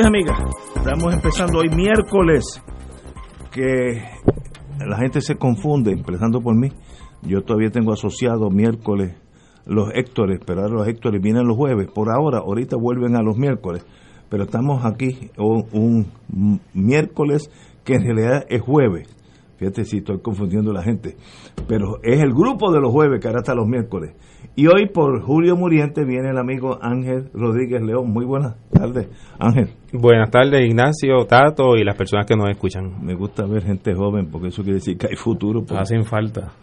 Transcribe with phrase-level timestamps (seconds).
[0.00, 0.38] Y amigas,
[0.76, 2.62] estamos empezando hoy miércoles,
[3.50, 4.00] que
[4.78, 6.68] la gente se confunde, empezando por mí.
[7.22, 9.16] Yo todavía tengo asociado miércoles
[9.66, 11.88] los Héctores, pero ahora los Héctores vienen los jueves.
[11.92, 13.84] Por ahora, ahorita vuelven a los miércoles,
[14.28, 16.06] pero estamos aquí un
[16.74, 17.50] miércoles
[17.82, 19.08] que en realidad es jueves.
[19.56, 21.16] Fíjate si estoy confundiendo a la gente.
[21.66, 24.14] Pero es el grupo de los jueves que ahora está los miércoles.
[24.58, 28.10] Y hoy por Julio Muriente viene el amigo Ángel Rodríguez León.
[28.10, 29.06] Muy buenas tardes,
[29.38, 29.68] Ángel.
[29.92, 32.92] Buenas tardes, Ignacio, Tato y las personas que nos escuchan.
[33.00, 35.64] Me gusta ver gente joven porque eso quiere decir que hay futuro.
[35.78, 36.54] Hacen falta.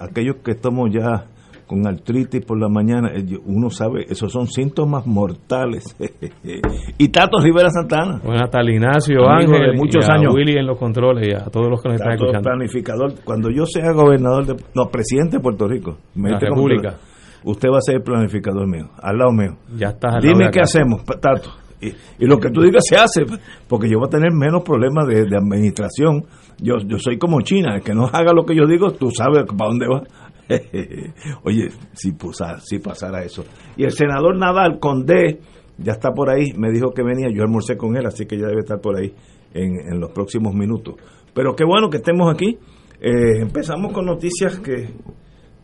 [0.00, 1.26] Aquellos que estamos ya
[1.68, 5.96] con artritis por la mañana, eh, uno sabe, esos son síntomas mortales.
[6.98, 8.20] y Tato Rivera Santana.
[8.24, 10.34] Buenas tardes, Ignacio, Ángel, de muchos años.
[10.34, 12.42] Willy en los controles y a todos los que nos están escuchando.
[12.42, 13.14] planificador.
[13.24, 16.96] Cuando yo sea gobernador, de, no, presidente de Puerto Rico, me la República.
[17.46, 19.56] Usted va a ser el planificador mío, al lado mío.
[19.76, 20.18] Ya está.
[20.20, 21.50] Dime qué hacemos, Tato.
[21.80, 23.24] Y, y, lo que tú digas se hace,
[23.68, 26.24] porque yo voy a tener menos problemas de, de administración.
[26.58, 29.44] Yo, yo soy como China, el que no haga lo que yo digo, tú sabes
[29.44, 30.02] para dónde va.
[31.44, 33.44] Oye, si, pasara, si pasara eso.
[33.76, 35.38] Y el senador Nadal Condé
[35.78, 38.46] ya está por ahí, me dijo que venía, yo almorcé con él, así que ya
[38.46, 39.14] debe estar por ahí
[39.54, 40.96] en, en los próximos minutos.
[41.32, 42.58] Pero qué bueno que estemos aquí.
[43.00, 44.88] Eh, empezamos con noticias que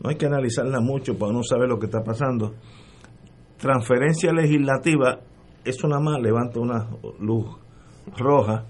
[0.03, 2.53] no hay que analizarlas mucho para no saber lo que está pasando.
[3.57, 5.21] Transferencia legislativa,
[5.63, 7.45] eso nada más levanta una luz
[8.17, 8.65] roja.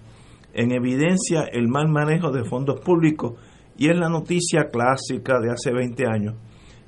[0.53, 3.33] En evidencia el mal manejo de fondos públicos
[3.75, 6.35] y es la noticia clásica de hace 20 años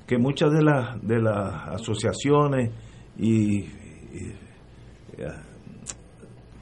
[0.06, 2.70] que muchas de las de las asociaciones
[3.18, 4.34] y, y,
[5.18, 5.24] y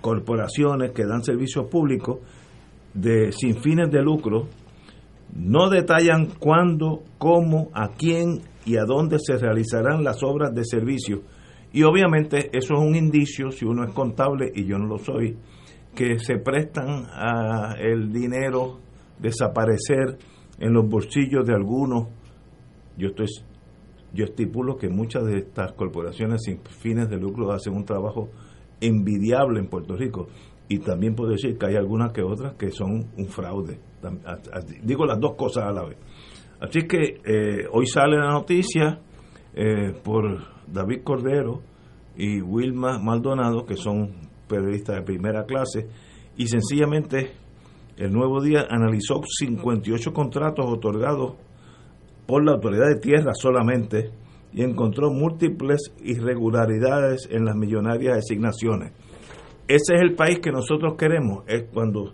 [0.00, 2.20] corporaciones que dan servicios públicos
[2.94, 4.48] de sin fines de lucro
[5.32, 11.22] no detallan cuándo, cómo, a quién y a dónde se realizarán las obras de servicio.
[11.72, 15.36] Y obviamente eso es un indicio, si uno es contable y yo no lo soy,
[15.94, 18.78] que se prestan a el dinero
[19.18, 20.18] desaparecer
[20.58, 22.08] en los bolsillos de algunos.
[22.96, 23.26] Yo estoy
[24.12, 28.30] yo estipulo que muchas de estas corporaciones sin fines de lucro hacen un trabajo
[28.80, 30.28] envidiable en Puerto Rico
[30.68, 33.78] y también puedo decir que hay algunas que otras que son un fraude.
[34.82, 35.98] Digo las dos cosas a la vez.
[36.60, 39.00] Así que eh, hoy sale la noticia
[39.54, 40.24] eh, por
[40.66, 41.60] David Cordero
[42.16, 45.88] y Wilma Maldonado, que son periodistas de primera clase,
[46.36, 47.32] y sencillamente
[47.96, 51.34] el nuevo día analizó 58 contratos otorgados
[52.26, 54.10] por la autoridad de tierra solamente
[54.52, 58.92] y encontró múltiples irregularidades en las millonarias asignaciones.
[59.66, 62.12] Ese es el país que nosotros queremos, es cuando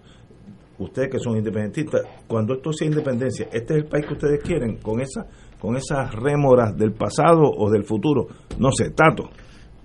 [0.79, 4.77] ustedes que son independentistas, cuando esto sea independencia, este es el país que ustedes quieren,
[4.77, 5.27] con esa
[5.61, 8.27] con esas rémoras del pasado o del futuro,
[8.59, 9.29] no sé, Tato.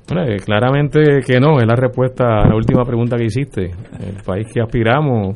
[0.09, 3.71] Eh, claramente que no, es la respuesta a la última pregunta que hiciste.
[4.00, 5.35] El país que aspiramos,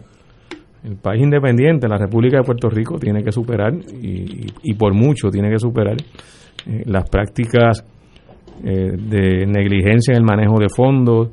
[0.83, 5.29] el país independiente, la República de Puerto Rico, tiene que superar, y, y por mucho
[5.29, 5.97] tiene que superar,
[6.67, 7.83] eh, las prácticas
[8.63, 11.29] eh, de negligencia en el manejo de fondos,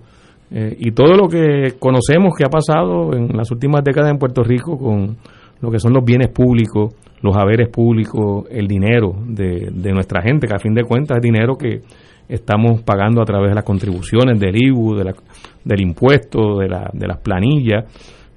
[0.50, 4.42] eh, y todo lo que conocemos que ha pasado en las últimas décadas en Puerto
[4.42, 5.16] Rico con
[5.60, 10.46] lo que son los bienes públicos, los haberes públicos, el dinero de, de nuestra gente,
[10.46, 11.80] que a fin de cuentas es dinero que
[12.28, 15.14] estamos pagando a través de las contribuciones del IBU, de la,
[15.64, 17.84] del impuesto, de, la, de las planillas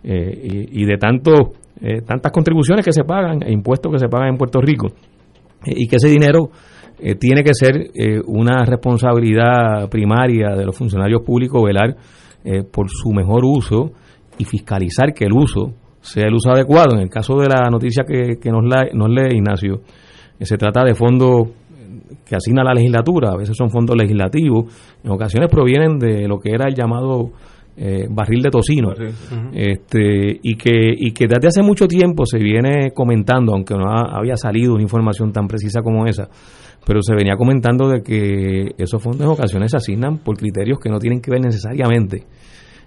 [0.03, 4.07] eh, y, y, de tanto, eh, tantas contribuciones que se pagan e impuestos que se
[4.07, 4.87] pagan en Puerto Rico.
[5.65, 6.49] y que ese dinero
[7.01, 11.95] eh, tiene que ser eh, una responsabilidad primaria de los funcionarios públicos velar
[12.43, 13.91] eh, por su mejor uso
[14.37, 16.95] y fiscalizar que el uso sea el uso adecuado.
[16.95, 18.63] En el caso de la noticia que, nos,
[18.93, 19.81] nos lee Ignacio,
[20.39, 21.49] se trata de fondos
[22.25, 24.65] que asigna la legislatura, a veces son fondos legislativos,
[25.03, 27.31] en ocasiones provienen de lo que era el llamado
[28.09, 28.93] barril de tocino,
[29.53, 34.35] este, y, que, y que desde hace mucho tiempo se viene comentando, aunque no había
[34.35, 36.29] salido una información tan precisa como esa,
[36.85, 40.89] pero se venía comentando de que esos fondos en ocasiones se asignan por criterios que
[40.89, 42.23] no tienen que ver necesariamente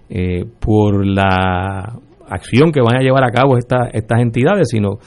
[0.09, 4.97] eh, por la acción que van a llevar a cabo esta, estas entidades, sino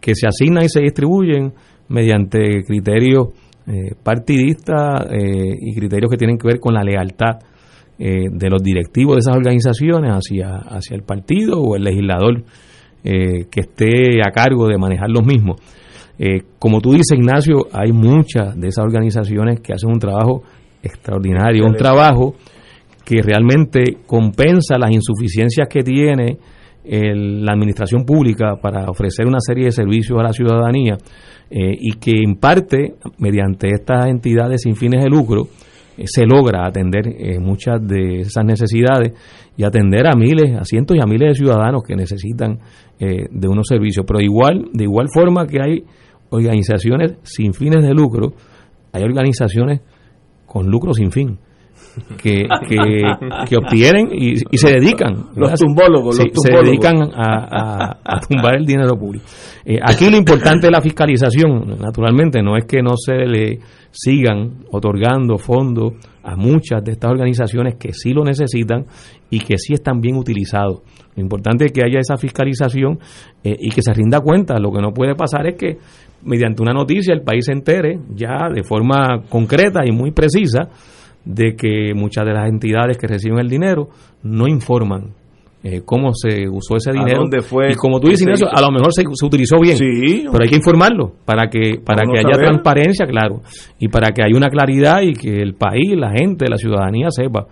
[0.00, 1.52] que se asignan y se distribuyen
[1.88, 3.28] mediante criterios
[3.66, 7.38] eh, partidistas eh, y criterios que tienen que ver con la lealtad
[7.96, 12.42] de los directivos de esas organizaciones hacia, hacia el partido o el legislador
[13.04, 15.60] que esté a cargo de manejar los mismos.
[16.18, 20.42] Eh, como tú dices, Ignacio, hay muchas de esas organizaciones que hacen un trabajo
[20.82, 22.34] extraordinario, un trabajo
[23.04, 26.38] que realmente compensa las insuficiencias que tiene
[26.86, 30.98] la administración pública para ofrecer una serie de servicios a la ciudadanía
[31.50, 35.48] eh, y que en parte, mediante estas entidades sin fines de lucro,
[35.96, 39.12] eh, se logra atender muchas de esas necesidades
[39.56, 42.58] y atender a miles, a cientos y a miles de ciudadanos que necesitan
[42.98, 44.04] de unos servicios.
[44.06, 45.84] Pero igual, de igual forma que hay
[46.34, 48.32] organizaciones sin fines de lucro,
[48.92, 49.80] hay organizaciones
[50.46, 51.38] con lucro sin fin.
[52.20, 52.48] Que,
[53.48, 59.24] que, obtienen y, se dedican los tumbólogos, se dedican a, tumbar el dinero público.
[59.64, 63.60] Eh, aquí lo importante de la fiscalización naturalmente no es que no se le
[63.92, 65.92] sigan otorgando fondos
[66.24, 68.86] a muchas de estas organizaciones que sí lo necesitan
[69.30, 70.80] y que sí están bien utilizados.
[71.14, 72.98] Lo importante es que haya esa fiscalización
[73.44, 74.58] eh, y que se rinda cuenta.
[74.58, 75.78] Lo que no puede pasar es que
[76.24, 80.68] mediante una noticia el país se entere ya de forma concreta y muy precisa
[81.24, 83.88] de que muchas de las entidades que reciben el dinero
[84.22, 85.14] no informan
[85.62, 89.02] eh, cómo se usó ese dinero fue y como tú dices a lo mejor se,
[89.24, 89.78] utilizó bien
[90.30, 93.40] pero hay que informarlo para que para que haya transparencia claro
[93.78, 97.46] y para que haya una claridad y que el país la gente la ciudadanía sepa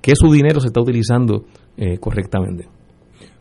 [0.00, 1.44] que su dinero se está utilizando
[1.76, 2.66] eh, correctamente.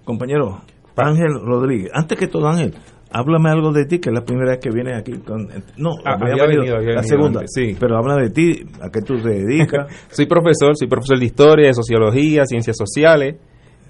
[0.06, 0.62] Compañero
[0.96, 2.76] Ángel Rodríguez antes que todo Ángel
[3.12, 5.14] háblame algo de ti, que es la primera vez que vienes aquí.
[5.20, 5.48] Con,
[5.78, 7.42] no, ah, había, venido, la segunda.
[7.46, 7.76] sí.
[7.80, 9.88] Pero habla de ti, a qué tú te dedicas.
[10.10, 13.36] soy profesor, soy profesor de historia, de sociología, ciencias sociales.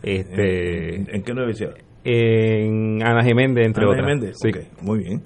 [0.03, 1.73] Este, ¿En, qué universidad?
[2.03, 4.37] En Ana Geméndez, entre Ana otras.
[4.41, 4.49] sí.
[4.81, 5.21] muy bien.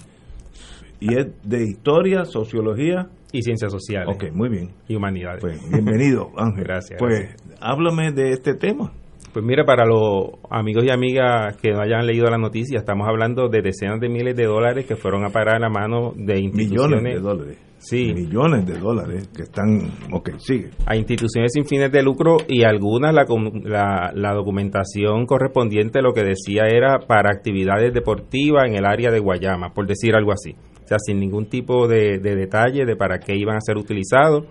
[0.99, 3.07] ¿Y es de historia, sociología?
[3.31, 4.15] Y ciencias sociales.
[4.15, 4.69] Ok, muy bien.
[4.87, 5.41] Y humanidades.
[5.41, 6.63] Pues, bienvenido, Ángel.
[6.63, 6.99] gracias.
[6.99, 8.91] Pues háblame de este tema.
[9.35, 13.49] Pues mira, para los amigos y amigas que no hayan leído la noticia, estamos hablando
[13.49, 17.01] de decenas de miles de dólares que fueron a parar a la mano de instituciones.
[17.01, 17.57] Millones de dólares.
[17.77, 18.13] Sí.
[18.13, 19.91] Millones de dólares que están.
[20.13, 20.69] Ok, sigue.
[20.85, 23.25] A instituciones sin fines de lucro y algunas la,
[23.65, 29.19] la, la documentación correspondiente lo que decía era para actividades deportivas en el área de
[29.19, 30.55] Guayama, por decir algo así.
[30.81, 34.45] O sea, sin ningún tipo de, de detalle de para qué iban a ser utilizados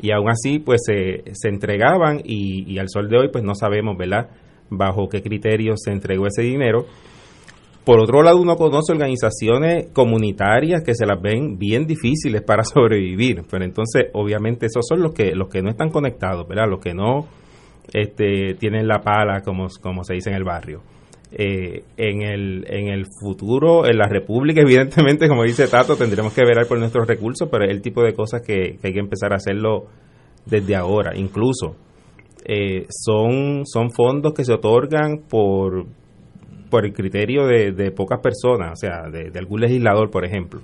[0.00, 3.96] y aún así pues se, se entregaban y, al sol de hoy pues no sabemos,
[3.96, 4.28] ¿verdad?
[4.70, 6.86] Bajo qué criterios se entregó ese dinero.
[7.84, 13.42] Por otro lado, uno conoce organizaciones comunitarias que se las ven bien difíciles para sobrevivir,
[13.50, 16.68] pero entonces obviamente esos son los que los que no están conectados, ¿verdad?
[16.68, 17.26] Los que no
[17.92, 20.82] este, tienen la pala, como, como se dice en el barrio.
[21.34, 26.42] Eh, en, el, en el futuro, en la República, evidentemente, como dice Tato, tendremos que
[26.44, 29.36] ver por nuestros recursos, pero es el tipo de cosas que, hay que empezar a
[29.36, 29.86] hacerlo
[30.44, 31.16] desde ahora.
[31.16, 31.76] Incluso
[32.44, 35.86] eh, son, son fondos que se otorgan por,
[36.68, 40.60] por el criterio de, pocas personas, o sea, de, algún legislador, por ejemplo.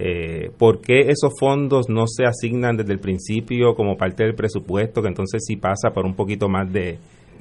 [0.00, 5.02] Eh, ¿Por qué esos fondos no se asignan desde el principio como parte del presupuesto,
[5.02, 6.98] que entonces sí pasa por un poquito más de,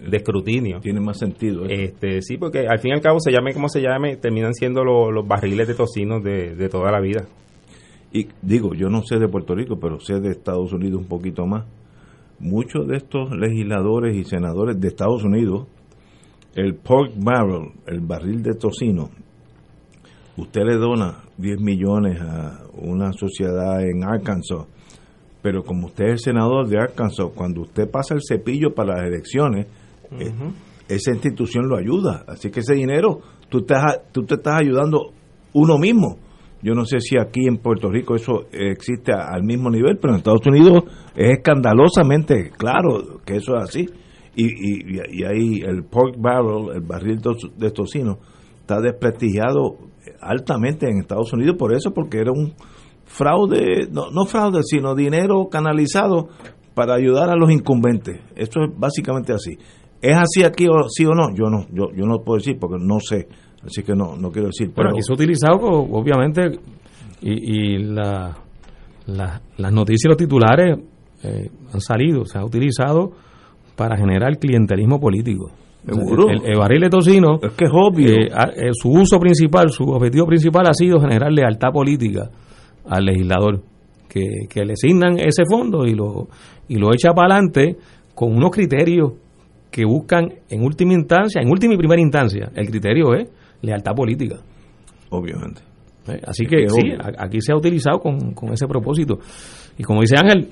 [0.07, 0.79] de escrutinio.
[0.79, 1.65] Tiene más sentido.
[1.65, 4.83] Este, sí, porque al fin y al cabo, se llame como se llame, terminan siendo
[4.83, 7.25] los barriles de tocino de, toda la vida.
[8.11, 11.45] Y digo, yo no sé de Puerto Rico, pero sé de Estados Unidos un poquito
[11.45, 11.65] más.
[12.39, 15.67] Muchos de estos legisladores y senadores de Estados Unidos,
[16.55, 19.09] el pork barrel, el barril de tocino,
[20.37, 24.65] usted le dona 10 millones a una sociedad en Arkansas,
[25.41, 29.07] pero como usted es el senador de Arkansas, cuando usted pasa el cepillo para las
[29.07, 29.67] elecciones,
[30.11, 30.33] eh,
[30.87, 32.23] esa institución lo ayuda.
[32.27, 35.11] Así que ese dinero, tú, estás, tú te estás ayudando
[35.53, 36.17] uno mismo.
[36.61, 40.17] Yo no sé si aquí en Puerto Rico eso existe al mismo nivel, pero en
[40.17, 40.83] Estados Unidos
[41.15, 43.89] es escandalosamente claro que eso es así.
[44.35, 47.19] Y, y, ahí el pork barrel, el barril
[47.57, 48.19] de tocino,
[48.61, 49.77] está desprestigiado
[50.21, 52.53] altamente en Estados Unidos por eso, porque era un
[53.05, 56.29] fraude, no, no fraude, sino dinero canalizado
[56.73, 58.21] para ayudar a los incumbentes.
[58.35, 59.57] Esto es básicamente así.
[60.01, 61.33] ¿Es así aquí o sí o no?
[61.35, 63.27] Yo no, yo, yo no puedo decir porque no sé,
[63.65, 64.71] así que no, no quiero decir.
[64.73, 66.59] Pero aquí se ha utilizado, obviamente,
[67.21, 68.37] y, y la,
[69.05, 70.77] las noticias y los titulares
[71.23, 73.11] eh, han salido, se ha utilizado
[73.75, 75.51] para generar clientelismo político.
[75.85, 78.09] El, barril de tocino, es que es obvio.
[78.09, 82.29] Eh, eh, su uso principal, su objetivo principal ha sido generar lealtad política
[82.87, 83.61] al legislador,
[84.07, 86.27] que, que le asignan ese fondo y lo,
[86.67, 87.77] y lo echa para adelante
[88.13, 89.13] con unos criterios
[89.71, 93.29] que buscan en última instancia, en última y primera instancia, el criterio es
[93.61, 94.37] lealtad política.
[95.09, 95.61] Obviamente.
[96.07, 99.19] Eh, así que sí, aquí se ha utilizado con, con, ese propósito.
[99.77, 100.49] Y como dice Ángel,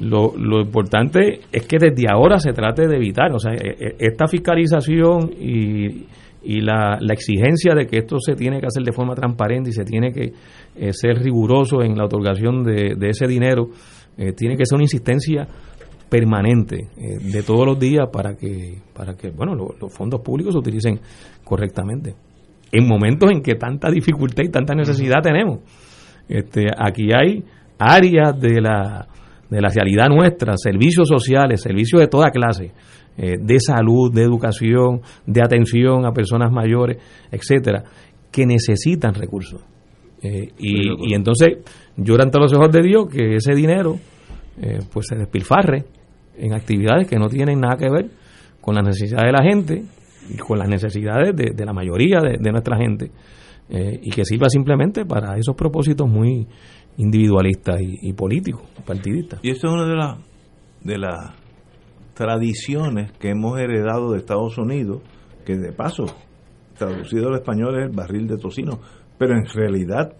[0.00, 3.96] lo, lo importante es que desde ahora se trate de evitar, o sea, e, e,
[3.98, 6.06] esta fiscalización y,
[6.42, 9.72] y la, la, exigencia de que esto se tiene que hacer de forma transparente y
[9.72, 10.32] se tiene que
[10.76, 13.68] eh, ser riguroso en la otorgación de, de ese dinero,
[14.16, 15.46] eh, tiene que ser una insistencia
[16.14, 20.58] permanente eh, de todos los días para que para que bueno los fondos públicos se
[20.60, 21.00] utilicen
[21.42, 22.14] correctamente.
[22.70, 25.58] En momentos en que tanta dificultad y tanta necesidad tenemos
[26.28, 27.42] este aquí hay
[27.80, 29.08] áreas de la
[29.50, 32.70] de la realidad nuestra servicios sociales servicios de toda clase
[33.16, 36.98] eh, de salud de educación de atención a personas mayores
[37.32, 37.82] etcétera
[38.30, 39.60] que necesitan recursos.
[40.22, 41.58] Eh, y, y, entonces
[41.96, 43.96] lloran todos los ojos de Dios que ese dinero
[44.60, 45.84] eh, pues se despilfarre
[46.36, 48.10] en actividades que no tienen nada que ver
[48.60, 49.84] con las necesidades de la gente
[50.28, 53.10] y con las necesidades de, la mayoría de, nuestra gente
[53.68, 56.46] eh, y que sirva simplemente para esos propósitos muy
[56.96, 59.40] individualistas y, políticos, partidistas.
[59.42, 60.18] Y esto es una de las
[60.84, 61.32] de las
[62.14, 65.02] tradiciones que hemos heredado de Estados Unidos,
[65.44, 66.04] que de paso,
[66.76, 68.80] traducido al español es el barril de tocino,
[69.18, 70.14] pero en realidad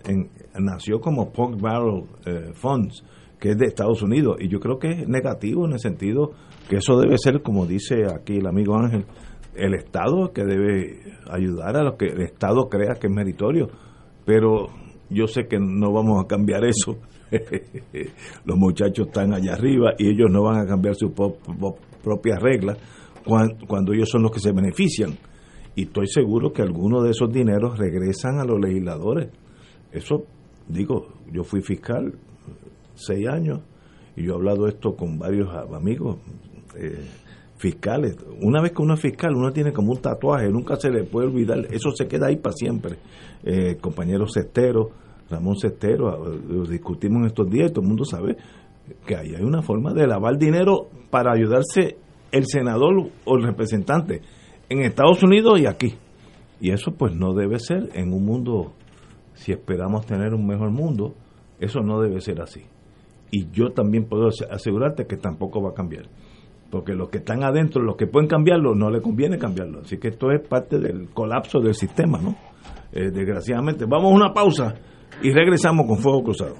[0.58, 3.04] nació como pork barrel eh, funds,
[3.44, 4.38] que es de Estados Unidos.
[4.40, 6.30] Y yo creo que es negativo en el sentido
[6.66, 9.04] que eso debe ser, como dice aquí el amigo Ángel,
[9.54, 13.68] el Estado que debe ayudar a lo que el Estado crea que es meritorio.
[14.24, 14.68] Pero
[15.10, 16.96] yo sé que no vamos a cambiar eso.
[18.46, 21.12] Los muchachos están allá arriba y ellos no van a cambiar sus
[22.02, 22.78] propias reglas
[23.68, 25.18] cuando, ellos son los que se benefician.
[25.74, 29.28] Y estoy seguro que algunos de esos dineros regresan a los legisladores.
[29.92, 30.24] Eso,
[30.66, 32.14] digo, yo fui fiscal,
[32.94, 33.60] seis años
[34.16, 36.18] y yo he hablado esto con varios amigos
[36.76, 37.04] eh,
[37.56, 38.16] fiscales.
[38.40, 41.28] Una vez que uno es fiscal, uno tiene como un tatuaje, nunca se le puede
[41.28, 42.96] olvidar, eso se queda ahí para siempre.
[43.44, 44.90] Eh, compañero Cestero,
[45.30, 48.36] Ramón Cestero, lo discutimos en estos días y todo el mundo sabe
[49.06, 51.96] que hay una forma de lavar dinero para ayudarse
[52.30, 54.20] el senador o el representante
[54.68, 55.94] en Estados Unidos y aquí.
[56.60, 58.72] Y eso pues no debe ser en un mundo,
[59.34, 61.14] si esperamos tener un mejor mundo,
[61.58, 62.64] eso no debe ser así
[63.34, 66.04] y yo también puedo asegurarte que tampoco va a cambiar.
[66.70, 69.80] Porque los que están adentro, los que pueden cambiarlo, no le conviene cambiarlo.
[69.80, 72.36] Así que esto es parte del colapso del sistema, ¿no?
[72.92, 73.86] Eh, desgraciadamente.
[73.86, 74.74] Vamos a una pausa
[75.20, 76.54] y regresamos con Fuego Cruzado.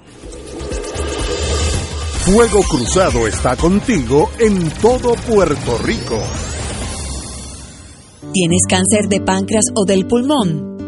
[2.25, 6.19] Fuego Cruzado está contigo en todo Puerto Rico.
[8.33, 10.74] ¿Tienes cáncer de páncreas o del pulmón?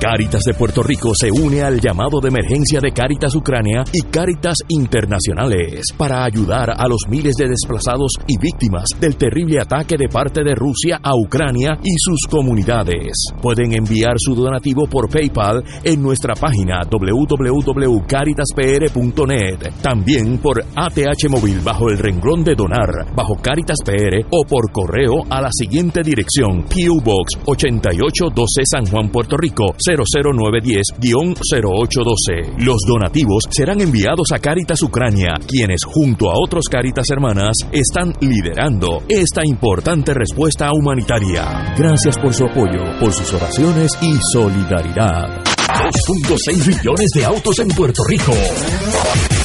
[0.00, 4.58] Cáritas de Puerto Rico se une al llamado de emergencia de Cáritas Ucrania y Cáritas
[4.68, 10.42] Internacionales para ayudar a los miles de desplazados y víctimas del terrible ataque de parte
[10.42, 13.12] de Rusia a Ucrania y sus comunidades.
[13.40, 21.90] Pueden enviar su donativo por PayPal en nuestra página www.caritaspr.net, también por ATH móvil bajo
[21.90, 27.00] el renglón de donar bajo Caritas PR o por correo a la siguiente dirección: PO
[27.04, 32.58] Box 8812 San Juan, Puerto Rico 00910-0812.
[32.58, 39.02] Los donativos serán enviados a Caritas Ucrania, quienes junto a otros Caritas Hermanas están liderando
[39.08, 41.74] esta importante respuesta humanitaria.
[41.76, 45.42] Gracias por su apoyo, por sus oraciones y solidaridad.
[45.72, 48.32] 2.6 millones de autos en Puerto Rico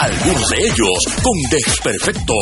[0.07, 2.37] algunos de ellos con desperfectos.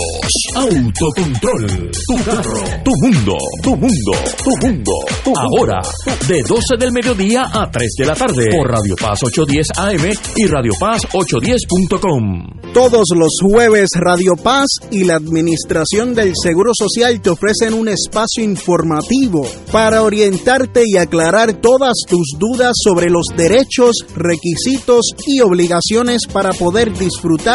[0.55, 4.12] Autocontrol, tu carro, tu mundo, tu mundo,
[4.43, 4.91] tu mundo.
[5.36, 5.81] Ahora,
[6.27, 10.45] de 12 del mediodía a 3 de la tarde por Radio Paz 810 AM y
[10.45, 12.55] Radio Paz 810.com.
[12.74, 18.43] Todos los jueves Radio Paz y la Administración del Seguro Social te ofrecen un espacio
[18.43, 26.51] informativo para orientarte y aclarar todas tus dudas sobre los derechos, requisitos y obligaciones para
[26.53, 27.55] poder disfrutar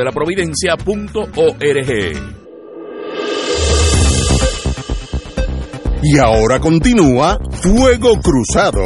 [0.03, 2.41] la providencia.org.
[6.03, 8.81] Y ahora continúa Fuego Cruzado.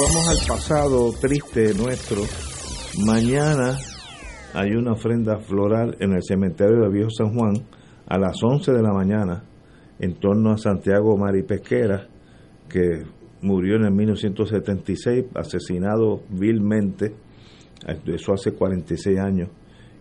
[0.00, 2.22] Vamos al pasado triste nuestro.
[3.04, 3.76] Mañana
[4.54, 7.54] hay una ofrenda floral en el cementerio de Viejo San Juan
[8.06, 9.44] a las 11 de la mañana
[9.98, 12.06] en torno a Santiago Mari Pesquera,
[12.68, 13.02] que
[13.42, 17.14] murió en el 1976, asesinado vilmente
[18.06, 19.48] eso hace 46 años,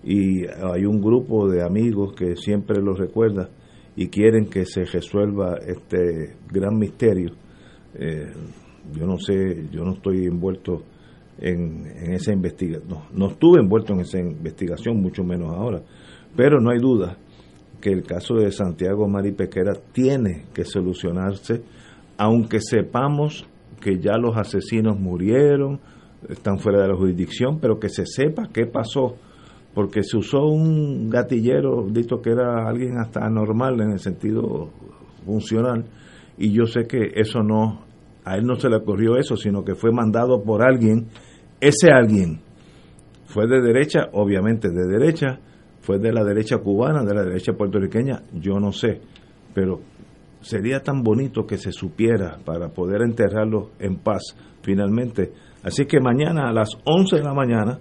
[0.04, 3.50] y hay un grupo de amigos que siempre lo recuerda
[3.96, 7.32] y quieren que se resuelva este gran misterio.
[7.96, 8.32] Eh,
[8.94, 10.84] yo no sé, yo no estoy envuelto
[11.40, 15.82] en, esa investigación, no, no estuve envuelto en esa investigación, mucho menos ahora,
[16.36, 17.18] pero no hay duda
[17.82, 21.62] que el caso de Santiago Mari Pequera tiene que solucionarse,
[22.18, 23.48] aunque sepamos
[23.82, 25.80] que ya los asesinos murieron,
[26.30, 29.16] están fuera de la jurisdicción, pero que se sepa qué pasó,
[29.74, 34.70] porque se usó un gatillero, dicho que era alguien hasta anormal en el sentido
[35.26, 35.86] funcional,
[36.38, 37.82] y yo sé que eso no,
[38.26, 41.08] a él no se le ocurrió eso, sino que fue mandado por alguien,
[41.60, 42.40] ese alguien
[43.26, 45.40] fue de derecha, obviamente de derecha,
[45.82, 49.00] fue de la derecha cubana, de la derecha puertorriqueña, yo no sé,
[49.54, 49.80] pero
[50.42, 54.36] sería tan bonito que se supiera para poder enterrarlo en paz.
[54.62, 55.32] Finalmente
[55.68, 57.78] Así que mañana a las 11 de la mañana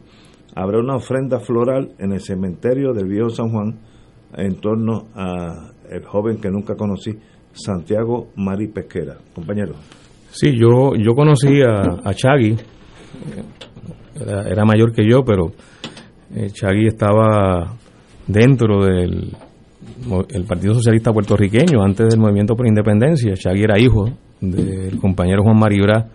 [0.57, 3.79] habrá una ofrenda floral en el cementerio del Viejo San Juan
[4.37, 7.13] en torno a el joven que nunca conocí,
[7.53, 9.19] Santiago Mari Pesquera.
[9.33, 9.75] Compañero.
[10.31, 12.57] Sí, yo, yo conocí a, a Chagui,
[14.51, 15.53] era, mayor que yo, pero
[16.35, 17.73] eh, Chagui estaba
[18.27, 19.33] dentro del
[20.29, 23.35] el Partido Socialista Puertorriqueño antes del movimiento por independencia.
[23.35, 26.09] Chagui era hijo del compañero Juan Maribra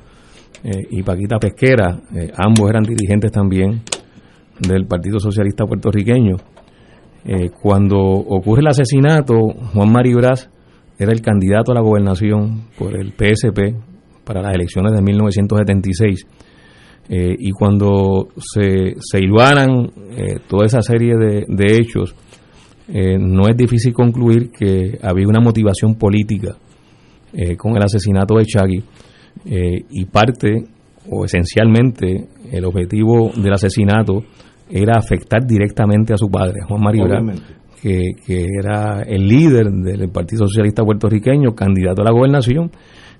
[0.63, 3.81] eh, y Paquita Pesquera, eh, ambos eran dirigentes también
[4.59, 6.35] del Partido Socialista Puertorriqueño.
[7.25, 9.35] Eh, cuando ocurre el asesinato,
[9.73, 10.51] Juan Mario Brás
[10.99, 13.75] era el candidato a la gobernación por el PSP
[14.23, 16.27] para las elecciones de 1976.
[17.09, 19.19] y cuando se, se
[20.47, 22.15] toda esa serie de, de hechos,
[22.87, 26.55] no es difícil concluir que había una motivación política
[27.57, 28.83] con el asesinato de Chagui
[29.45, 30.65] eh, y parte
[31.09, 34.23] o esencialmente el objetivo del asesinato
[34.69, 37.05] era afectar directamente a su padre, Juan Mario
[37.81, 42.69] que, que, era el líder del Partido Socialista puertorriqueño, candidato a la gobernación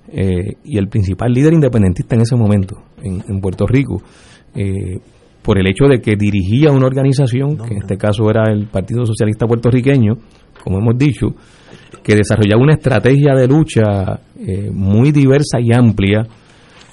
[0.08, 4.02] eh, y el principal líder independentista en ese momento en, Puerto Rico.
[4.54, 4.98] Eh,
[5.42, 9.04] por el hecho de que dirigía una organización, que en este caso era el Partido
[9.04, 10.14] Socialista Puertorriqueño,
[10.62, 11.34] como hemos dicho,
[12.02, 16.26] que desarrollaba una estrategia de lucha eh, muy diversa y amplia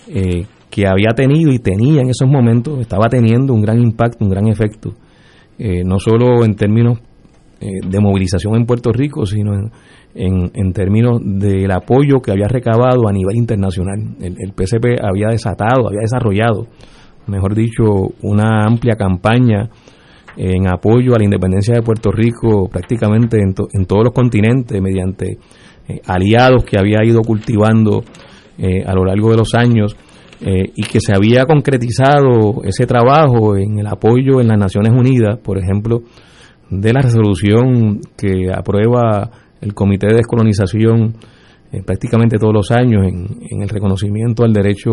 [0.08, 4.32] eh, que había tenido y tenía en esos momentos, estaba teniendo un gran impacto, un
[4.32, 4.94] gran efecto,
[5.58, 7.00] eh, no solo en términos
[7.62, 13.12] de movilización en Puerto Rico, sino en, en, términos del apoyo que había recabado a
[13.12, 14.00] nivel internacional.
[14.22, 14.54] El, el
[15.04, 16.68] había desatado, había desarrollado
[17.30, 17.84] mejor dicho,
[18.22, 19.70] una amplia campaña
[20.42, 25.38] en apoyo a la independencia de Puerto Rico prácticamente en, en todos los continentes mediante
[25.86, 28.04] eh, aliados que había ido cultivando
[28.58, 29.98] eh, a lo largo de los años
[30.40, 35.38] eh, y que se había concretizado ese trabajo en el apoyo en las Naciones Unidas,
[35.44, 36.04] por ejemplo,
[36.70, 41.16] de la resolución que aprueba el Comité de Descolonización
[41.86, 44.92] prácticamente todos los años en, el reconocimiento al derecho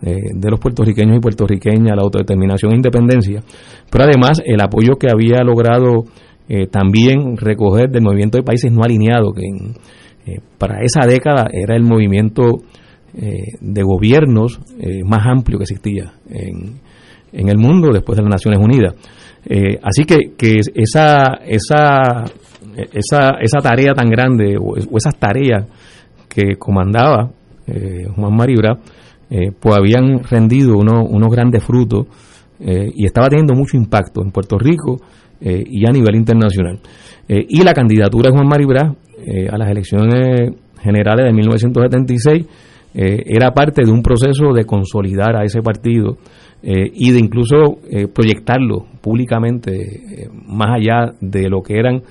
[0.00, 3.42] de los puertorriqueños y puertorriqueñas la autodeterminación e independencia,
[3.90, 6.04] pero además el apoyo que había logrado
[6.70, 9.42] también recoger del movimiento de países no alineados, que
[10.26, 12.62] eh, para esa década era el movimiento
[13.16, 16.80] eh, de gobiernos eh, más amplio que existía en,
[17.32, 18.94] en, el mundo después de las Naciones Unidas.
[19.82, 22.24] así que, que esa, esa,
[22.92, 25.64] esa, esa tarea tan grande o, esas tareas
[26.28, 27.30] que comandaba
[28.16, 28.78] Juan Maribra,
[29.28, 32.06] pues habían rendido unos grandes frutos
[32.60, 34.98] y estaba teniendo mucho impacto en Puerto Rico
[35.40, 36.78] y a nivel internacional.
[37.28, 38.94] y la candidatura de Juan Maribra
[39.28, 42.46] eh, a las elecciones generales de 1976
[42.94, 46.18] eh, era parte de un proceso de consolidar a ese partido
[46.62, 47.78] eh, y de incluso
[48.14, 52.02] proyectarlo públicamente más allá de lo que eran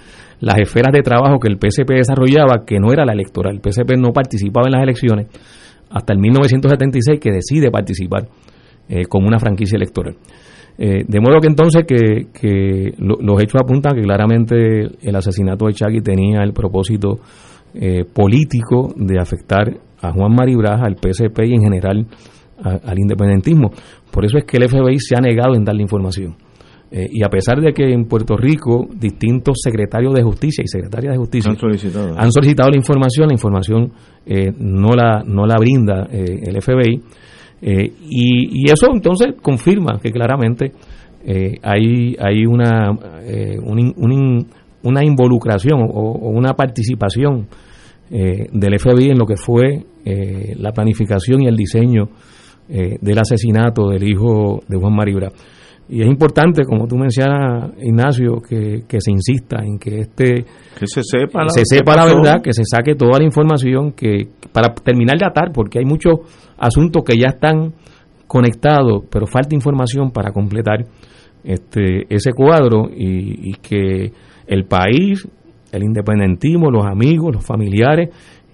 [0.42, 3.56] las esferas de trabajo que el PSP desarrollaba, que no era la electoral.
[3.56, 5.28] El PSP no participaba en las elecciones
[5.90, 8.28] hasta el 1976 que decide participar
[9.10, 10.16] como una franquicia electoral.
[10.78, 16.02] de modo que entonces que, que los hechos apuntan que claramente el asesinato de Chagui
[16.02, 17.20] tenía el propósito
[17.78, 19.70] eh, político de afectar
[20.02, 22.08] a Juan Maribraja, al PSP y en general
[22.64, 23.70] al independentismo.
[24.12, 26.38] Por eso es que el FBI se ha negado en dar la información.
[26.92, 31.14] Eh, y a pesar de que en Puerto Rico distintos secretarios de justicia y secretarias
[31.14, 33.92] de justicia han solicitado, la información, la información
[34.26, 37.02] eh, no, la, no la brinda el FBI.
[37.62, 40.74] Y, y, eso entonces confirma que claramente
[41.64, 44.46] hay, hay una, un,
[44.86, 47.48] una involucración o, una participación
[48.12, 52.10] eh, del FBI en lo que fue eh, la planificación y el diseño
[52.70, 55.32] eh, del asesinato del hijo de Juan Maribra.
[55.88, 60.46] Y es importante, como tú mencionas, Ignacio, que, se insista en que este
[60.80, 64.28] que se sepa la, se sepa la verdad, que se saque toda la información, que
[64.52, 66.14] para terminar de atar, porque hay muchos
[66.58, 67.74] asuntos que ya están
[68.26, 70.86] conectados, pero falta información para completar
[71.44, 74.12] este ese cuadro y que
[74.48, 75.28] el país,
[75.72, 78.10] el independentismo, los amigos, los familiares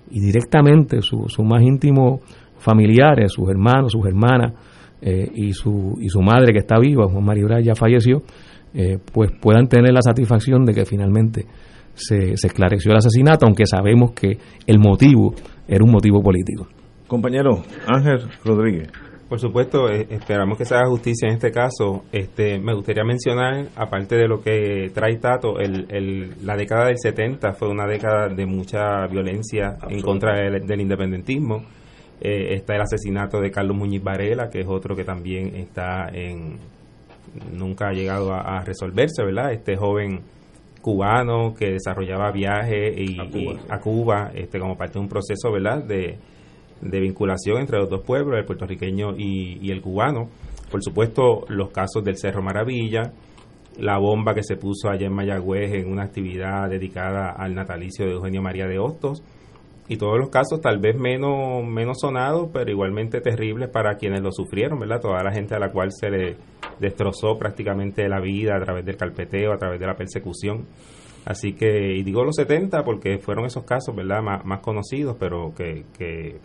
[0.10, 2.20] y directamente sus su más íntimos
[2.58, 4.54] familiares, sus hermanos, sus hermanas
[5.02, 8.22] eh, y, su, y su madre que está viva, Juan María ya falleció,
[8.74, 11.46] eh, pues puedan tener la satisfacción de que finalmente
[11.94, 15.34] se, se esclareció el asesinato, aunque sabemos que el motivo
[15.68, 16.68] era un motivo político.
[17.08, 18.90] Compañero Ángel Rodríguez.
[19.32, 22.04] Por supuesto, eh, esperamos que se haga justicia en este caso.
[22.12, 27.54] Este, me gustaría mencionar, aparte de lo que trae Tato, el, la década del 70
[27.54, 31.64] fue una década de mucha violencia en contra del, independentismo.
[32.22, 36.60] Eh, está el asesinato de Carlos Muñiz Varela, que es otro que también está en
[37.52, 39.54] nunca ha llegado a, resolverse, ¿verdad?
[39.54, 40.22] Este joven
[40.82, 43.18] cubano que desarrollaba viajes y,
[43.70, 45.84] a Cuba, este, como parte de un proceso, ¿verdad?
[45.84, 46.18] De,
[46.82, 50.30] de vinculación entre los dos pueblos, el puertorriqueño y, el cubano.
[50.70, 53.14] Por supuesto, los casos del Cerro Maravilla,
[53.78, 58.14] la bomba que se puso allá en Mayagüez en una actividad dedicada al natalicio de
[58.14, 59.24] Eugenio María de Hostos,
[59.91, 64.32] y todos los casos tal vez menos, menos sonados, pero igualmente terribles para quienes lo
[64.32, 65.01] sufrieron, ¿verdad?
[65.01, 66.38] Toda la gente a la cual se le
[66.80, 70.65] destrozó prácticamente la vida a través del carpeteo, a través de la persecución.
[71.25, 75.54] Así que, y digo los 70 porque fueron esos casos, ¿verdad?, más, más conocidos, pero
[75.54, 76.39] que, que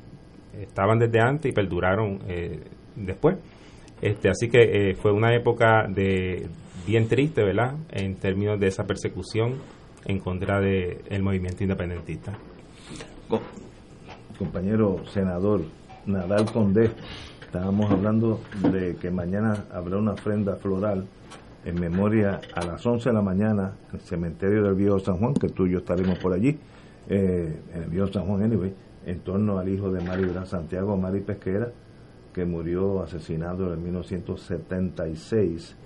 [0.60, 2.64] estaban desde antes y perduraron eh,
[2.96, 3.36] después.
[4.02, 6.48] Este, así que eh, fue una época de
[6.84, 7.76] bien triste, ¿verdad?
[7.92, 9.54] En términos de esa persecución
[10.04, 12.36] en contra del el movimiento independentista.
[14.38, 15.62] Compañero senador
[16.06, 16.90] Nadal Condé,
[17.40, 21.06] estábamos hablando de que mañana habrá una ofrenda floral
[21.64, 25.34] en memoria a las 11 de la mañana en el cementerio del Viejo San Juan,
[25.34, 26.58] que tú y yo estaremos por allí,
[27.08, 28.72] eh, en el Viejo San Juan, anyway
[29.06, 31.70] en torno al hijo de Mari Santiago Mari Pesquera,
[32.34, 35.76] que murió asesinado en 1976.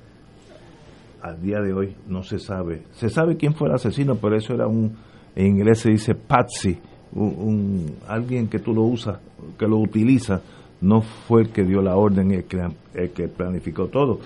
[1.21, 2.85] Al día de hoy no se sabe.
[2.93, 4.97] Se sabe quién fue el asesino, pero eso era un,
[5.37, 6.81] en inglés se dice patsy,
[7.15, 9.19] un, alguien que tú lo usas,
[9.59, 10.41] que lo utiliza,
[10.81, 14.21] no fue el que dio la orden, el que, el que planificó todo.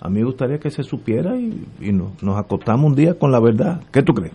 [0.00, 3.82] A mí me gustaría que se supiera y, nos acostamos un día con la verdad.
[3.92, 4.32] ¿Qué tú crees?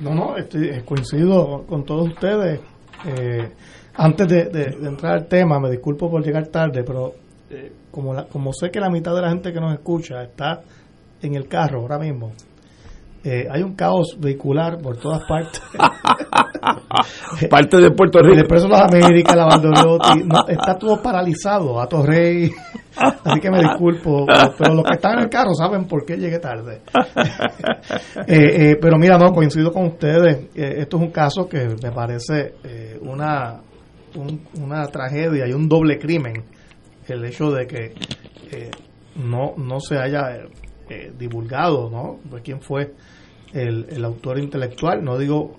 [0.00, 2.60] No, no, estoy, coincido con todos ustedes.
[3.06, 3.48] Eh,
[3.94, 7.14] antes de, entrar al tema, me disculpo por llegar tarde, pero
[7.50, 10.62] eh, como, la, como sé que la mitad de la gente que nos escucha está
[11.22, 12.32] en el carro ahora mismo,
[13.24, 15.60] eh, hay un caos vehicular por todas partes.
[17.50, 18.32] Parte de Puerto Rico.
[18.34, 22.50] El Expreso de las Américas, la Valdoriotti, no, está todo paralizado, a Torrey.
[22.96, 24.26] Así que me disculpo,
[24.58, 26.82] pero los que están en el carro saben por qué llegué tarde.
[28.26, 30.48] Eh, eh, pero mira, no, coincido con ustedes.
[30.54, 33.60] Eh, esto es un caso que me parece eh, una,
[34.16, 36.44] un- una tragedia y un doble crimen.
[37.08, 37.94] El hecho de que
[38.52, 38.70] eh,
[39.16, 40.42] no, no se haya
[40.90, 42.20] eh, divulgado, ¿no?
[42.42, 42.92] Quién fue
[43.52, 45.02] el, el autor intelectual.
[45.02, 45.56] No digo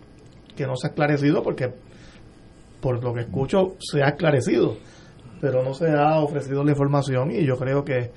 [0.55, 1.73] que no se ha esclarecido porque
[2.79, 4.77] por lo que escucho se ha esclarecido,
[5.39, 8.11] pero no se ha ofrecido la información y yo creo que,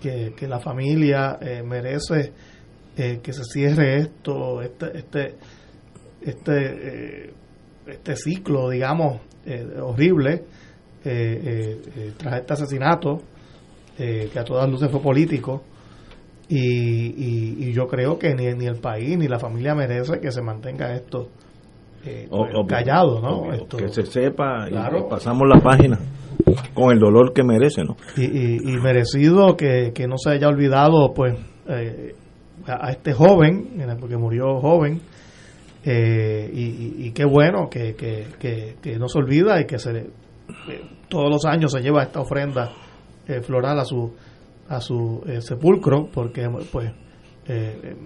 [0.00, 2.32] que, la familia eh, merece
[3.00, 5.34] eh, que se cierre esto, este, este,
[6.20, 7.32] este, eh,
[7.86, 10.44] este ciclo, digamos, eh, horrible
[12.18, 13.22] tras este asesinato,
[13.96, 15.62] que a todas luces fue político.
[16.50, 20.30] Y, y, y yo creo que ni, ni el país ni la familia merece que
[20.32, 21.28] se mantenga esto
[22.06, 23.40] eh, pues, obvio, callado, ¿no?
[23.40, 25.08] obvio, Esto- que se sepa y Claro.
[25.08, 25.98] pasamos la página
[26.72, 27.96] con el dolor que merece, ¿no?
[28.16, 31.36] y, y- y merecido que, que no se haya olvidado pues
[31.68, 32.14] eh,
[32.66, 33.68] a, a este joven
[34.00, 35.02] porque murió joven
[35.84, 39.78] eh, y, y- y qué bueno que, que, que- que no se olvida y que
[39.78, 40.06] se eh,
[41.10, 42.72] todos los años se lleva esta ofrenda
[43.42, 44.14] floral a su
[44.68, 46.90] a su eh, sepulcro porque pues
[47.48, 47.96] eh, eh,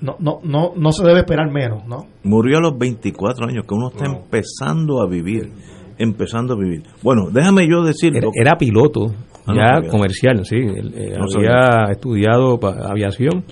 [0.00, 2.06] no, no, no, no se debe esperar menos ¿no?
[2.22, 5.50] Murió a los 24 años, que uno está empezando a vivir,
[5.98, 6.82] empezando a vivir.
[7.02, 8.16] Bueno, déjame yo decir...
[8.16, 9.12] Era, era piloto,
[9.48, 10.56] Ah, ya comercial, sí.
[10.56, 13.44] Él, eh, No había estudiado aviación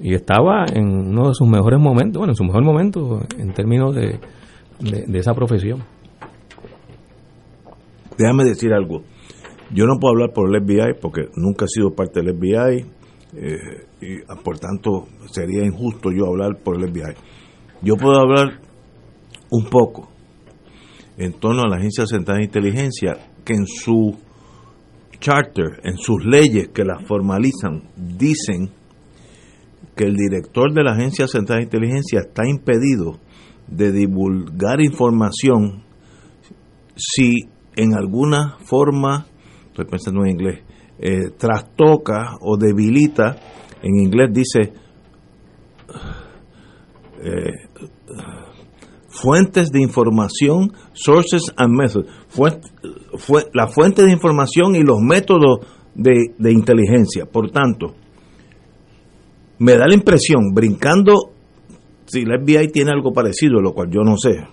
[0.00, 3.94] y estaba en uno de sus mejores momentos, bueno, en su mejor momento en términos
[3.94, 4.18] de,
[4.80, 5.84] de, de esa profesión.
[8.16, 9.02] Déjame decir algo.
[9.74, 12.86] Yo no puedo hablar por el FBI porque nunca he sido parte del FBI
[13.34, 17.14] eh, y ah, por tanto sería injusto yo hablar por el FBI.
[17.82, 18.60] Yo puedo hablar
[19.50, 20.08] un poco
[21.16, 24.16] en torno a la Agencia Central de Inteligencia que en su
[25.20, 28.70] charter, en sus leyes que las formalizan, dicen
[29.96, 33.18] que el director de la Agencia Central de Inteligencia está impedido
[33.66, 35.82] de divulgar información
[36.96, 39.26] si en alguna forma,
[39.78, 40.60] estoy pensando en inglés,
[40.98, 43.36] eh, trastoca o debilita,
[43.82, 44.72] en inglés dice
[47.22, 47.68] eh,
[49.08, 52.08] fuentes de información, sources and methods,
[53.52, 55.60] la fuente de información y los métodos
[55.94, 57.26] de, de inteligencia.
[57.26, 57.94] Por tanto,
[59.58, 61.32] me da la impresión, brincando,
[62.06, 64.44] si el FBI tiene algo parecido, lo cual yo no sé,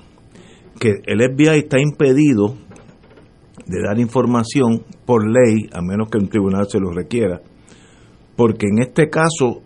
[0.79, 2.64] que el FBI está impedido
[3.67, 7.41] de dar información por ley, a menos que un tribunal se lo requiera,
[8.36, 9.62] porque en este caso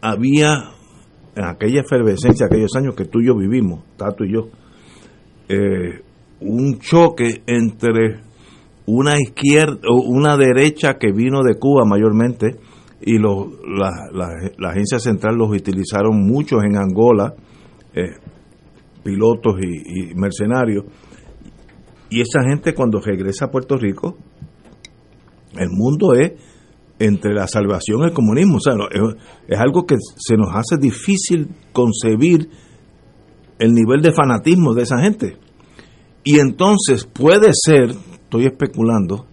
[0.00, 0.70] había,
[1.36, 4.48] en aquella efervescencia, aquellos años que tú y yo vivimos, Tato y yo,
[5.48, 6.02] eh,
[6.40, 8.20] un choque entre
[8.86, 12.56] una izquierda o una derecha que vino de Cuba mayormente
[13.00, 17.34] y los, la, agencia central los utilizaron muchos en Angola,
[17.94, 18.14] eh,
[19.02, 20.84] pilotos y mercenarios,
[22.12, 24.18] y esa gente cuando regresa a Puerto Rico,
[25.58, 26.32] el mundo es
[26.98, 28.56] entre la salvación y el comunismo.
[28.56, 28.74] O sea,
[29.48, 32.50] es, algo que se nos hace difícil concebir
[33.58, 35.38] el nivel de fanatismo de esa gente.
[36.22, 39.26] Y entonces puede ser, estoy especulando,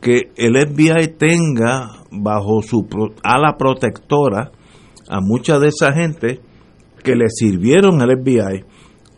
[0.00, 2.86] que el FBI tenga bajo su
[3.22, 4.50] ala protectora
[5.08, 6.40] a mucha de esa gente
[7.02, 8.64] que le sirvieron al FBI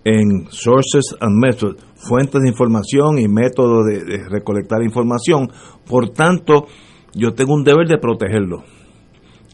[0.04, 5.48] en sources and methods, fuentes de información y métodos de, de recolectar información.
[5.88, 6.66] Por tanto,
[7.14, 8.64] yo tengo un deber de protegerlo.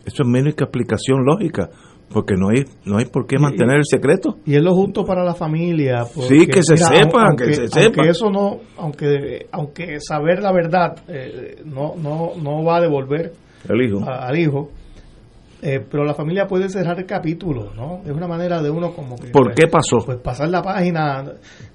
[0.04, 1.70] Eso es mi única explicación lógica,
[2.12, 4.36] porque no hay no hay por qué mantener el secreto.
[4.44, 7.68] y es lo justo para la familia porque, Sí, que se sepa, aunque, que se
[7.68, 8.04] sepa.
[8.06, 13.32] eso no aunque aunque saber la verdad eh, no no no va a devolver
[13.68, 14.00] El hijo.
[14.04, 14.70] a- al hijo
[15.64, 19.14] eh, pero la familia puede cerrar el capítulo no es una manera de uno como
[19.16, 19.98] que ¿Por pues, qué pasó?
[20.04, 21.24] pues pasar la página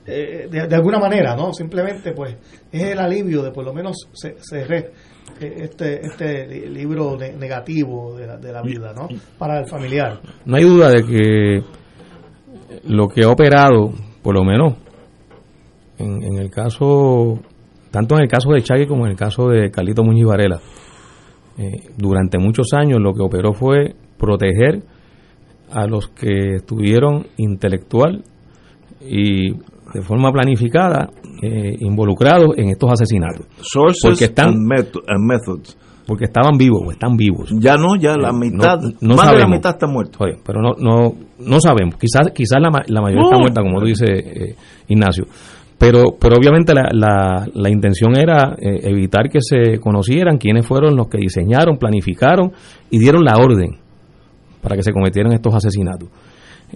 [0.06, 2.36] eh, de, de alguna manera no simplemente pues
[2.71, 4.91] es el alivio de por lo menos ce- cerré
[5.39, 9.67] eh, este este li- libro ne- negativo de la, de la vida no para el
[9.67, 10.19] familiar.
[10.45, 11.63] No hay duda de que
[12.86, 14.73] lo que ha operado, por lo menos
[15.97, 17.39] en, en el caso,
[17.91, 20.60] tanto en el caso de Chagui como en el caso de Carlito Muñiz Varela,
[21.58, 24.84] eh, durante muchos años lo que operó fue proteger
[25.72, 28.24] a los que estuvieron intelectual
[29.02, 31.10] y de forma planificada
[31.41, 33.46] eh, involucrados en estos asesinatos.
[33.62, 35.78] Sources Porque están- and, method- and methods.
[36.06, 37.54] Porque estaban vivos, o están vivos.
[37.60, 40.20] Ya no, ya la Eh, mitad, no- no más de la mitad está muerto.
[40.24, 41.96] Oye, pero no, no, no sabemos.
[41.98, 44.56] Quizás, quizás la, la mayoría está muerta, como tú dices, eh,
[44.88, 45.26] Ignacio.
[45.77, 50.95] Pero, pero obviamente la, la, la intención era eh, evitar que se conocieran quiénes fueron
[50.95, 52.51] los que diseñaron, planificaron
[52.89, 53.77] y dieron la orden
[54.61, 56.09] para que se cometieran estos asesinatos.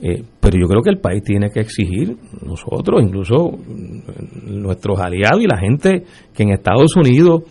[0.01, 5.41] Eh, pero yo creo que el país tiene que exigir, nosotros, incluso mm, nuestros aliados
[5.41, 7.43] y la gente que en Estados Unidos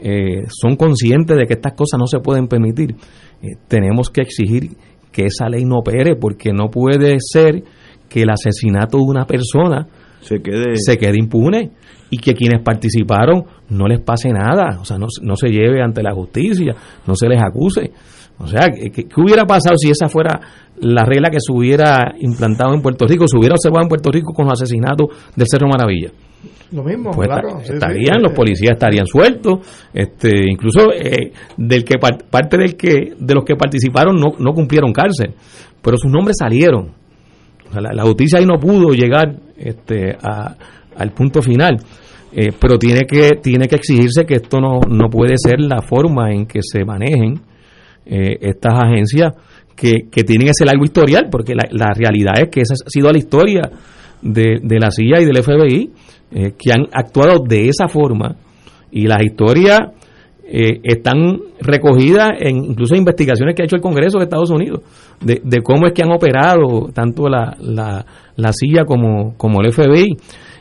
[0.00, 2.96] eh, son conscientes de que estas cosas no se pueden permitir,
[3.42, 4.70] eh, tenemos que exigir
[5.12, 7.62] que esa ley no opere, porque no puede ser
[8.08, 9.86] que el asesinato de una persona
[10.20, 10.76] Se quede.
[10.76, 11.70] se quede impune
[12.10, 16.02] y que quienes participaron no les pase nada, o sea, no, no se lleve ante
[16.02, 16.74] la justicia,
[17.06, 17.90] no se les acuse.
[18.38, 20.38] O sea, ¿qué, qué- hubiera pasado si esa fuera
[20.80, 24.32] la regla que se hubiera implantado en Puerto Rico, se hubiera observado en Puerto Rico
[24.34, 26.10] con los asesinatos del Cerro Maravilla?
[26.72, 27.48] Lo mismo, Pues claro.
[27.48, 27.72] esta- sí, sí.
[27.74, 29.60] estarían, los policías estarían sueltos,
[29.94, 34.52] este, incluso eh, del que par- parte del que de los que participaron no, no
[34.52, 35.32] cumplieron cárcel,
[35.80, 36.90] pero sus nombres salieron.
[37.68, 40.54] O sea, la, la justicia ahí no pudo llegar este, a-
[40.96, 41.76] al punto final.
[42.32, 46.32] Eh, pero tiene que tiene que exigirse que esto no, no puede ser la forma
[46.32, 47.40] en que se manejen
[48.04, 49.32] eh, estas agencias
[49.74, 53.10] que, que tienen ese largo historial, porque la, la realidad es que esa ha sido
[53.10, 53.62] la historia
[54.22, 55.90] de, de la CIA y del FBI,
[56.32, 58.36] eh, que han actuado de esa forma,
[58.90, 59.80] y las historias
[60.48, 64.80] eh, están recogidas en incluso en investigaciones que ha hecho el Congreso de Estados Unidos,
[65.20, 68.04] de, de cómo es que han operado tanto la, la,
[68.36, 70.16] la CIA como, como el FBI.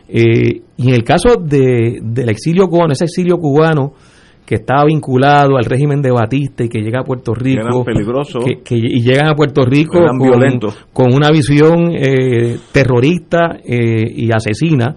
[0.08, 3.94] Eh, y en el caso de, del exilio cubano, ese exilio cubano
[4.46, 7.62] que estaba vinculado al régimen de Batista y que llega a Puerto Rico,
[8.46, 10.30] que- que- y llegan a Puerto Rico con,
[10.94, 14.96] con una visión eh, terrorista eh, y asesina,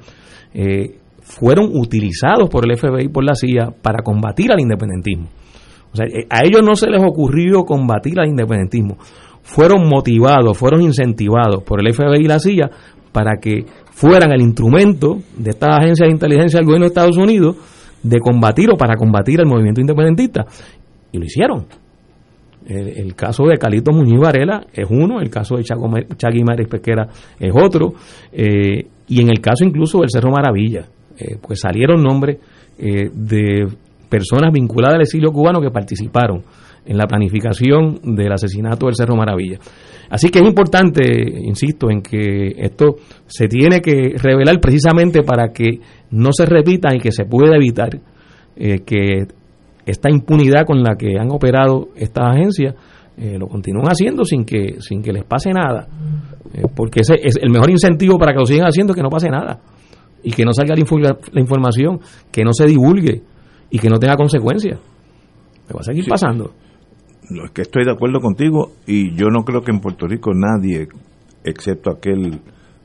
[0.52, 0.96] eh,
[1.28, 5.28] fueron utilizados por el FBI y por la CIA para combatir al independentismo.
[5.92, 8.96] O sea, eh, a ellos no se les ocurrió combatir al independentismo.
[9.42, 12.70] Fueron motivados, fueron incentivados por el FBI y la CIA
[13.12, 17.56] para que fueran el instrumento de estas agencias de inteligencia del gobierno de Estados Unidos
[18.02, 20.46] de combatir o para combatir al movimiento independentista.
[21.12, 21.66] Y lo hicieron.
[22.66, 26.42] El, el caso de Calito Muñiz Varela es uno, el caso de Chago Ma- Chagui
[26.44, 27.08] Mares Pesquera
[27.40, 27.94] es otro,
[28.32, 30.84] eh, y en el caso incluso del Cerro Maravilla,
[31.18, 32.38] eh, pues salieron nombres
[32.78, 33.66] eh, de
[34.08, 36.42] personas vinculadas al exilio cubano que participaron
[36.86, 39.58] en la planificación del asesinato del Cerro Maravilla.
[40.08, 41.02] Así que es importante,
[41.42, 45.80] insisto, en que esto se tiene que revelar precisamente para que
[46.12, 48.00] no se repita y que se pueda evitar
[48.56, 49.26] eh, que
[49.84, 52.74] esta impunidad con la que han operado estas agencias
[53.16, 55.88] eh, lo continúan haciendo sin que sin que les pase nada
[56.74, 59.28] porque ese es el mejor incentivo para que lo sigan haciendo es que no pase
[59.28, 59.60] nada
[60.22, 61.00] y que no salga la, infu-
[61.32, 62.00] la información
[62.32, 63.22] que no se divulgue
[63.70, 64.78] y que no tenga consecuencias
[65.68, 66.10] me va a seguir Sí.
[66.10, 66.52] pasando
[67.30, 70.32] No, es que estoy de acuerdo contigo y yo no creo que en Puerto Rico
[70.34, 70.88] nadie,
[71.44, 72.40] excepto aquel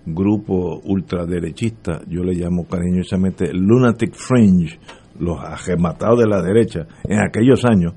[0.05, 4.79] grupo ultraderechista, yo le llamo cariñosamente Lunatic Fringe,
[5.19, 7.93] los agematados de la derecha, en aquellos años,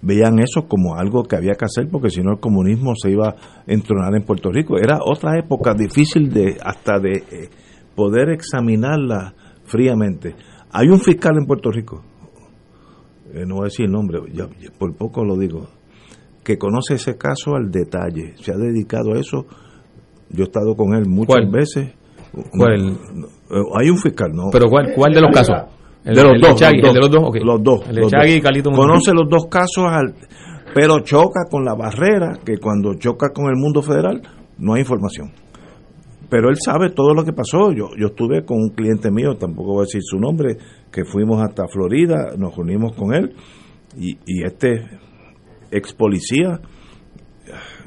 [0.00, 3.30] veían eso como algo que había que hacer porque si no el comunismo se iba
[3.30, 3.34] a
[3.66, 4.78] entronar en Puerto Rico.
[4.78, 7.48] Era otra época difícil de hasta de eh,
[7.98, 9.34] poder examinarla
[9.64, 10.36] fríamente.
[10.70, 12.04] Hay un fiscal en Puerto Rico,
[13.34, 15.66] eh, no voy a decir el nombre, ya, ya por poco lo digo,
[16.44, 19.46] que conoce ese caso al detalle, se ha dedicado a eso.
[20.30, 21.50] Yo he estado con él muchas ¿Cuál?
[21.50, 21.92] veces.
[22.56, 22.92] ¿Cuál?
[23.14, 24.44] No, no, hay un fiscal, ¿no?
[24.52, 25.56] pero ¿cuál, cuál de los casos?
[26.04, 27.22] El, de los el dos, Chagui, los el de los dos.
[27.42, 27.88] Los dos.
[27.88, 28.38] el de los Chagui dos.
[28.38, 28.70] y Calito.
[28.70, 30.14] Conoce los dos casos, al,
[30.72, 34.22] pero choca con la barrera, que cuando choca con el mundo federal
[34.58, 35.32] no hay información.
[36.28, 37.72] Pero él sabe todo lo que pasó.
[37.72, 40.58] Yo, yo estuve con un cliente mío, tampoco voy a decir su nombre,
[40.92, 43.34] que fuimos hasta Florida, nos reunimos con él,
[43.96, 44.86] y, este
[45.70, 46.60] ex policía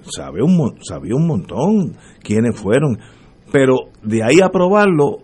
[0.03, 2.97] sabe un, sabía un montón quiénes fueron.
[3.51, 5.19] Pero de ahí a probarlo,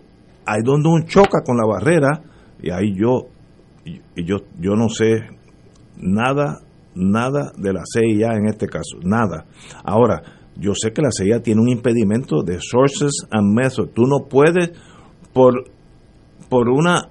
[0.46, 2.22] hay donde un choca con la barrera,
[2.62, 3.30] y ahí yo,
[4.16, 5.28] yo, yo no sé
[5.98, 6.60] nada,
[6.96, 9.46] nada de la CIA en este caso, nada.
[9.84, 10.22] Ahora,
[10.60, 13.94] yo sé que la CIA tiene un impedimento de sources and methods.
[13.94, 14.72] Tú no puedes,
[15.34, 15.66] por,
[16.50, 17.10] por una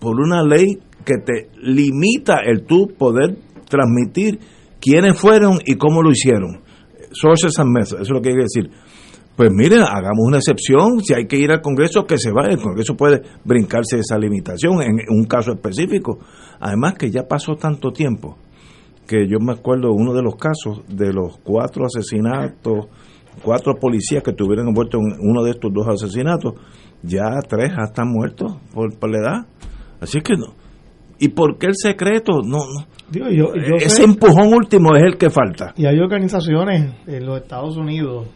[0.00, 3.36] por una ley que te limita el tú poder
[3.68, 4.38] transmitir
[4.80, 6.62] quiénes fueron y cómo lo hicieron.
[7.12, 8.70] Sources and methods, eso es lo que quiere decir.
[9.36, 12.60] Pues mire, hagamos una excepción, si hay que ir al Congreso, que se vaya, el
[12.60, 16.18] Congreso puede brincarse esa limitación en un caso específico.
[16.58, 18.36] Además que ya pasó tanto tiempo,
[19.08, 22.86] que yo me acuerdo uno de los casos de los cuatro asesinatos,
[23.42, 26.54] cuatro policías que estuvieron envueltos en uno de estos dos asesinatos,
[27.02, 29.46] ya tres están muertos por, por la edad.
[30.00, 30.54] Así que no.
[31.18, 32.34] ¿Y por qué el secreto?
[32.44, 32.86] No, no.
[33.10, 35.72] Digo, yo- yo Ese sé- empujón último es el que falta.
[35.76, 38.28] Y hay organizaciones en los Estados Unidos,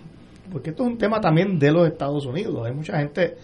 [0.50, 2.66] porque esto es un tema también de los Estados Unidos.
[2.66, 3.34] Hay mucha gente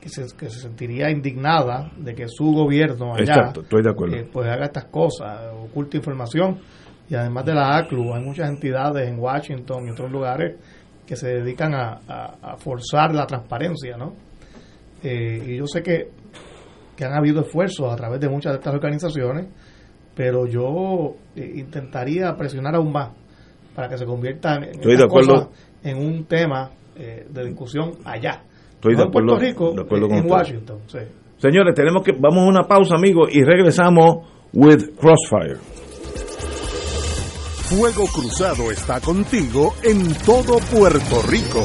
[0.00, 4.16] que se, que se sentiría indignada de que su gobierno allá Exacto, estoy de acuerdo.
[4.16, 6.58] eh, pues haga estas cosas, oculta información.
[7.08, 10.56] Y además de la ACLU, hay muchas entidades en Washington y otros lugares
[11.06, 14.14] que se dedican a, a- a forzar la transparencia, ¿no?
[15.02, 16.10] Eh, y yo sé que,
[16.96, 19.46] que han habido esfuerzos a través de muchas de estas organizaciones,
[20.14, 23.10] pero yo eh, intentaría presionar aún más
[23.74, 24.64] para que se conviertan
[25.82, 28.42] en un tema eh, de discusión allá.
[28.80, 30.32] Estoy No de en Puerto acuerdo- Rico, de acuerdo en, con en usted.
[30.36, 30.78] Washington.
[30.86, 30.98] sí.
[31.38, 35.56] Señores, tenemos que vamos a una pausa, amigos, y regresamos with Crossfire.
[37.68, 41.64] Fuego Cruzado está contigo en todo Puerto Rico.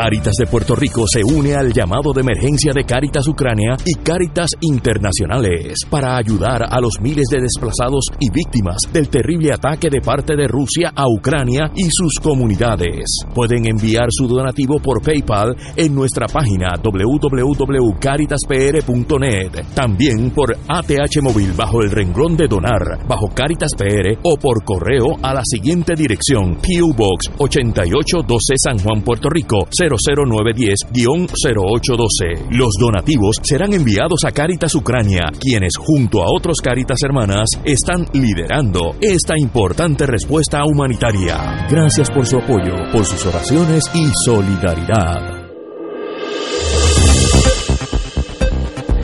[0.00, 4.50] Cáritas de Puerto Rico se une al llamado de emergencia de Cáritas Ucrania y Cáritas
[4.60, 10.36] Internacionales para ayudar a los miles de desplazados y víctimas del terrible ataque de parte
[10.36, 13.06] de Rusia a Ucrania y sus comunidades.
[13.34, 21.82] Pueden enviar su donativo por PayPal en nuestra página www.caritaspr.net, también por ATH móvil bajo
[21.82, 26.94] el renglón de donar, bajo Cáritas PR o por correo a la siguiente dirección: PO
[26.96, 29.66] Box 8812 San Juan, Puerto Rico
[29.96, 32.50] 00910-0812.
[32.50, 38.96] Los donativos serán enviados a Cáritas Ucrania, quienes junto a otros Cáritas hermanas están liderando
[39.00, 41.66] esta importante respuesta humanitaria.
[41.70, 45.38] Gracias por su apoyo, por sus oraciones y solidaridad.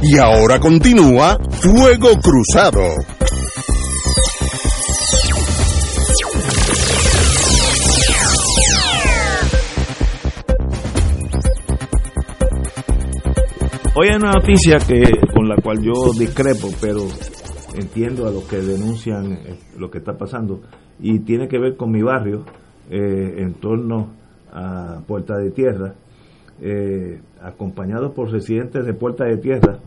[0.06, 2.82] Y ahora continúa Fuego Cruzado.
[13.96, 17.02] Hoy hay una noticia que con la cual yo discrepo, pero
[17.78, 20.62] entiendo a los que denuncian eh, lo que está pasando
[20.98, 22.44] y tiene que ver con mi barrio
[22.90, 24.08] eh, en torno
[24.52, 25.94] a Puerta de Tierra,
[26.60, 29.78] eh, acompañados por residentes de Puerta de Tierra,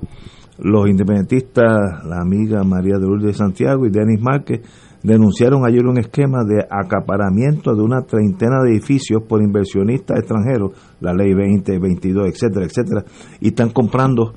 [0.58, 4.62] los independentistas, la amiga María de Lourdes Santiago y Denis Márquez,
[5.08, 11.14] denunciaron ayer un esquema de acaparamiento de una treintena de edificios por inversionistas extranjeros, la
[11.14, 13.06] ley 20, 22, etcétera, etcétera,
[13.40, 14.34] y están comprando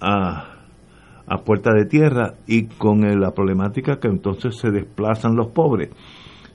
[0.00, 0.54] a,
[1.26, 5.90] a puerta de tierra y con eh, la problemática que entonces se desplazan los pobres.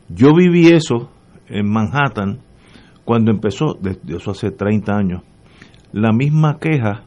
[0.08, 1.10] Yo viví eso
[1.50, 2.40] en Manhattan
[3.04, 5.24] cuando empezó, desde eso hace 30 años,
[5.92, 7.04] la misma queja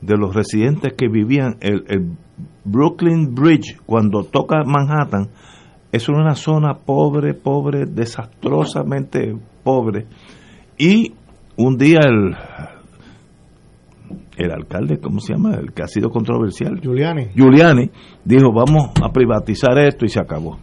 [0.00, 2.12] de los residentes que vivían el, el
[2.64, 5.28] Brooklyn Bridge cuando toca Manhattan
[5.96, 10.06] es una zona pobre, pobre, desastrosamente pobre.
[10.78, 11.12] Y
[11.56, 12.34] un día el,
[14.36, 15.54] el alcalde, ¿cómo se llama?
[15.54, 16.80] El que ha sido controversial.
[16.80, 17.28] Giuliani.
[17.34, 17.90] Giuliani
[18.24, 20.58] dijo, vamos a privatizar esto y se acabó.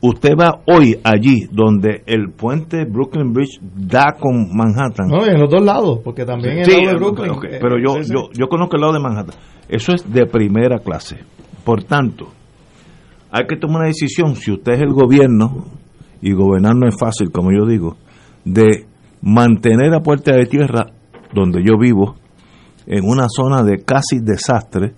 [0.00, 5.08] Usted va hoy allí donde el puente Brooklyn Bridge da con Manhattan.
[5.08, 7.30] No, en los dos lados, porque también Sí, el lado de Brooklyn.
[7.30, 8.12] ok, eh, pero yo, sí, sí.
[8.12, 9.34] yo, yo conozco el lado de Manhattan.
[9.68, 11.18] Eso es de primera clase.
[11.64, 12.28] Por tanto,
[13.30, 15.64] hay que tomar una decisión, si usted es el gobierno,
[16.22, 17.96] y gobernar no es fácil, como yo digo,
[18.44, 18.86] de
[19.22, 20.86] mantener a Puerta de Tierra,
[21.34, 22.16] donde yo vivo,
[22.86, 24.94] en una zona de casi desastre.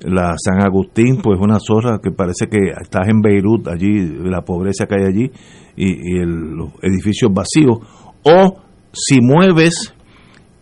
[0.00, 4.84] La San Agustín, pues una zona que parece que estás en Beirut, allí, la pobreza
[4.86, 5.30] que hay allí,
[5.74, 7.78] y, el- los edificios vacíos.
[8.22, 8.60] O
[8.92, 9.94] si mueves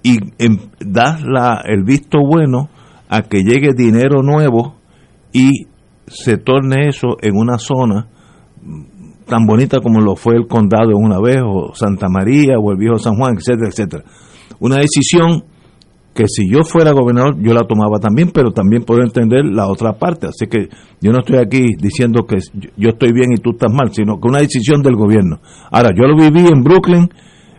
[0.05, 2.69] y em, das la, el visto bueno
[3.09, 4.77] a que llegue dinero nuevo
[5.33, 5.67] y
[6.07, 8.09] se torne eso en una zona
[9.27, 12.99] tan bonita como lo fue el condado una vez, o Santa María, o el viejo
[12.99, 14.05] San Juan, etcétera, etcétera.
[14.61, 15.45] Una decisión
[16.15, 19.95] que si yo fuera gobernador yo la tomaba también, pero también puedo entender la otra
[19.95, 20.29] parte.
[20.29, 20.69] Así que
[21.01, 22.37] yo no estoy aquí diciendo que
[22.77, 25.41] yo estoy bien y tú estás mal, sino que una decisión del gobierno.
[25.71, 27.09] Ahora, yo lo viví en Brooklyn,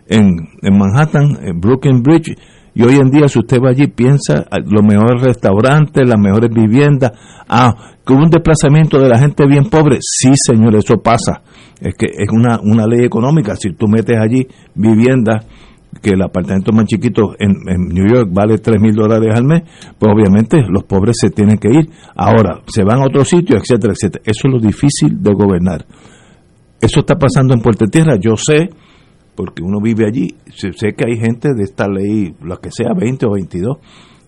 [0.08, 2.34] en, en Manhattan, en Brooklyn Bridge,
[2.76, 6.50] y hoy en día si usted va allí piensa ah, los mejores restaurantes, las mejores
[6.50, 7.12] viviendas,
[7.48, 7.72] ah,
[8.04, 11.40] que hubo un desplazamiento de la gente bien pobre, sí señor, eso pasa,
[11.80, 15.46] es que es una, una ley económica, si tú metes allí viviendas
[16.02, 19.62] que el apartamento más chiquito en, en New York vale 3 mil dólares al mes,
[19.98, 21.88] pues obviamente los pobres se tienen que ir.
[22.14, 24.22] Ahora, se van a otro sitio, etcétera, etcétera.
[24.26, 25.86] Eso es lo difícil de gobernar.
[26.78, 28.68] Eso está pasando en Puerto Tierra, yo sé,
[29.36, 33.26] porque uno vive allí, sé, que hay gente de esta ley, la que sea 20
[33.26, 33.76] o 22,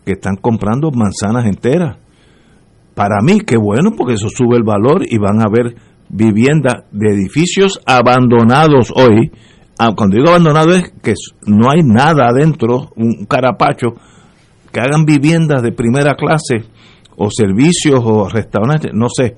[0.04, 1.96] que están comprando manzanas enteras.
[2.94, 5.76] Para mí, qué bueno, porque eso sube el valor y van a haber
[6.08, 9.30] viviendas de edificios abandonados hoy.
[9.78, 11.14] Ah, Cuando digo abandonado es que
[11.46, 13.94] no hay nada adentro, un carapacho,
[14.72, 16.68] que hagan viviendas de primera clase
[17.16, 19.34] o servicios o restaurantes, no sé.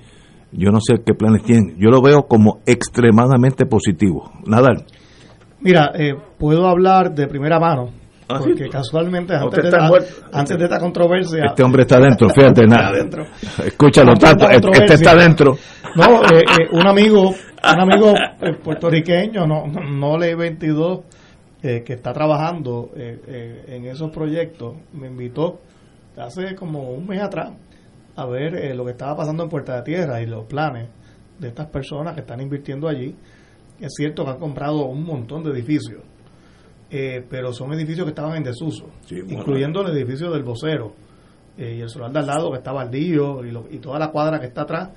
[0.53, 1.77] Yo no sé qué planes tienen.
[1.79, 4.33] Yo lo veo como extremadamente positivo.
[4.47, 4.85] Nadal.
[5.61, 7.90] Mira, eh, puedo hablar de primera mano,
[8.32, 10.08] Ah, porque casualmente antes de, esta, muerto.
[10.32, 11.44] antes de esta controversia...
[11.46, 13.26] Este hombre está adentro, fíjate, Está nada.
[13.64, 15.56] Escúchalo, esta este está adentro.
[15.96, 21.00] No, eh, eh, un amigo, un amigo eh, puertorriqueño, no, no ley 22,
[21.62, 25.61] eh, que está trabajando eh, eh, en esos proyectos, me invitó
[26.16, 27.50] hace como un mes atrás
[28.14, 30.88] a ver eh, lo que estaba pasando en Puerta de Tierra y los planes
[31.38, 33.16] de estas personas que están invirtiendo allí.
[33.81, 36.03] Es cierto que han comprado un montón de edificios,
[36.91, 39.24] eh, pero son edificios que estaban en desuso, bueno.
[39.28, 40.93] incluyendo el edificio del vocero
[41.57, 44.11] eh, y el solar de al lado que está baldío y, lo- y toda la
[44.11, 44.91] cuadra que está atrás,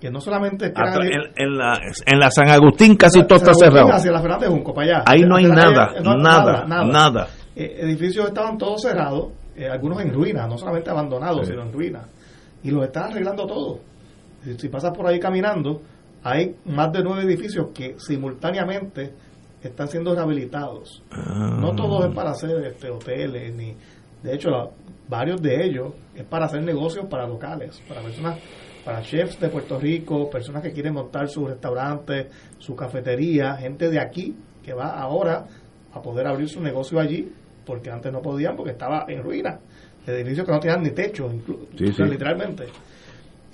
[0.00, 3.92] que no solamente edi- En, en la, en la San Agustín casi todo está cerrado.
[3.92, 5.04] Hacia la Fernández Junco, para allá.
[5.06, 7.28] Ahí no hay la nada, calle, no, nada, nada.
[7.56, 11.52] Eh, edificios estaban todos cerrados, eh, algunos en ruinas, no solamente abandonados, Sí.
[11.52, 12.06] sino en ruinas.
[12.64, 13.78] Y los están arreglando todos.
[14.42, 15.80] Si, si pasas por ahí caminando,
[16.24, 19.12] hay más de nueve edificios que simultáneamente
[19.62, 21.02] están siendo rehabilitados.
[21.12, 21.56] Ah.
[21.60, 23.76] No todos es para hacer este, hoteles, ni
[24.22, 24.68] de hecho la-
[25.08, 28.38] varios de ellos es para hacer negocios para locales, para personas,
[28.84, 34.00] para chefs de Puerto Rico, personas que quieren montar su restaurante, su cafetería, gente de
[34.00, 35.46] aquí que va ahora
[35.92, 37.30] a poder abrir su negocio allí,
[37.66, 39.58] porque antes no podían porque estaba en ruina,
[40.06, 42.12] edificios que no tenían ni techo, inclu- Sí, o sea, sí.
[42.12, 42.64] literalmente.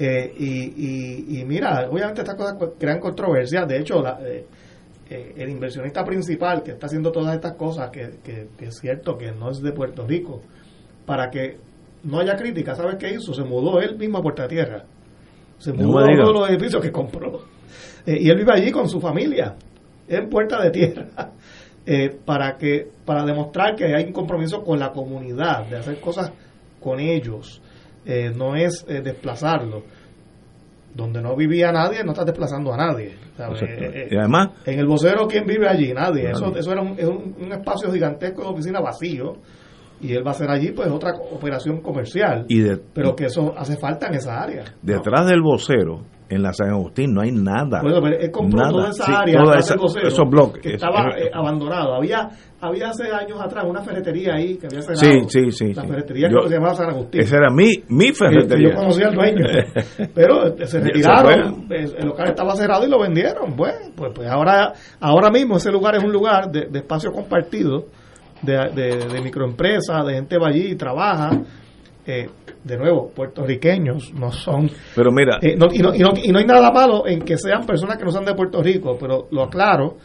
[0.03, 3.67] Eh, y, y, y mira, obviamente estas cosas crean controversia.
[3.67, 4.47] De hecho, la, eh,
[5.11, 9.19] eh, el inversionista principal que está haciendo todas estas cosas, que, que- que es cierto
[9.19, 10.41] que no es de Puerto Rico,
[11.05, 11.59] para que
[12.05, 13.35] no haya crítica, ¿sabes qué hizo?
[13.35, 14.85] Se mudó él mismo a Puerta Tierra.
[15.59, 17.43] Se mudó a uno de los edificios que compró.
[18.07, 19.55] Eh, y él vive allí con su familia,
[20.09, 21.09] en Puerta de Tierra.
[22.25, 26.31] para que para demostrar que hay un compromiso con la comunidad, de hacer cosas
[26.81, 27.61] con ellos.
[28.05, 29.83] Eh, no es eh, desplazarlo.
[30.95, 33.15] Donde no vivía nadie, no estás desplazando a nadie.
[33.39, 35.93] Eh, eh, Y además- en el vocero, ¿quién vive allí?
[35.93, 36.25] Nadie.
[36.25, 36.31] Nadie.
[36.33, 39.35] Eso, eso era un, es un, un espacio gigantesco de oficina vacío.
[40.03, 42.47] Y él va a hacer allí pues otra operación comercial.
[42.49, 44.65] Y de- pero que eso hace falta en esa área.
[44.83, 47.83] Detrás del vocero, en la San Agustín, no hay nada.
[47.83, 48.73] Bueno, pero él compró Nada.
[48.73, 50.63] toda esa Sí, área, toda esa- vocero, esos bloques.
[50.63, 51.95] que Es- estaba es- eh, abandonado.
[51.95, 52.29] Había
[52.61, 55.29] había hace años atrás una ferretería ahí que había cerrado.
[55.29, 55.73] sí, sí.
[55.75, 55.89] La sí.
[55.89, 57.21] ferretería Yo- que se llamaba San Agustín.
[57.21, 58.69] Esa era mi, mi Que- que ferretería.
[58.71, 59.47] yo conocía al dueño.
[60.15, 63.57] Pero eh, se retiraron, el local estaba cerrado y lo vendieron.
[63.57, 67.87] Bueno, pues, pues ahora, ahora mismo ese lugar es un lugar de, de espacio compartido,
[68.43, 71.31] de, de, de microempresas, de gente va allí y trabaja.
[72.07, 72.29] Eh,
[72.65, 76.39] de nuevo, puertorriqueños no son Pero mira, eh, no- y, no, y, no, y no
[76.39, 79.45] hay nada malo en que sean personas que no sean de Puerto Rico, pero lo
[79.45, 79.97] aclaro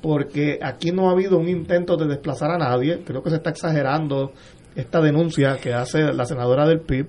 [0.00, 3.00] porque aquí no ha habido un intento de desplazar a nadie.
[3.04, 4.32] Creo que se está exagerando
[4.74, 7.08] esta denuncia que hace la senadora del PIB.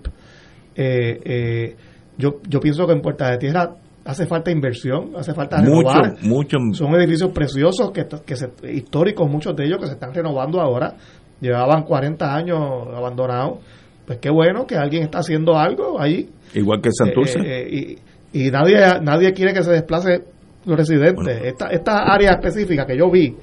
[0.75, 1.75] Eh, eh,
[2.17, 3.75] yo, yo pienso que en Puerta de Tierra
[4.05, 6.15] hace falta inversión, hace falta mucho, renovar.
[6.23, 6.57] mucho.
[6.73, 10.95] Son edificios preciosos, que, que se- históricos, muchos de ellos que se están renovando ahora.
[11.39, 12.59] Llevaban 40 años
[12.95, 13.59] abandonados.
[14.05, 16.29] Pues qué bueno que alguien está haciendo algo ahí.
[16.53, 17.39] Igual que Santurce.
[17.39, 17.97] Eh, eh,
[18.33, 20.23] y nadie nadie quiere que se desplace
[20.66, 21.41] los residentes.
[21.43, 23.36] Esta, esta área específica que yo vi,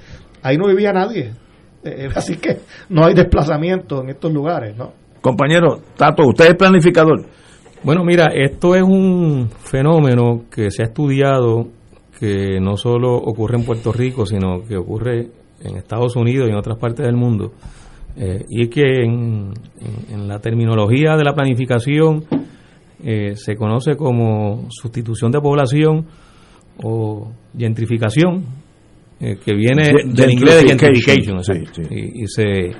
[0.43, 1.33] ahí no vivía nadie.
[1.85, 2.59] Eh, así que
[2.89, 4.93] no hay desplazamiento en estos lugares, ¿no?
[5.21, 7.25] Compañero, Tato, usted es planificador.
[7.83, 11.69] Bueno, mira, esto es un fenómeno que se ha estudiado
[12.19, 15.29] que no solo ocurre en Puerto Rico, sino que ocurre
[15.63, 17.53] en Estados Unidos y en otras partes del mundo.
[18.17, 19.53] Eh, y es que en,
[20.27, 22.25] la terminología de la planificación
[23.05, 26.07] eh, se conoce como sustitución de población
[26.83, 28.45] o gentrificación,
[29.21, 31.41] eh, que viene del inglés de gentrification,
[31.91, 32.73] Y, se,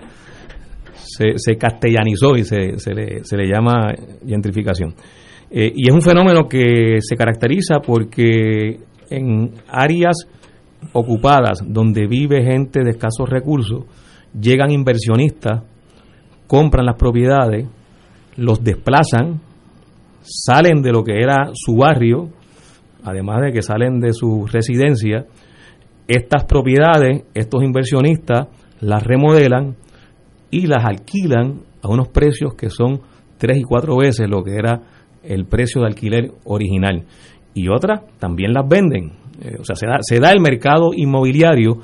[1.37, 3.93] se, castellanizó y se, se, le, se le llama
[4.27, 4.95] gentrificación.
[5.51, 8.79] y es un fenómeno que se caracteriza porque
[9.11, 10.27] en áreas
[10.93, 13.85] ocupadas donde vive gente de escasos recursos,
[14.39, 15.63] llegan inversionistas,
[16.47, 17.67] compran las propiedades,
[18.37, 19.41] los desplazan,
[20.23, 22.31] salen de lo que era su barrio,
[23.05, 25.27] además de que salen de su residencia,
[26.07, 28.49] estas propiedades, estos inversionistas
[28.81, 29.77] las remodelan
[30.51, 33.01] y las alquilan a unos precios que son
[33.37, 34.81] tres y cuatro veces lo que era
[35.23, 37.05] el precio de alquiler original.
[37.55, 39.13] Y otras también las venden.
[39.43, 41.81] Eh, o sea, se da, se da el mercado inmobiliario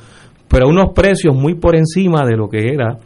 [0.55, 2.99] pero a unos precios muy por encima de lo que era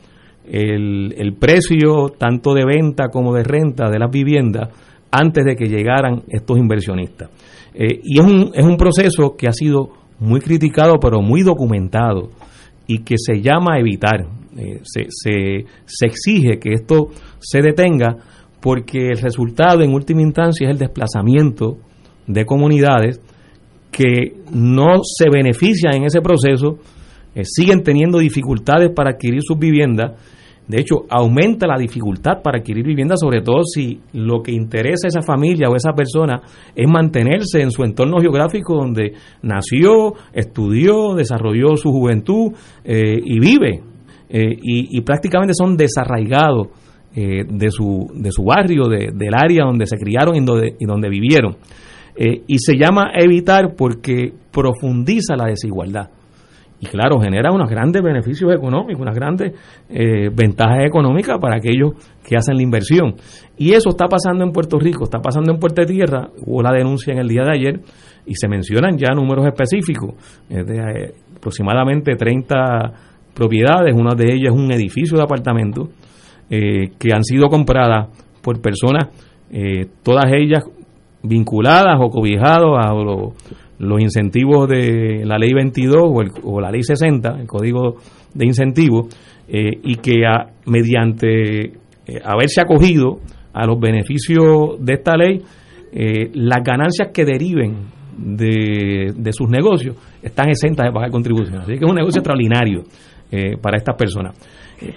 [0.45, 4.69] el, el precio tanto de venta como de renta de las viviendas
[5.11, 7.31] antes de que llegaran estos inversionistas.
[7.75, 12.31] Eh, y es un, es un proceso que ha sido muy criticado, pero muy documentado,
[12.87, 14.27] y que se llama evitar.
[14.57, 18.17] Eh, se, se, se exige que esto se detenga
[18.61, 21.79] porque el resultado en última instancia es el desplazamiento
[22.27, 23.21] de comunidades
[23.93, 26.79] que no se benefician en ese proceso
[27.35, 30.13] eh, siguen teniendo dificultades para adquirir sus viviendas.
[30.69, 35.09] De hecho, aumenta la dificultad para adquirir viviendas, sobre todo si lo que interesa a
[35.09, 36.43] esa familia o a esa persona
[36.77, 42.53] es mantenerse en su entorno geográfico donde nació, estudió, desarrolló su juventud
[42.85, 43.83] eh, y vive.
[44.29, 46.69] Eh, y, prácticamente son desarraigados
[47.15, 51.57] de, su, de su barrio, del área donde se criaron y donde, y donde vivieron.
[52.15, 56.11] y se llama evitar porque profundiza la desigualdad
[56.81, 59.53] y claro, genera unos grandes beneficios económicos, unas grandes
[59.89, 61.93] eh, ventajas económicas para aquellos
[62.25, 63.17] que hacen la inversión.
[63.57, 67.13] Y eso está pasando en Puerto Rico, está pasando en Puerto Tierra, hubo la denuncia
[67.13, 67.81] en el día de ayer
[68.27, 70.15] y se mencionan ya números específicos,
[70.49, 72.57] de eh, aproximadamente 30
[73.35, 75.89] propiedades, una de ellas es un edificio de apartamentos
[76.49, 78.09] eh, que han sido compradas
[78.43, 79.09] por personas,
[80.03, 80.63] todas ellas
[81.23, 83.33] vinculadas o cobijadas a los
[83.79, 85.97] los incentivos de la ley 22
[86.43, 87.97] o, la ley 60, el código
[88.35, 89.07] de incentivos,
[89.49, 90.23] eh, y que
[90.67, 91.73] mediante eh,
[92.25, 93.21] haberse acogido
[93.53, 95.43] a los beneficios de esta ley,
[95.93, 101.63] eh, las ganancias que deriven de, de, sus negocios están exentas de pagar contribuciones.
[101.63, 102.83] Así que es un negocio extraordinario
[103.61, 104.35] para estas personas.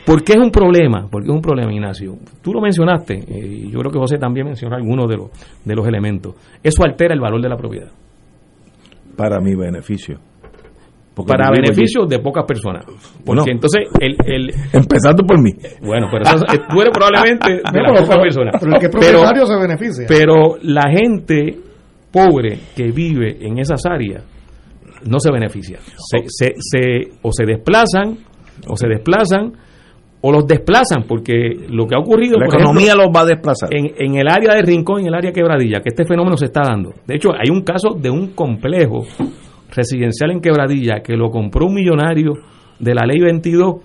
[0.06, 1.10] ¿Por qué es un problema?
[1.10, 2.16] ¿Por qué es un problema, Ignacio?
[2.42, 5.32] Tú lo mencionaste, y yo creo que José también mencionó algunos de los,
[5.66, 6.36] de los elementos.
[6.64, 7.92] Eso altera el valor de la propiedad
[9.16, 10.20] para mi beneficio.
[11.28, 12.86] para beneficio de pocas personas.
[13.26, 15.52] Porque entonces, el, el, empezando por mí.
[15.82, 18.56] Bueno, pero eso, tú eres probablemente de las pocas personas.
[18.60, 20.06] Pero el que propietario se beneficia.
[20.08, 21.58] Pero la gente
[22.12, 24.24] pobre que vive en esas áreas
[25.06, 25.80] no se beneficia.
[25.98, 28.18] Se, se, se, o se desplazan,
[28.68, 29.54] o se desplazan,
[30.22, 32.38] o los desplazan, porque lo que ha ocurrido.
[32.38, 33.70] La economía los va a desplazar.
[33.74, 36.62] En, en, el área de Rincón, en el área Quebradilla, que este fenómeno se está
[36.62, 36.94] dando.
[37.08, 39.06] De hecho, hay un caso de un complejo
[39.76, 42.34] residencial en Quebradilla que lo compró un millonario
[42.80, 43.76] de la ley 22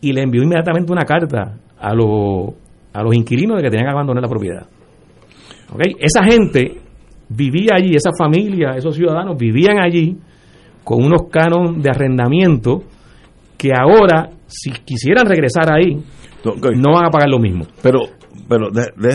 [0.00, 2.54] y le envió inmediatamente una carta a, los
[2.92, 4.66] a los inquilinos de que tenían que abandonar la propiedad.
[5.72, 5.94] ¿Okay?
[5.98, 6.78] Esa gente
[7.28, 10.16] vivía allí, esa familia, esos ciudadanos vivían allí
[10.82, 12.82] con unos canos de arrendamiento
[13.56, 15.96] que ahora, si quisieran regresar ahí,
[16.76, 17.66] no van a pagar lo mismo.
[17.82, 18.00] Pero,
[18.48, 18.70] pero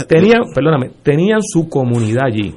[0.08, 2.56] tenían, perdóname, tenían su comunidad allí.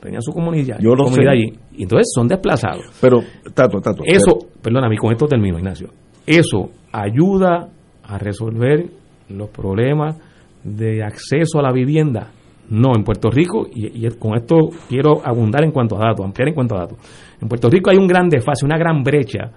[0.00, 1.52] Tenían su comunidad, Yo comunidad allí.
[1.72, 2.84] Y entonces son desplazados.
[3.00, 3.20] Pero,
[3.54, 4.02] Tato, Tato.
[4.04, 5.88] Eso, perdóname, con esto termino, Ignacio.
[6.26, 7.68] Eso ayuda
[8.04, 8.86] a resolver
[9.28, 10.16] los problemas
[10.62, 12.30] de acceso a la vivienda.
[12.70, 14.56] No, en Puerto Rico, y, y, con esto
[14.88, 16.98] quiero abundar en cuanto a datos, ampliar en cuanto a datos.
[17.40, 19.50] En Puerto Rico hay un gran desfase, una gran brecha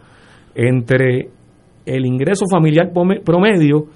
[0.56, 1.30] entre
[1.86, 2.92] el ingreso familiar
[3.24, 3.88] promedio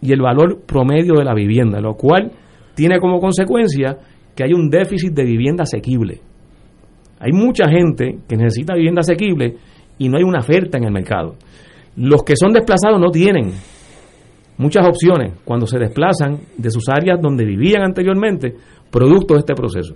[0.00, 2.32] y el valor promedio de la vivienda, lo cual
[2.74, 3.98] tiene como consecuencia
[4.34, 6.20] que hay un déficit de vivienda asequible.
[7.20, 9.56] Hay mucha gente que necesita vivienda asequible
[9.98, 11.36] y no hay una oferta en el mercado.
[11.96, 13.52] Los que son desplazados no tienen
[14.56, 18.54] muchas opciones cuando se desplazan de sus áreas donde vivían anteriormente,
[18.90, 19.94] producto de este proceso.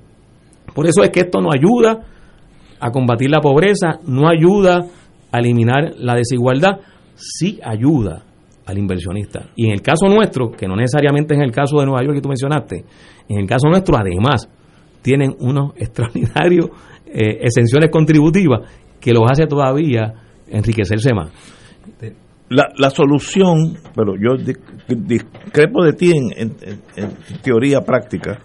[0.74, 2.04] Por eso es que esto no ayuda
[2.78, 4.86] a combatir la pobreza, no ayuda
[5.32, 6.80] a eliminar la desigualdad,
[7.16, 8.24] sí ayuda
[8.64, 9.50] al inversionista.
[9.56, 12.16] Y en el caso nuestro, que no necesariamente es en el caso de Nueva York
[12.16, 12.84] que tú mencionaste,
[13.28, 14.48] en el caso nuestro además
[15.02, 16.66] tienen unos extraordinarios
[17.06, 18.68] eh, exenciones contributivas
[19.00, 20.14] que los hace todavía
[20.48, 21.30] enriquecerse más.
[22.48, 24.36] La, la solución, pero yo
[24.88, 26.54] discrepo de ti en,
[26.96, 27.10] en
[27.42, 28.40] teoría práctica,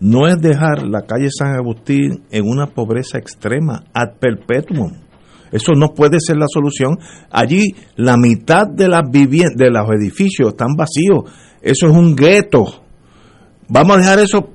[0.00, 5.01] no es dejar la calle San Agustín en una pobreza extrema ad perpetuum.
[5.52, 6.98] Eso no puede ser la solución.
[7.30, 11.30] Allí la mitad de las viviendas, de los edificios están vacíos.
[11.60, 12.64] Eso es un gueto.
[13.68, 14.48] Vamos a dejar eso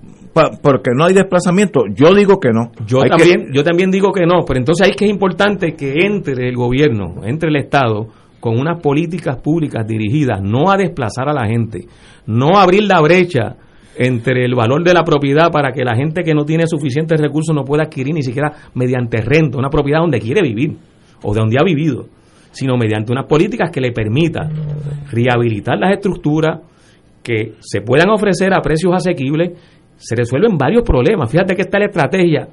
[0.62, 1.82] porque no hay desplazamiento.
[1.94, 2.72] Yo digo que no.
[2.86, 4.44] Yo también, yo también digo que no.
[4.46, 8.08] Pero entonces ahí es que es importante que entre el gobierno, entre el Estado,
[8.40, 11.88] con unas políticas públicas dirigidas no a desplazar a la gente,
[12.26, 13.56] no a abrir la brecha
[13.98, 17.56] entre el valor de la propiedad para que la gente que no tiene suficientes recursos
[17.56, 20.78] no pueda adquirir ni siquiera mediante rento una propiedad donde quiere vivir
[21.24, 22.06] o de donde ha vivido,
[22.52, 24.52] sino mediante unas políticas que le permitan
[25.12, 26.62] rehabilitar las estructuras
[27.24, 29.52] que se puedan ofrecer a precios asequibles,
[29.98, 31.30] se resuelven varios problemas.
[31.30, 32.48] Fíjate que está la estrategia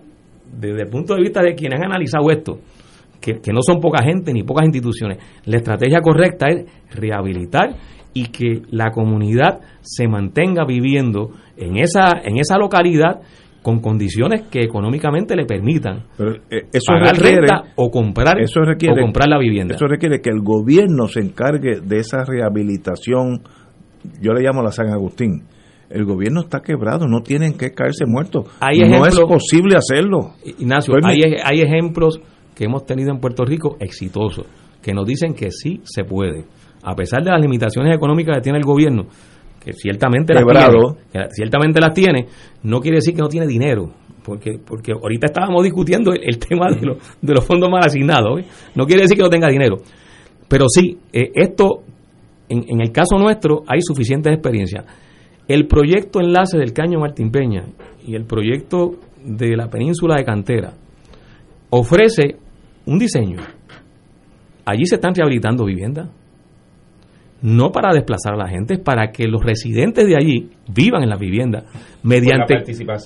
[0.59, 2.59] desde el punto de vista de quienes han analizado esto,
[3.21, 5.19] que, que no son poca gente ni pocas instituciones.
[5.45, 6.65] La estrategia correcta es
[6.97, 7.75] rehabilitar
[8.15, 13.21] y que la comunidad se mantenga viviendo en esa, en esa localidad
[13.63, 19.05] con condiciones que económicamente le permitan eh, eso pagar renta o comprar eso requiere, o
[19.05, 19.75] comprar la vivienda.
[19.75, 23.43] Eso requiere que el gobierno se encargue de esa rehabilitación,
[24.21, 25.45] yo le llamo la San Agustín.
[25.89, 28.47] El gobierno está quebrado, no tienen que caerse muertos.
[28.61, 30.33] no es posible hacerlo.
[30.45, 32.21] Ignacio, hay, hay ejemplos
[32.55, 34.47] que hemos tenido en Puerto Rico exitosos,
[34.83, 36.45] que nos dicen que sí se puede
[36.85, 39.07] a pesar de las limitaciones económicas que tiene el gobierno,
[39.65, 42.27] que ciertamente las tiene, ciertamente las tiene,
[42.63, 43.91] no quiere decir que no tiene dinero,
[44.23, 48.45] porque porque ahorita estábamos discutiendo el, tema de, los, de los fondos mal asignados, ¿eh?
[48.75, 49.77] no quiere decir que no tenga dinero,
[50.49, 51.83] pero sí, eh, esto,
[52.49, 54.85] en, en el caso nuestro, hay suficientes experiencias.
[55.49, 57.67] El proyecto enlace del Caño Martín Peña
[58.07, 60.73] y el proyecto de la península de Cantera
[61.71, 62.37] ofrece
[62.87, 63.39] un diseño.
[64.65, 66.09] Allí se están rehabilitando viviendas,
[67.43, 71.11] no para desplazar a la gente, es para que los residentes de allí vivan en
[71.11, 71.65] las viviendas
[72.03, 72.55] mediante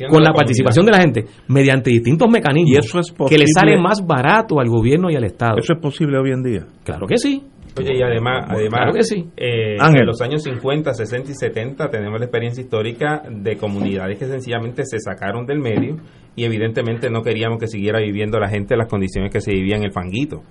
[0.08, 4.68] con la participación, de, la gente mediante distintos mecanismos que le sale más barato al
[4.68, 5.58] gobierno y al Estado.
[5.58, 6.66] ¿Eso es posible hoy en día?
[6.84, 7.42] Claro que sí.
[7.78, 9.24] Oye, y además, además que sí.
[9.36, 14.26] Eh, en los años 50, 60 y 70 tenemos la experiencia histórica de comunidades que
[14.26, 15.96] sencillamente se sacaron del medio
[16.34, 19.76] y evidentemente no queríamos que siguiera viviendo la gente en las condiciones que se vivía
[19.76, 20.42] en el fanguito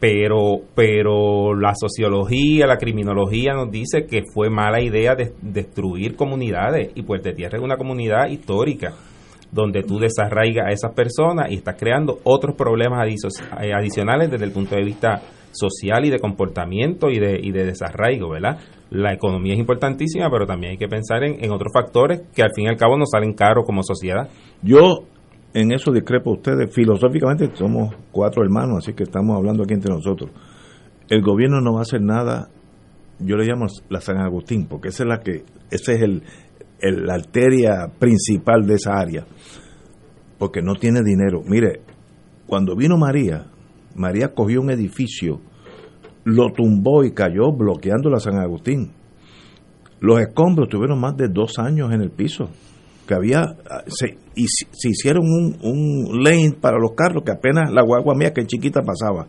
[0.00, 6.90] pero pero la sociología, la criminología nos dice que fue mala idea de destruir comunidades
[6.94, 8.94] y Puerto Tierra es una comunidad histórica
[9.50, 14.52] donde tú desarraigas a esas personas y estás creando otros problemas eh, adicionales desde el
[14.52, 18.58] punto de vista social y de comportamiento y de, y de desarraigo, ¿verdad?
[18.90, 22.52] La economía es importantísima, pero también hay que pensar en, en otros factores que al
[22.54, 24.28] fin y al cabo nos salen caros como sociedad.
[24.62, 25.04] Yo
[25.54, 26.72] en eso discrepo ustedes.
[26.74, 30.30] Filosóficamente somos cuatro hermanos, así que estamos hablando aquí entre nosotros.
[31.08, 32.48] El gobierno no va a hacer nada,
[33.18, 36.22] yo le llamo la San Agustín, porque esa es la que, ese es el,
[37.06, 39.26] la arteria principal de esa área,
[40.38, 41.42] porque no tiene dinero.
[41.46, 41.80] Mire,
[42.46, 43.46] cuando vino María,
[43.94, 45.40] María cogió un edificio,
[46.24, 48.92] lo tumbó y cayó bloqueando la San Agustín.
[50.00, 52.50] Los escombros tuvieron más de dos años en el piso
[53.08, 53.56] que había,
[53.86, 58.34] se, y se hicieron un, un lane para los carros que apenas la guagua mía
[58.34, 59.26] que chiquita pasaba.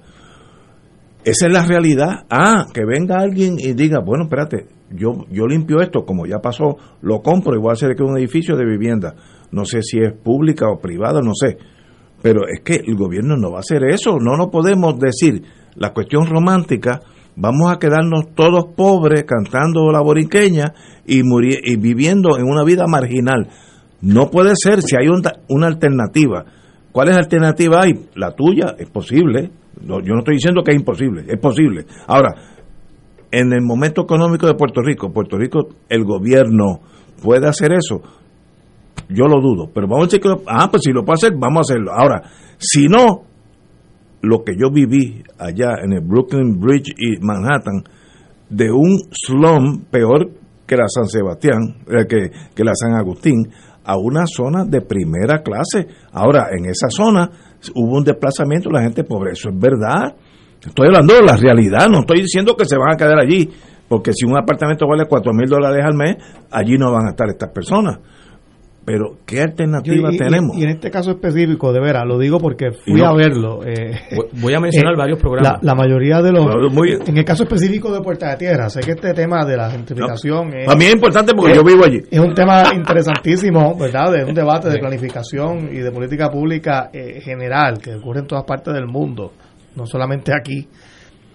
[1.23, 2.25] Esa es la realidad.
[2.29, 6.77] Ah, que venga alguien y diga, bueno, espérate, yo, yo limpio esto, como ya pasó,
[7.01, 9.15] lo compro y voy a hacer que un edificio de vivienda.
[9.51, 11.57] No sé si es pública o privada, no sé.
[12.21, 14.17] Pero es que el gobierno no va a hacer eso.
[14.19, 15.41] No nos podemos decir
[15.75, 16.99] la cuestión romántica,
[17.37, 20.73] vamos a quedarnos todos pobres cantando la boriqueña
[21.05, 23.47] y, y viviendo en una vida marginal.
[24.01, 26.45] No puede ser si hay una alternativa.
[26.91, 28.07] ¿Cuál es la alternativa hay?
[28.15, 29.51] La tuya, es posible.
[29.81, 31.85] yo no estoy diciendo que es imposible, es posible.
[32.07, 32.35] Ahora,
[33.31, 36.79] en el momento económico de Puerto Rico, Puerto Rico, el gobierno
[37.21, 38.01] puede hacer eso.
[39.09, 41.57] Yo lo dudo, pero vamos a decir que, ah, pues si lo puede hacer, vamos
[41.57, 41.91] a hacerlo.
[41.93, 42.23] Ahora,
[42.57, 43.23] si no,
[44.21, 47.83] lo que yo viví allá en el Brooklyn Bridge y Manhattan,
[48.49, 50.29] de un slum peor
[50.65, 53.49] que la San Sebastián, eh, que, que la San Agustín,
[53.89, 55.87] a una zona de primera clase.
[56.11, 57.27] Ahora, en esa zona
[57.73, 59.31] hubo un desplazamiento de la gente pobre.
[59.31, 60.15] Eso es verdad.
[60.63, 63.49] Estoy hablando de la realidad, no estoy diciendo que se van a quedar allí,
[63.87, 66.17] porque si un apartamento vale cuatro mil dólares al mes,
[66.51, 67.97] allí no van a estar estas personas.
[68.91, 70.57] Pero ¿qué alternativa y- y- tenemos?
[70.57, 73.59] Y, en este caso específico, de veras, lo digo porque fui no- a verlo.
[73.63, 73.91] eh,
[74.41, 75.59] Voy a mencionar eh, varios programas.
[75.61, 76.73] La, la mayoría de los.
[76.73, 79.69] Muy- en el caso específico de Puerta de Tierra, sé que este tema de la
[79.69, 80.65] gentrificación es.
[80.65, 81.99] Para mí es importante porque es- yo vivo allí.
[82.09, 84.11] Es un tema interesantísimo, ¿verdad?
[84.11, 88.43] De un debate de planificación y de política pública eh, general que ocurre en todas
[88.45, 89.33] partes del mundo,
[89.75, 90.67] no solamente aquí.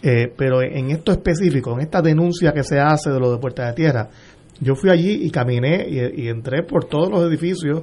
[0.06, 3.66] Eh, pero en esto específico, en esta denuncia que se hace de lo de Puerta
[3.68, 4.06] de Tierra,
[4.60, 7.82] yo fui allí y caminé y, y entré por todos los edificios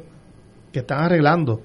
[0.72, 1.62] que están arreglando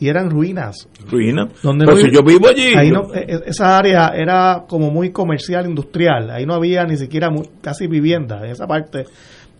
[0.00, 0.88] y eran ruinas.
[1.10, 1.48] Ruina.
[1.62, 2.72] Donde Pero no- si yo vivo allí.
[2.76, 6.30] ahí no- e- e- esa área era como muy comercial, industrial.
[6.30, 7.28] Ahí no había ni siquiera
[7.60, 9.04] casi vivienda en esa parte.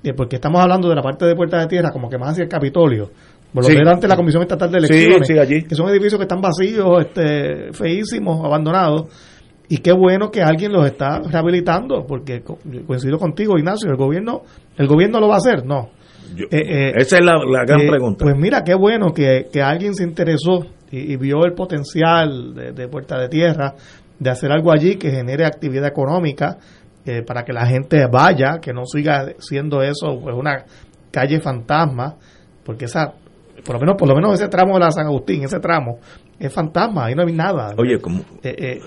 [0.05, 2.45] eh, porque estamos hablando de la parte de Puerta de Tierra, como que más hacia
[2.45, 3.11] el Capitolio.
[3.53, 3.75] Por lo Sí.
[3.75, 5.27] que era ante la Comisión Estatal de Sí, Elecciones.
[5.27, 5.63] sí, allí.
[5.65, 9.07] Que son edificios que están vacíos, este, feísimos, abandonados.
[9.69, 14.43] Y qué bueno que alguien los está rehabilitando, porque co- coincido contigo, Ignacio, el gobierno,
[14.77, 15.91] el gobierno lo va a hacer, no.
[16.35, 18.25] Yo- Eh, eh, esa es la, la gran eh, pregunta.
[18.25, 22.73] Pues mira, qué bueno que, que alguien se interesó y, y vio el potencial de,
[22.73, 23.75] de Puerta de Tierra
[24.19, 26.59] de hacer algo allí que genere actividad económica
[27.05, 30.65] eh, para que la gente vaya, que no siga siendo eso pues una
[31.11, 32.17] calle fantasma,
[32.65, 33.13] porque esa,
[33.65, 35.99] por lo menos, por lo menos ese tramo de la San Agustín, ese tramo
[36.39, 37.75] es fantasma, ahí no hay nada.
[37.79, 38.81] Oye, como, Eh, eh,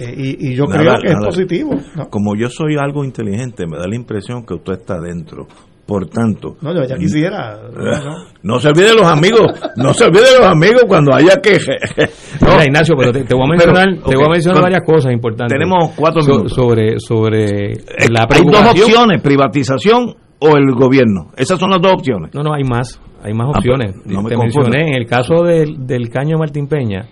[0.00, 1.18] eh, y, y yo Nada, creo que nada.
[1.20, 1.70] es positivo.
[1.96, 2.08] ¿no?
[2.08, 5.46] como yo soy algo inteligente, me da la impresión que usted está dentro.
[5.86, 7.60] Por tanto, No, yo ya quisiera.
[7.72, 8.24] no, no.
[8.42, 11.52] no se olvide de los amigos, no se olvide de los amigos cuando haya que...
[12.40, 12.48] No.
[12.50, 15.12] Mira, Ignacio, pero te, te voy a Pero, mencionar, te voy a mencionar varias cosas
[15.12, 15.56] importantes.
[15.56, 16.52] Tenemos cuatro So- minutos.
[16.54, 17.68] sobre sobre
[18.10, 21.30] la Hay dos opciones, privatización o el gobierno.
[21.36, 22.32] Esas son las dos opciones.
[22.34, 23.92] No, no, hay más, hay más Ah, opciones.
[23.94, 27.06] pues, no me Te mencioné, en el caso del, del caño Martín Peña,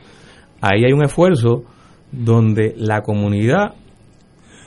[0.61, 1.65] ahí hay un esfuerzo
[2.13, 3.75] donde la comunidad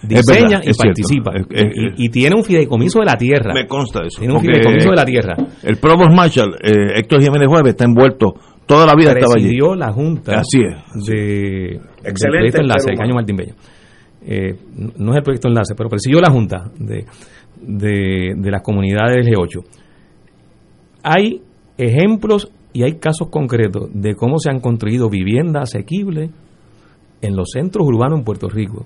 [0.03, 1.31] diseña verdad, y participa.
[1.35, 3.53] Es- es- y, y tiene un fideicomiso de la tierra.
[3.53, 4.19] Me consta eso.
[4.19, 5.35] Tiene un fideicomiso de la tierra.
[5.63, 8.33] El Provost Marshall, eh, Héctor Jiménez Jueves, está envuelto.
[8.65, 9.43] Toda la vida estaba allí.
[9.45, 11.05] presidió la junta Así es.
[11.05, 13.13] de Excelente del proyecto enlace del caño.
[13.15, 13.53] Martín Bello
[14.29, 14.55] Eh,
[14.97, 17.05] no es el proyecto enlace pero presidió la junta de,
[17.61, 19.63] de, las comunidades G8
[21.03, 21.41] hay
[21.77, 26.31] ejemplos y hay casos concretos de cómo se han construido viviendas asequibles
[27.21, 28.85] en los centros urbanos en Puerto Rico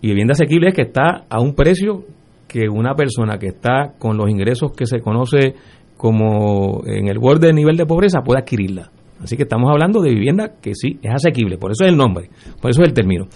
[0.00, 2.04] y vivienda asequible es que está a un precio
[2.48, 5.54] que una persona que está con los ingresos que se conoce
[5.96, 8.90] como en el borde del nivel de pobreza puede adquirirla.
[9.22, 12.28] Así que estamos hablando de vivienda que sí es asequible, por eso es el nombre,
[12.60, 13.26] por eso es el término.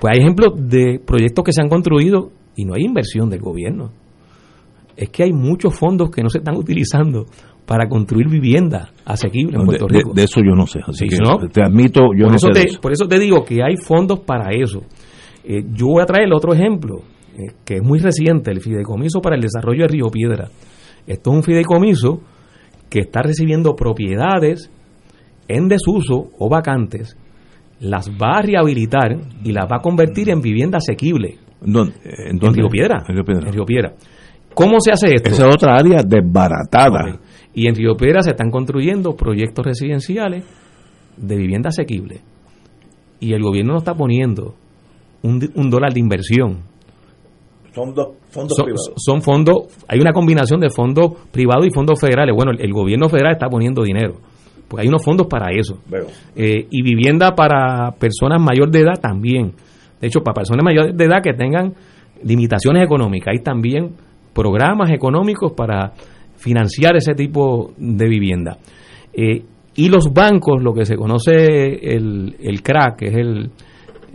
[0.00, 3.90] Pues hay ejemplos de proyectos que se han construido y no hay inversión del gobierno.
[4.96, 7.26] Es que hay muchos fondos que no se están utilizando
[7.66, 10.12] para construir vivienda asequible en Puerto de- Rico.
[10.14, 10.78] de eso yo no sé.
[10.86, 11.36] Así Sí, que ¿no?
[11.48, 12.80] te admito, yo por, no eso sé de te, eso.
[12.80, 14.82] por eso te digo que hay fondos para eso.
[15.44, 17.02] Eh, yo voy a traer el otro ejemplo,
[17.36, 20.48] eh, que es muy reciente, el Fideicomiso para el Desarrollo de Río Piedra.
[21.06, 22.20] Esto es un fideicomiso
[22.88, 24.70] que está recibiendo propiedades
[25.48, 27.16] en desuso o vacantes,
[27.80, 31.36] las va a rehabilitar y las va a convertir en vivienda asequible.
[31.60, 31.94] ¿Dónde?
[32.04, 32.40] Eh, ¿En?
[32.40, 33.04] Río Piedra.
[33.08, 33.46] En Río Piedra.
[33.46, 33.92] En Río Piedra.
[34.54, 35.30] ¿Cómo se hace esto?
[35.30, 37.18] Esa es otra área desbaratada.
[37.54, 40.44] Y en Río Piedra se están construyendo proyectos residenciales
[41.16, 42.20] de vivienda asequible.
[43.20, 44.54] Y el gobierno no está poniendo
[45.22, 46.58] un, dólar de inversión.
[47.74, 48.92] Son dos fondos Son, privados.
[48.96, 49.56] son fondos,
[49.88, 52.34] hay una combinación de fondos privados y fondos federales.
[52.34, 54.16] Bueno, el, el gobierno federal está poniendo dinero.
[54.68, 55.78] Porque hay unos fondos para eso.
[55.88, 56.06] Veo.
[56.34, 59.52] Eh, y vivienda para personas mayor de edad también.
[60.00, 61.74] De hecho, para personas mayores de edad que tengan
[62.22, 63.94] limitaciones económicas, hay también
[64.32, 65.92] programas económicos para
[66.36, 68.58] financiar ese tipo de vivienda.
[69.12, 69.42] Eh,
[69.76, 73.50] y los bancos, lo que se conoce el, el CRAC, que es el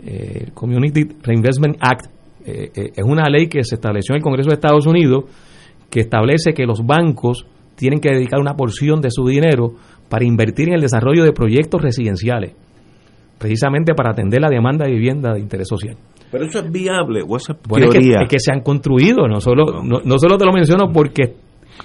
[0.04, 2.06] eh, Community Reinvestment Act,
[2.44, 5.24] eh, es una ley que se estableció en el Congreso de Estados Unidos
[5.88, 9.74] que establece que los bancos tienen que dedicar una porción de su dinero
[10.08, 12.54] para invertir en el desarrollo de proyectos residenciales,
[13.42, 15.96] precisamente para atender la demanda de vivienda de interés social.
[16.30, 18.22] Pero eso es viable o esa es Bueno, es que, teoría.
[18.22, 21.34] es que se han construido, no solo, no, no solo te lo menciono porque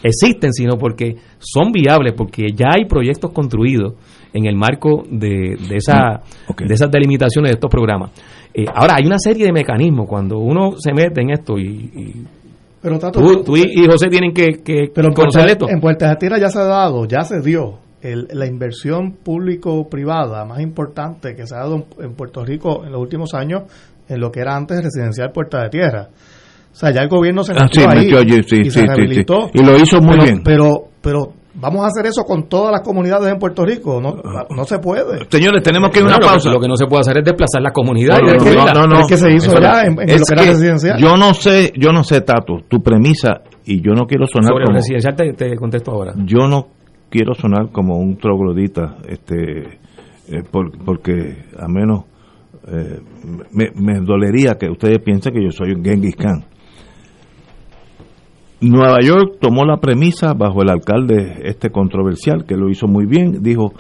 [0.04, 3.94] existen, sino porque son viables, porque ya hay proyectos construidos
[4.34, 6.22] en el marco de, de, esa,
[6.58, 8.12] de esas delimitaciones de estos programas.
[8.54, 11.64] Eh, ahora, hay una serie de mecanismos cuando uno se mete en esto y,
[11.96, 12.26] y
[12.82, 15.70] Pero Tato, tú, tú y, y José tienen que, que Pero en conocer Puerta, esto.
[15.70, 20.46] en Puerta de Tierra ya se ha dado, ya se dio el- la inversión público-privada
[20.46, 23.64] más importante que se ha dado en, Puerto Rico en los últimos años
[24.08, 26.08] en lo que era antes residencial Puerta de Tierra.
[26.72, 28.72] O sea, ya el gobierno se Ah, metió sí, ahí metió allí, sí, y sí,
[28.72, 29.50] se rehabilitó.
[29.52, 29.60] sí.
[29.60, 30.44] Y lo hizo muy pero, bien.
[30.44, 30.70] Pero,
[31.02, 34.00] pero vamos a hacer eso con todas las comunidades en Puerto Rico.
[34.00, 34.16] No,
[34.56, 35.26] no se puede.
[35.30, 36.52] Señores, tenemos que ir a una Bueno, lo que- pausa.
[36.52, 38.22] Lo que no se puede hacer es desplazar las comunidades.
[38.22, 38.74] No, no, destruirlas.
[38.76, 39.80] no, no, Es que se hizo Eso ya no.
[39.82, 41.00] en- lo que era que residencial.
[41.02, 44.66] Yo no sé, yo no sé, Tato, tu premisa, y yo no quiero sonar Sobre
[44.66, 46.14] como, residencial te, te contesto ahora.
[46.16, 46.68] yo no
[47.10, 49.80] quiero sonar como un troglodita, este,
[50.30, 52.06] eh, por- porque a menos
[52.70, 53.00] eh,
[53.76, 56.44] me, dolería que ustedes piensen que yo soy un Genghis Khan.
[58.60, 63.44] Nueva York tomó la premisa bajo el alcalde este controversial que lo hizo muy bien,
[63.44, 63.72] dijo,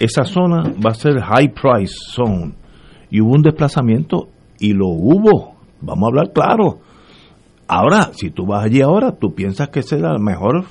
[0.00, 2.54] esa zona va a ser high price zone.
[3.08, 6.80] Y hubo un desplazamiento y lo hubo, vamos a hablar claro.
[7.68, 10.64] Ahora, si tú vas allí ahora, tú piensas que la mejor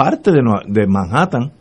[0.00, 1.52] parte de, Manhattan.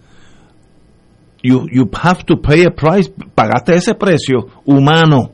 [1.44, 5.32] You, you have to pay a price, pagaste ese precio humano.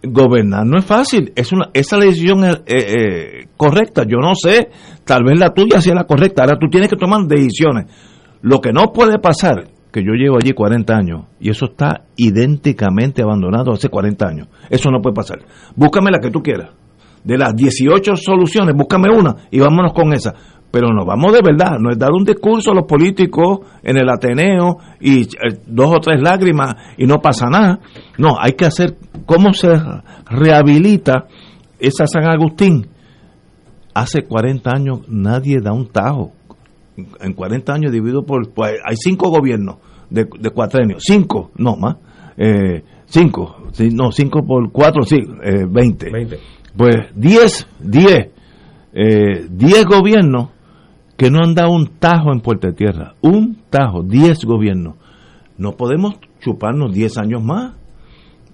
[0.00, 4.04] Gobernar no es fácil, es una, esa es decisión eh, eh, correcta.
[4.04, 4.70] Yo no sé,
[5.04, 6.42] tal vez la tuya sea la correcta.
[6.42, 7.86] Ahora tú tienes que tomar decisiones.
[8.42, 13.22] Lo que no puede pasar, que yo llevo allí 40 años y eso está idénticamente
[13.22, 14.48] abandonado hace 40 años.
[14.70, 15.40] Eso no puede pasar.
[15.74, 16.70] Búscame la que tú quieras.
[17.24, 20.32] De las 18 soluciones, búscame una y vámonos con esa.
[20.70, 24.08] Pero nos vamos de verdad, no es dar un discurso a los políticos en el
[24.08, 27.80] Ateneo y eh, dos o tres lágrimas y no pasa nada.
[28.18, 29.68] No, hay que hacer cómo se
[30.26, 31.26] rehabilita
[31.78, 32.86] esa San Agustín.
[33.94, 36.32] Hace 40 años nadie da un tajo.
[37.20, 38.52] En 40 años dividido por...
[38.52, 39.76] pues, hay cinco gobiernos
[40.10, 40.96] de, de cuatrenio.
[41.00, 41.96] Cinco, no más.
[42.36, 43.56] Eh, cinco.
[43.92, 46.10] No, cinco por cuatro, sí, eh, 20.
[46.10, 46.38] 20.
[46.76, 48.30] Pues 10, 10,
[48.92, 50.50] eh, 10 gobiernos
[51.18, 53.12] que no han dado un tajo en Puerto Tierra.
[53.20, 54.94] Un tajo, 10 gobiernos.
[55.58, 57.74] No podemos chuparnos 10 años más.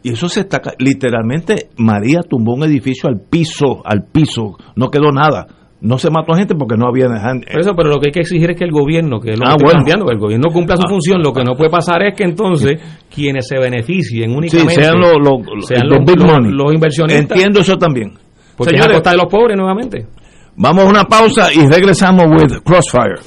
[0.02, 0.60] Y eso se está...
[0.78, 4.56] Literalmente, María tumbó un edificio al piso, al piso.
[4.76, 5.46] No quedó nada.
[5.80, 7.06] No se mató a gente porque no había...
[7.08, 9.56] Por eso, pero lo que hay que exigir es que el gobierno, que lo Ah,
[9.60, 9.72] bueno.
[9.84, 10.88] planteando, que el gobierno cumpla su Ah.
[10.88, 11.20] función.
[11.22, 12.80] Lo que no puede pasar es que entonces
[13.14, 16.52] quienes se beneficien únicamente sean los- los- sean los los, big los- money.
[16.52, 17.20] los inversionistas.
[17.36, 18.12] Entiendo eso también.
[18.56, 20.06] Porque es a Señores, costa de los pobres nuevamente.
[20.56, 23.18] Vamos a una pausa y regresamos with Crossfire.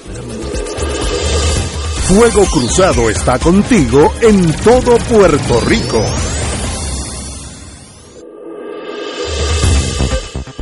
[2.07, 6.03] Fuego Cruzado está contigo en todo Puerto Rico.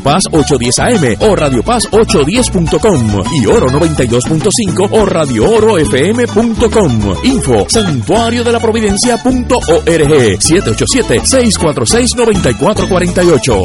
[0.00, 7.24] Paz 810 AM o Radio Paz 810.com y Oro 92.5 o Radio Oro FM.com.
[7.24, 13.62] Info santuario de la providencia.org 787 646 9448.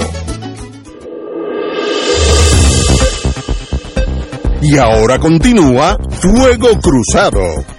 [4.62, 7.79] Y ahora continúa Fuego Cruzado.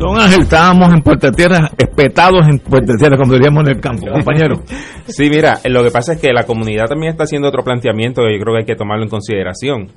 [0.00, 4.06] Don Ángel, estábamos en Puerta Tierra, espetados en Puerta Tierra, como diríamos en el campo,
[4.12, 4.62] compañero.
[5.06, 8.32] Sí, mira, lo que pasa es que la comunidad también está haciendo otro planteamiento que
[8.38, 9.88] yo creo que hay que tomarlo en consideración.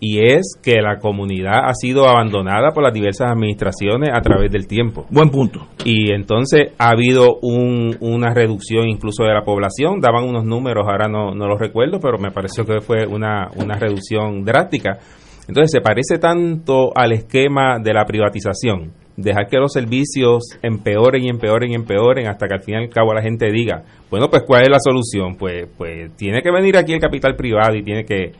[0.00, 4.66] Y es que la comunidad ha sido abandonada por las diversas administraciones a través del
[4.66, 5.06] tiempo.
[5.10, 5.60] Buen punto.
[5.84, 10.00] Y entonces ha habido un- una reducción incluso de la población.
[10.00, 13.76] Daban unos números, ahora no, no los recuerdo, pero me pareció que fue una, una
[13.78, 14.98] reducción drástica.
[15.46, 18.90] Entonces se parece tanto al esquema de la privatización.
[19.22, 22.88] Dejar que los servicios empeoren y empeoren y empeoren hasta que al fin y al
[22.88, 25.36] cabo la gente diga, bueno, pues ¿cuál es la solución?
[25.36, 28.32] Pues, pues tiene que venir aquí el capital privado y tiene que,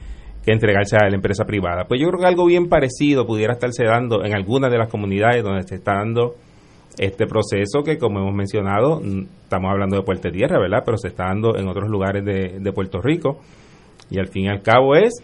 [0.45, 1.85] que entregarse a la empresa privada.
[1.87, 5.45] Pues yo creo que algo bien parecido pudiera estarse dando en algunas de las comunidades
[5.45, 6.35] donde se está dando
[6.99, 9.01] este proceso que, como hemos mencionado,
[9.45, 10.83] estamos hablando de Puerto Tierra, ¿verdad?
[10.85, 13.39] Pero se está dando en otros lugares de, de Puerto Rico.
[14.11, 15.23] Y al fin y al cabo es,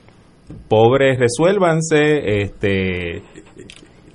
[0.69, 3.23] pobres resuélvanse, este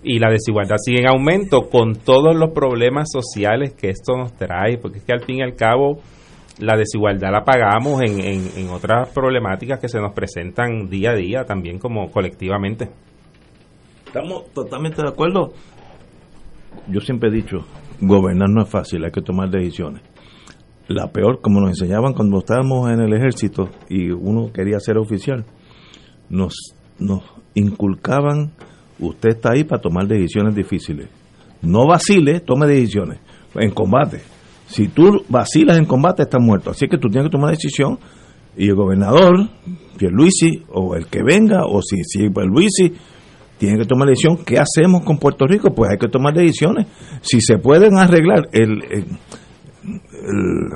[0.03, 4.77] y la desigualdad sigue en aumento con todos los problemas sociales que esto nos trae,
[4.77, 5.99] porque es que al fin y al cabo
[6.59, 11.15] la desigualdad la pagamos en, en, en otras problemáticas que se nos presentan día a
[11.15, 12.89] día también como colectivamente.
[14.05, 15.53] Estamos totalmente de acuerdo.
[16.87, 17.65] Yo siempre he dicho,
[17.99, 20.03] gobernar no es fácil, hay que tomar decisiones.
[20.87, 25.45] La peor, como nos enseñaban cuando estábamos en el ejército y uno quería ser oficial,
[26.29, 27.23] nos, nos
[27.53, 28.53] inculcaban,
[29.07, 31.07] usted está ahí para tomar decisiones difíciles.
[31.61, 33.19] No vacile, tome decisiones
[33.55, 34.21] en combate.
[34.67, 36.71] Si tú vacilas en combate, estás muerto.
[36.71, 37.99] Así que tú tienes que tomar decisión
[38.57, 39.49] y el gobernador,
[39.97, 42.93] Pierluisi, o el que venga, o si, si Pierluisi,
[43.57, 44.37] tiene que tomar decisión.
[44.45, 45.73] ¿Qué hacemos con Puerto Rico?
[45.73, 46.87] Pues hay que tomar decisiones.
[47.21, 49.05] Si se pueden arreglar el, el,
[49.83, 50.69] el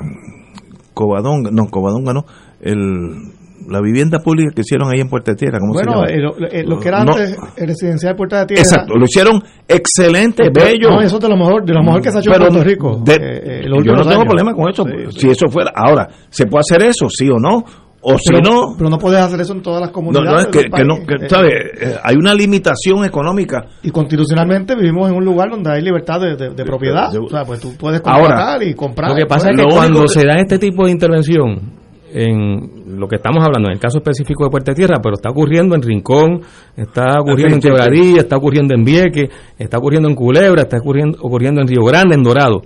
[1.52, 2.24] no, Covadonga no,
[2.60, 3.37] el,
[3.68, 6.34] la vivienda pública que hicieron ahí en Puerto Tierra, ¿cómo Bueno, se eh, llama?
[6.38, 8.62] lo, eh, lo que era No, antes el residencial Puerta de Tierra.
[8.62, 10.90] Exacto, lo hicieron excelente, bello.
[10.90, 12.48] No, eso es de lo mejor, de lo mejor que se ha hecho en Pero
[12.50, 13.02] Puerto Rico.
[13.04, 14.24] de- eh, eh, yo no tengo años.
[14.24, 14.84] problema con eso.
[15.10, 17.08] Sí, Si eso fuera, ahora, ¿se puede hacer eso?
[17.10, 17.64] ¿Sí o no?
[18.00, 20.30] O si pero, no, pero no puedes hacer eso en todas las no, comunidades.
[20.32, 21.48] no, es que, que no, que, Eh, ¿sabe?
[21.50, 23.64] Eh, Hay una limitación económica.
[23.82, 27.10] Y constitucionalmente vivimos en un lugar donde hay libertad de, de- de propiedad.
[27.10, 29.10] de- o sea, pues tú puedes Ahora, contratar y comprar.
[29.10, 31.72] Lo que pasa es Pues, que cuando se da este tipo de intervención,
[32.14, 35.74] en lo que estamos hablando, en el caso específico de Puerto Tierra, pero está ocurriendo
[35.74, 36.40] en Rincón,
[36.76, 37.60] está ocurriendo en.
[37.60, 42.14] Quebradilla, está ocurriendo en Vieques, está ocurriendo en Culebra, está ocurriendo, ocurriendo en Río Grande,
[42.14, 42.62] en Dorado.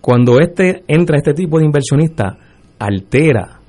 [0.00, 2.36] Cuando este entra este tipo de inversionista,
[2.78, 3.62] altera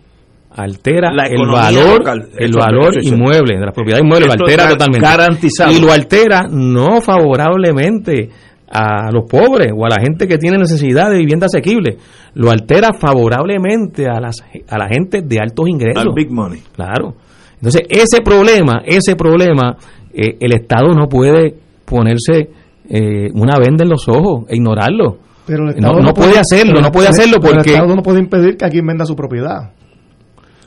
[0.55, 2.29] altera La el valor local.
[2.37, 5.71] el valor inmueble de las propiedades inmuebles lo altera totalmente garantizado.
[5.71, 8.29] y lo altera no favorablemente
[8.73, 11.97] a los pobres o a la gente que tiene necesidad de vivienda asequible,
[12.33, 16.03] lo altera favorablemente a las a la gente de altos ingresos.
[16.03, 16.59] Al big money.
[16.75, 17.13] Claro.
[17.55, 19.77] Entonces, ese problema, ese problema,
[20.13, 21.55] eh, el Estado no puede
[21.85, 22.49] ponerse
[22.89, 25.17] eh, una venda en los ojos e ignorarlo.
[25.45, 27.69] Pero el no, Estado no puede hacerlo, no puede hacerlo porque...
[27.69, 29.71] El Estado no puede impedir que alguien venda su propiedad.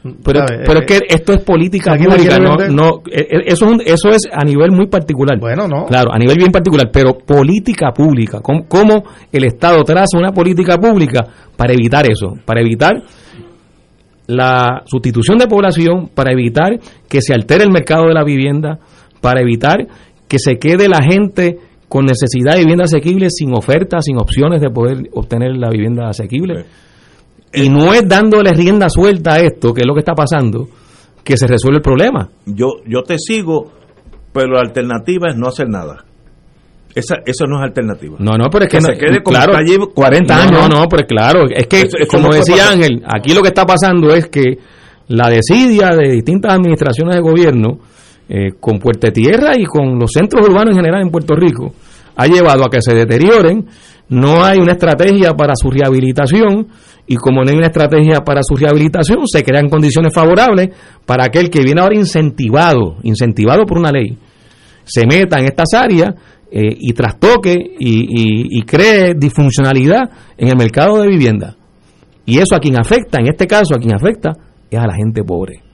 [0.02, 3.42] Pero, pero Eh, es que esto es política ¿alguien la pública, no, no, eh, eh,
[3.46, 5.38] eso, es un- eso es a nivel muy particular.
[5.40, 5.86] Bueno, no.
[5.86, 9.02] Claro, a nivel bien particular, pero política pública, ¿cómo, cómo
[9.32, 11.24] el Estado traza una política pública
[11.56, 12.34] para evitar eso?
[12.44, 12.92] Para evitar
[14.26, 16.78] la sustitución de población, para evitar
[17.08, 18.78] que se altere el mercado de la vivienda,
[19.20, 19.86] para evitar
[20.28, 21.58] que se quede la gente
[21.88, 26.64] con necesidad de vivienda asequible sin ofertas, sin opciones de poder obtener la vivienda asequible.
[27.52, 30.68] Y no es dándole rienda suelta a esto, que es lo que está pasando,
[31.24, 32.28] que se resuelve el problema.
[32.44, 33.70] Yo, yo te sigo,
[34.32, 36.04] pero la alternativa es no hacer nada.
[36.94, 38.16] Esa, eso no es alternativa.
[38.18, 40.40] No, no, pero es que, Que no- se quede como claro, está allí 40 no,
[40.42, 40.68] años.
[40.70, 42.72] No, no, pero claro, es que Eso- eso como no decía pasar.
[42.72, 44.58] Ángel, aquí lo que está pasando es que
[45.08, 47.78] la desidia de distintas administraciones de gobierno
[48.28, 51.72] eh, con Puerto Tierra y con los centros urbanos en general en Puerto Rico
[52.16, 53.66] ha llevado a que se deterioren
[54.08, 56.68] no hay una estrategia para su rehabilitación
[57.06, 60.70] y como no hay una estrategia para su rehabilitación, se crean condiciones favorables
[61.04, 64.16] para aquel que viene ahora incentivado, incentivado por una ley,
[64.84, 66.14] se meta en estas áreas
[66.50, 70.02] eh, y trastoque y, y, y cree disfuncionalidad
[70.36, 71.56] en el mercado de vivienda.
[72.24, 74.32] Y eso a quien afecta, en este caso a quien afecta,
[74.70, 75.65] es a la gente pobre.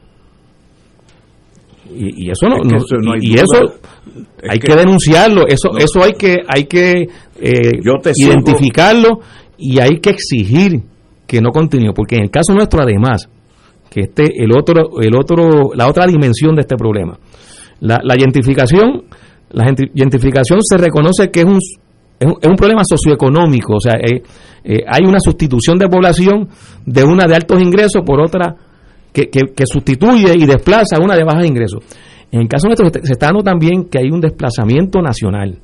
[1.94, 3.44] Y, y eso no, Es que no- eso no hay y eso
[4.43, 5.78] Es hay que- que, denunciarlo, eso No.
[5.78, 7.06] eso hay que hay que
[7.40, 8.32] eh, Yo te sigo.
[8.32, 9.20] identificarlo
[9.59, 10.82] y hay que exigir
[11.27, 13.28] que no continúe, porque en el caso nuestro además
[13.90, 17.19] que este el otro el otro la otra dimensión de este problema.
[17.81, 19.05] La, la identificación
[19.51, 21.59] la identificación se reconoce que es un
[22.20, 24.23] es un, es un problema socioeconómico, o sea, eh,
[24.64, 26.48] eh, hay una sustitución de población
[26.86, 28.55] de una de altos ingresos por otra
[29.13, 31.81] que, que- que sustituye y desplaza a una de bajos ingresos.
[32.31, 35.59] En el caso nuestro se se está dando también que hay un desplazamiento nacional.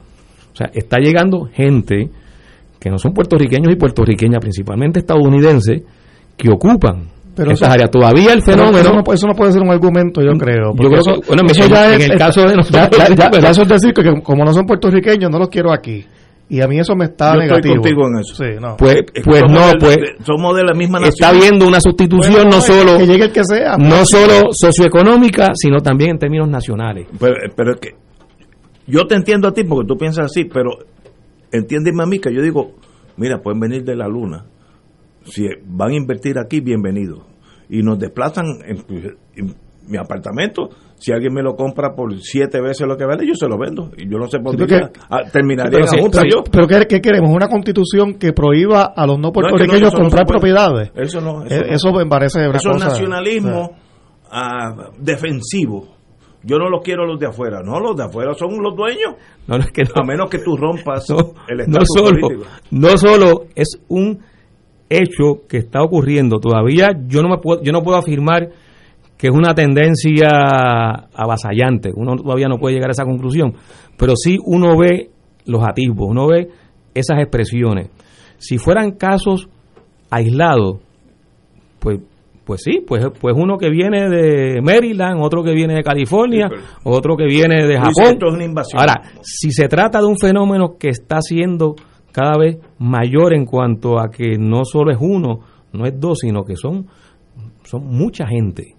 [0.53, 2.11] O sea, está llegando gente
[2.79, 5.83] que no son puertorriqueños y puertorriqueñas, principalmente estadounidenses,
[6.37, 7.91] que ocupan Pero esas eso- áreas.
[7.91, 8.79] Todavía el fenómeno...
[8.79, 10.73] Eso no, puede- eso no puede ser un argumento, yo creo.
[10.77, 13.15] porque creo que- bueno, eso en- ya en es- el caso de nosotros- Ya, ya-
[13.33, 16.05] ya- ya eso es decir que, que como no son puertorriqueños, no los quiero aquí.
[16.51, 18.35] Y a mí eso me está Yo estoy contigo en eso.
[18.35, 18.77] Sí, no.
[18.79, 21.37] Pues, Es que pues somos no, pues de- somos de la misma está nación.
[21.43, 23.77] habiendo una sustitución Bueno, no no, solo que llegue el que sea.
[23.77, 27.07] no solo socioeconómica, sino también en términos nacionales.
[27.20, 27.91] Pero, pero es que
[28.87, 30.70] yo te entiendo a ti porque tú piensas así, pero
[31.53, 32.73] entiéndeme a mí que yo digo,
[33.19, 34.47] mira, pueden venir de la luna.
[35.27, 37.27] Si van a invertir aquí, bienvenido.
[37.69, 38.79] Y nos desplazan en,
[39.37, 39.55] en
[39.89, 40.69] mi apartamento.
[40.97, 43.90] Si alguien me lo compra por siete veces lo que vale, yo se lo vendo.
[43.97, 46.51] Y yo no sé por Sí, qué ah, terminaría Pero, sí, junta pero- yo.
[46.51, 47.31] pero ¿qué, qué queremos?
[47.31, 50.27] ¿Una constitución que prohíba a los no No, es que no, puertorriqueños eso no comprar
[50.27, 50.39] puede.
[50.40, 50.90] propiedades?
[50.94, 51.74] Eso no, eso Eh, no.
[51.74, 53.70] Eso me parece una Eso es nacionalismo
[54.31, 55.97] ah, defensivo.
[56.44, 57.62] Yo no lo quiero los de afuera.
[57.65, 59.15] No, los de afuera son los dueños.
[59.47, 59.90] No, no, es que no.
[60.02, 61.16] A menos que tú rompas no,
[61.48, 62.51] el no estatus solo, político.
[62.70, 64.20] no solo es un
[64.89, 68.48] hecho que está ocurriendo, todavía yo no me puedo, yo no puedo afirmar
[69.19, 70.28] que es una tendencia
[71.15, 73.53] avasallante, uno todavía no puede llegar a esa conclusión,
[73.97, 75.11] pero sí uno ve
[75.47, 76.49] los atisbos, uno ve
[76.95, 77.90] esas expresiones.
[78.39, 79.49] Si fueran casos
[80.11, 80.78] aislados,
[81.81, 81.99] pues
[82.45, 86.55] pues sí, pues pues uno que viene de Maryland, otro que viene de California, Sí,
[86.82, 88.05] pero- otro que viene de Japón.
[88.12, 88.81] esto es una invasión.
[88.81, 91.74] Ahora, si se trata de un fenómeno que está siendo
[92.11, 95.40] cada vez mayor en cuanto a que no solo es uno,
[95.74, 96.86] no es dos, sino que son,
[97.65, 98.74] son mucha gente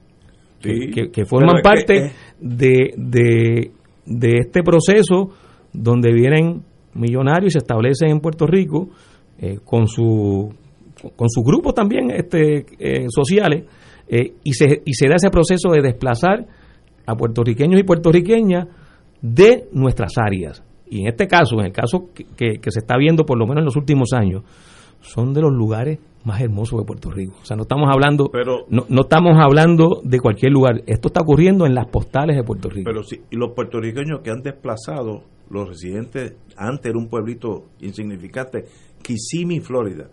[0.62, 3.72] Sí, que- que forman pero es que, parte eh, de, de,
[4.06, 5.30] de este proceso
[5.74, 6.64] donde vienen
[6.94, 8.90] millonarios y se establecen en Puerto Rico
[9.40, 10.54] eh, con su
[11.16, 13.64] con sus grupos también este, eh, sociales
[14.10, 16.46] eh, y, se, y se da ese proceso de desplazar
[17.06, 18.68] a puertorriqueños y puertorriqueñas
[19.22, 20.62] de nuestras áreas.
[20.90, 23.46] Y en este caso, en el caso que, que- que se está viendo por lo
[23.46, 24.44] menos en los últimos años,
[25.02, 27.36] son de los lugares más hermosos de Puerto Rico.
[27.42, 30.82] O sea, no estamos hablando, Pero- no, no estamos hablando de cualquier lugar.
[30.86, 32.90] Esto está ocurriendo en las postales de Puerto Rico.
[32.90, 38.66] Pero sí, y los puertorriqueños que han desplazado, los residentes, antes era un pueblito insignificante,
[39.02, 40.10] Kissimmee, Florida.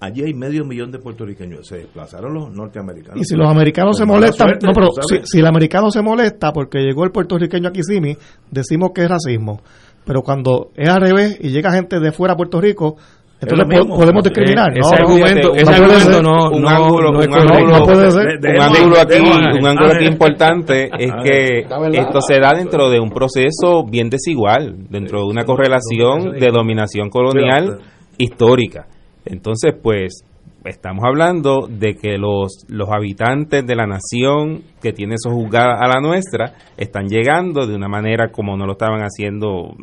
[0.00, 1.66] Allí hay medio millón de puertorriqueños.
[1.66, 3.20] Se desplazaron los norteamericanos.
[3.20, 6.52] Y si los americanos se molestan, suerte, no, pero si, si el americano se molesta
[6.52, 8.16] porque llegó el puertorriqueño a Kissimmee,
[8.50, 9.60] decimos que es racismo.
[10.04, 12.96] Pero cuando es al revés y llega gente de fuera a Puerto Rico,
[13.40, 13.96] entonces mismo.
[13.96, 14.70] podemos discriminar.
[14.72, 16.22] Eh, No, ese no, argumento, ese no puede argumento ser.
[16.22, 18.22] no, un no, ángulo, un ángulo, No puede ser.
[18.26, 20.12] De- de- un de- ángulo de- aquí, de- un ángulo aquí Ángel.
[20.12, 21.58] importante es que
[22.00, 27.10] esto se da dentro de un proceso bien desigual, dentro de una correlación de dominación
[27.10, 27.78] colonial
[28.18, 28.86] histórica.
[29.24, 30.24] Entonces, pues,
[30.64, 36.00] estamos hablando de que los, los habitantes de la nación que tiene sojuzgada a la
[36.00, 39.74] nuestra están llegando de una manera como no lo estaban haciendo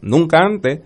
[0.00, 0.80] nunca antes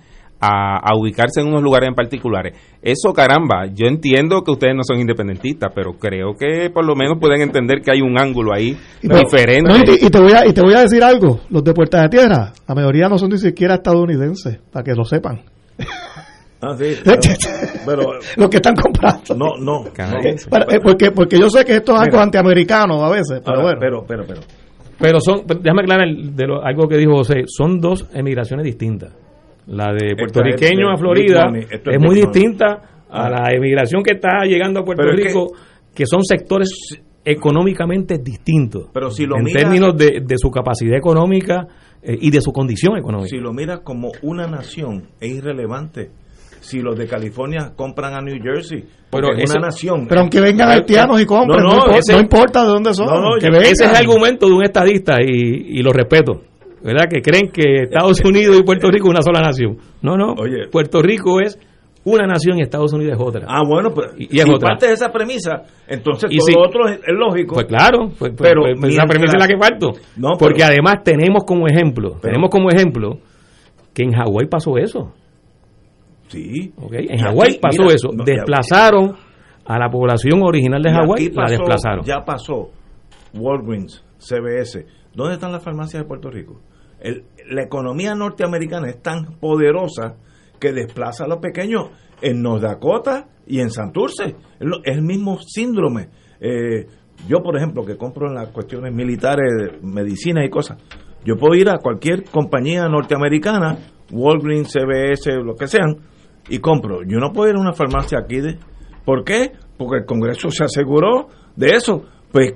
[0.48, 2.54] a, a ubicarse en unos lugares en particulares.
[2.82, 7.18] Eso, caramba, yo entiendo que ustedes no son independentistas, pero creo que por lo menos
[7.20, 9.68] pueden entender que hay un ángulo ahí pero- diferente.
[9.70, 11.40] no, y, te- y te voy a, y te voy a decir algo.
[11.50, 15.04] Los de Puerta de Tierra, la mayoría no son ni siquiera estadounidenses, para que lo
[15.04, 15.40] sepan.
[16.60, 17.20] Ah, sí, pero,
[17.84, 18.02] pero,
[18.36, 19.34] Los que están comprando.
[19.36, 19.84] no, no.
[20.48, 22.22] Para- eh, porque, porque yo sé que esto es algo Mira.
[22.22, 23.78] antiamericano a veces, pero Ahora, bueno.
[23.80, 24.40] pero, pero, pero.
[24.98, 29.12] Pero son, déjame aclarar de lo- algo que dijo José, son dos emigraciones distintas.
[29.66, 32.66] La de puertorriqueños a Florida es es muy distinta
[33.10, 33.30] a Ah.
[33.30, 35.52] la emigración que está llegando a Puerto Pero es que- Rico,
[35.94, 36.70] que, son sectores
[37.24, 38.88] económicamente distintos.
[38.92, 41.66] Pero si lo en miras- términos de, de su capacidad económica
[42.02, 43.28] eh, y de su condición económica.
[43.28, 46.10] Si lo miras como una nación, es irrelevante.
[46.60, 50.06] Si los de California compran a New Jersey, Pero es una nación.
[50.08, 52.94] Pero aunque vengan haitianos y compren, No, no, no, impo- ese- no importa de dónde
[52.94, 53.06] son.
[53.06, 53.62] No, no, que yo- vengan.
[53.62, 56.42] Ese es el argumento de un estadista y, y lo respeto.
[56.82, 57.06] ¿Verdad?
[57.10, 59.78] Que creen que Estados Unidos y Puerto Rico es una sola nación.
[60.02, 60.34] No, no.
[60.70, 61.58] Puerto Rico es
[62.04, 63.46] una nación y Estados Unidos es otra.
[63.48, 64.68] Ah, bueno, pues y, es si otra.
[64.70, 67.54] parte de esa premisa, entonces Y todo si- otro es, es lógico.
[67.54, 69.92] Pues claro, pues, pues, pero pues, esa premisa es la que falto.
[70.16, 73.18] No, pero- Porque además tenemos como ejemplo, tenemos como ejemplo
[73.92, 75.12] que en Hawái pasó eso.
[76.28, 76.72] Sí.
[76.76, 76.92] ¿ok?
[76.94, 78.08] En Y Hawái pasó mira, eso.
[78.12, 79.14] no, y Desplazaron
[79.64, 82.04] a la población original de Y Hawái, aquí la desplazaron.
[82.04, 82.70] Ya pasó.
[83.34, 84.86] Walgreens, CBS.
[85.16, 86.60] ¿Dónde están las farmacias de Puerto Rico?
[87.48, 90.16] La economía norteamericana es tan poderosa
[90.60, 91.88] que desplaza a los pequeños
[92.20, 94.36] en North Dakota y en Santurce.
[94.84, 96.10] Es el mismo síndrome.
[96.38, 96.86] Eh,
[97.26, 100.82] yo, por ejemplo, que compro en las cuestiones militares, medicina y cosas,
[101.24, 103.78] yo puedo ir a cualquier compañía norteamericana,
[104.12, 105.96] Walgreens, CBS, lo que sean,
[106.50, 107.02] y compro.
[107.04, 108.58] Yo no puedo ir a una farmacia aquí de...
[109.06, 109.52] ¿Por qué?
[109.78, 112.02] Porque el Congreso se aseguró de eso.
[112.30, 112.52] Pues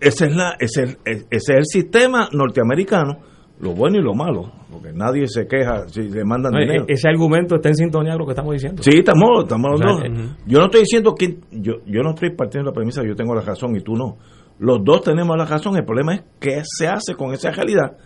[0.00, 3.18] ese es, la, ese, es- ese es el sistema norteamericano,
[3.60, 6.84] lo bueno y lo malo, porque nadie se queja si le mandan No, dinero.
[6.88, 8.82] e- ese argumento está en sintonía con lo que estamos diciendo.
[8.82, 10.18] Sí, estamos, estamos los O sea, dos.
[10.20, 13.14] eh, Yo no estoy diciendo que yo, yo no estoy partiendo de la premisa yo
[13.16, 14.16] tengo la razón y tú no.
[14.58, 15.76] Los dos tenemos la razón.
[15.76, 17.96] El problema es qué se hace con esa realidad.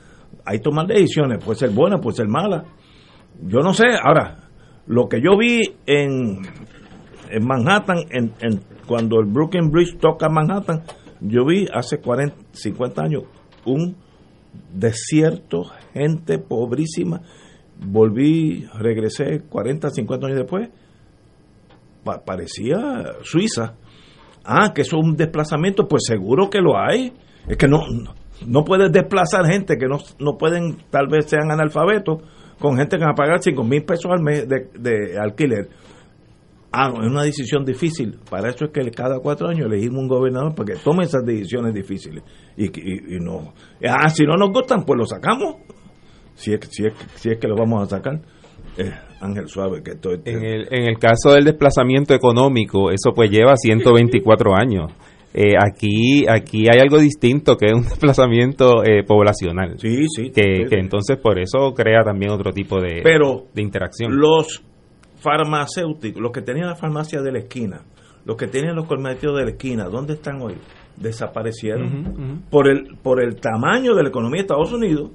[0.44, 1.44] Hay que tomar decisiones.
[1.44, 2.64] Puede ser buena, puede ser mala.
[3.42, 3.84] Yo no sé.
[4.02, 4.48] Ahora,
[4.86, 6.42] lo que yo vi en,
[7.30, 10.82] en Manhattan, en, en- cuando el Brooklyn Bridge toca Manhattan,
[11.20, 13.22] yo vi hace 40, 50 años
[13.64, 13.96] un
[14.74, 15.64] desierto,
[15.94, 17.20] gente pobrísima.
[17.82, 20.68] Volví, regresé 40, 50 años después.
[22.04, 22.78] pa- parecía
[23.22, 23.74] Suiza.
[24.44, 27.12] Ah, que eso es un desplazamiento, pues seguro que lo hay.
[27.46, 27.78] Es que no,
[28.46, 32.22] no puedes desplazar gente que no, no pueden, tal vez sean analfabetos,
[32.58, 35.68] con gente que va a pagar 5 mil pesos al mes de, de alquiler.
[36.72, 38.18] Ah, no, es una decisión difícil.
[38.30, 41.74] Para eso es que cada cuatro años elegimos un gobernador para que tome esas decisiones
[41.74, 42.22] difíciles.
[42.56, 43.54] Y, y, y no.
[43.88, 45.56] Ah, si no nos gustan, pues lo sacamos.
[46.34, 48.20] Si es, si es, si es que lo vamos a sacar.
[48.78, 48.90] Eh,
[49.20, 50.20] Ángel Suave, que estoy.
[50.24, 54.92] En el, en el caso del desplazamiento económico, eso pues lleva 124 años.
[55.32, 59.78] Eh, aquí aquí hay algo distinto que es un desplazamiento eh, poblacional.
[59.78, 60.30] Sí, sí.
[60.30, 60.64] Que, sí.
[60.68, 64.16] que entonces por eso crea también otro tipo de, Pero de interacción.
[64.16, 64.62] los
[65.20, 67.80] farmacéuticos, los que tenían la farmacia de la esquina,
[68.24, 70.54] los que tenían los cosméticos de la esquina, ¿dónde están hoy?
[70.96, 75.10] Desaparecieron por el por el tamaño de la economía de Estados Unidos.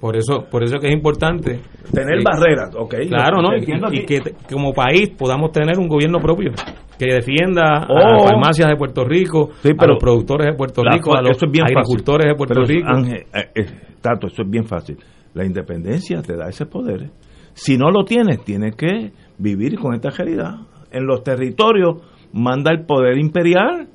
[0.00, 1.58] Por eso, por eso que es importante
[1.90, 2.94] Tener eh, barreras, ok.
[3.08, 3.56] Claro, ¿no?
[3.56, 4.20] Y, que
[4.52, 6.52] como país podamos tener un gobierno propio
[6.98, 7.94] que defienda a Oh.
[7.98, 11.30] las farmacias de Puerto Rico, Sí, a los productores de Puerto La- Rico, a los
[11.36, 12.28] eso es bien agricultores fácil.
[12.28, 12.88] de Puerto Pero, Rico.
[12.88, 13.66] Ángel, eh, eh,
[14.02, 14.98] Tato, eso es bien fácil.
[15.32, 17.08] La independencia te da ese poder.
[17.56, 20.56] Si no lo tienes, tienes que vivir con esta realidad.
[20.90, 22.02] En los territorios
[22.32, 23.88] manda el poder imperial.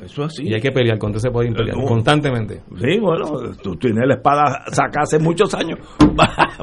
[0.00, 0.44] Eso es así.
[0.48, 1.84] Y hay que pelear contra ese poder imperial No.
[1.86, 2.62] constantemente.
[2.80, 5.80] Sí, bueno, tú tienes la espada sacada hace muchos años.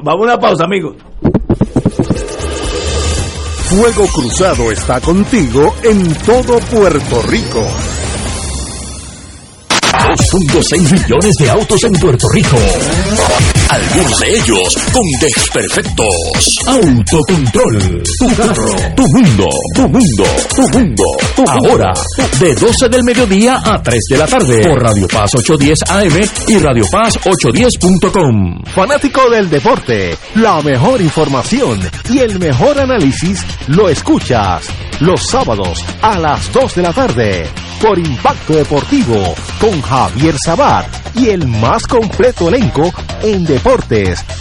[0.02, 0.96] Vamos a una pausa, amigos.
[3.68, 7.60] Fuego Cruzado está contigo en todo Puerto Rico.
[10.08, 12.56] 2.6 millones de autos en Puerto Rico.
[13.68, 16.14] Algunos de ellos con desperfectos.
[16.68, 18.02] Autocontrol.
[18.18, 18.76] Tu carro.
[18.94, 19.48] Tu mundo.
[19.74, 20.24] Tu mundo.
[20.54, 21.04] Tu mundo.
[21.48, 21.92] Ahora,
[22.38, 24.68] de 12 del mediodía a 3 de la tarde.
[24.68, 28.62] Por Radio Paz 810 AM y Radio Paz 810.com.
[28.66, 34.62] Fanático del deporte, la mejor información y el mejor análisis lo escuchas
[35.00, 37.46] los sábados a las 2 de la tarde
[37.82, 43.55] por Impacto Deportivo con Javier Sabat y el más completo elenco en deportes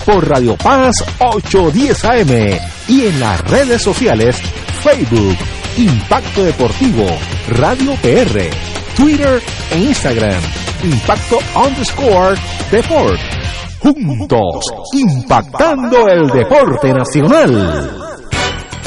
[0.05, 4.37] por Radio Paz 810 AM y en las redes sociales
[4.83, 5.37] Facebook
[5.77, 7.05] Impacto Deportivo
[7.49, 8.49] Radio PR
[8.95, 10.41] Twitter e Instagram
[10.83, 12.35] Impacto underscore
[12.71, 13.19] Deport
[13.79, 18.14] juntos, impactando el deporte nacional.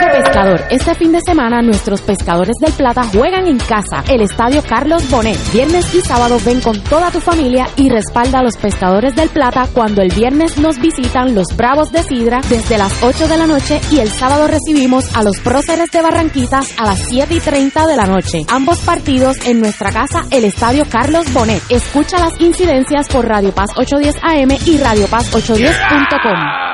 [0.00, 5.08] Pescador, este fin de semana nuestros pescadores del Plata juegan en casa, el Estadio Carlos
[5.08, 5.38] Bonet.
[5.52, 9.68] Viernes y sábado ven con toda tu familia y respalda a los pescadores del Plata
[9.72, 13.80] cuando el viernes nos visitan los Bravos de Sidra desde las 8 de la noche
[13.92, 17.96] y el sábado recibimos a los próceres de Barranquitas a las 7 y 30 de
[17.96, 18.38] la noche.
[18.48, 21.62] Ambos partidos en nuestra casa, el Estadio Carlos Bonet.
[21.70, 26.73] Escucha las incidencias por Radio Paz 810 AM y Radio Paz 810.com.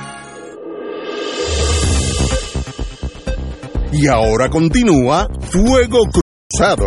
[3.93, 5.99] Y ahora continúa Fuego
[6.49, 6.85] Cruzado.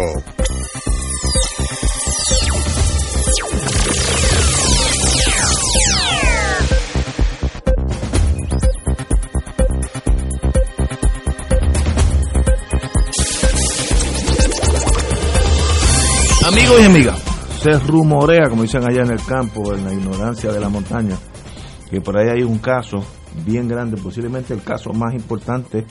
[16.46, 17.22] Amigos y amigas,
[17.62, 21.18] se rumorea, como dicen allá en el campo, en la ignorancia de la montaña,
[21.90, 23.04] que por ahí hay un caso
[23.44, 25.84] bien grande, posiblemente el caso más importante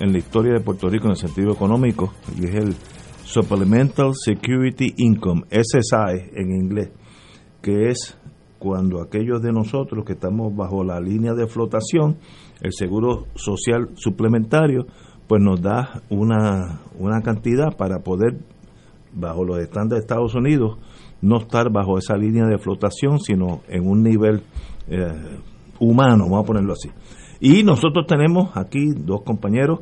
[0.00, 2.74] en la historia de Puerto Rico en el sentido económico, y es el
[3.24, 6.90] Supplemental Security Income, SSI en inglés,
[7.62, 8.16] que es
[8.58, 12.16] cuando aquellos de nosotros que estamos bajo la línea de flotación,
[12.60, 14.86] el seguro social suplementario,
[15.28, 18.38] pues nos da una, una cantidad para poder,
[19.12, 20.78] bajo los estándares de Estados Unidos,
[21.22, 24.42] no estar bajo esa línea de flotación, sino en un nivel
[24.88, 25.12] eh,
[25.78, 26.90] humano, vamos a ponerlo así.
[27.40, 29.80] Y nosotros tenemos aquí dos compañeros,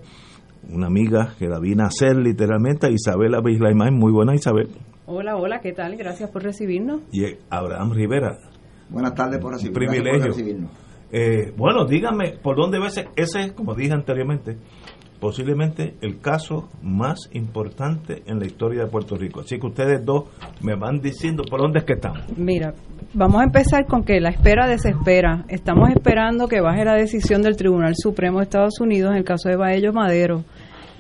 [0.71, 3.41] una amiga que la vine a hacer literalmente, Isabela
[3.71, 4.69] Imagen, muy buena Isabel,
[5.11, 5.97] Hola, hola, ¿qué tal?
[5.97, 7.01] Gracias por recibirnos.
[7.13, 8.37] y Abraham Rivera.
[8.91, 10.19] Buenas tardes por recibir- Privilegio.
[10.21, 10.71] por recibirnos.
[11.11, 14.59] Eh, bueno, díganme, ¿por dónde ves ese, es, como dije anteriormente,
[15.21, 19.41] posiblemente el caso más importante en la historia de Puerto Rico?
[19.41, 20.25] Así que ustedes dos
[20.61, 22.21] me van diciendo por dónde es que estamos.
[22.37, 22.75] Mira,
[23.15, 25.45] vamos a empezar con que la espera desespera.
[25.49, 29.49] Estamos esperando que baje la decisión del Tribunal Supremo de Estados Unidos en el caso
[29.49, 30.45] de Baello Madero.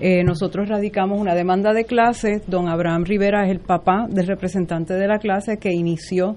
[0.00, 2.42] Eh, nosotros radicamos una demanda de clase.
[2.46, 6.36] Don Abraham Rivera es el papá del representante de la clase que inició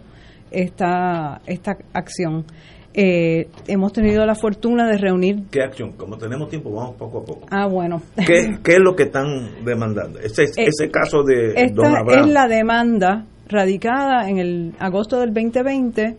[0.49, 2.45] esta, esta acción.
[2.93, 5.43] Eh, hemos tenido la fortuna de reunir.
[5.49, 5.93] ¿Qué acción?
[5.93, 7.47] Como tenemos tiempo, vamos poco a poco.
[7.49, 8.01] Ah, bueno.
[8.15, 10.19] ¿Qué, qué es lo que están demandando?
[10.19, 12.27] Ese, Eh, ese caso de Esta Don Abraham.
[12.27, 16.18] es la demanda radicada en el agosto del 2020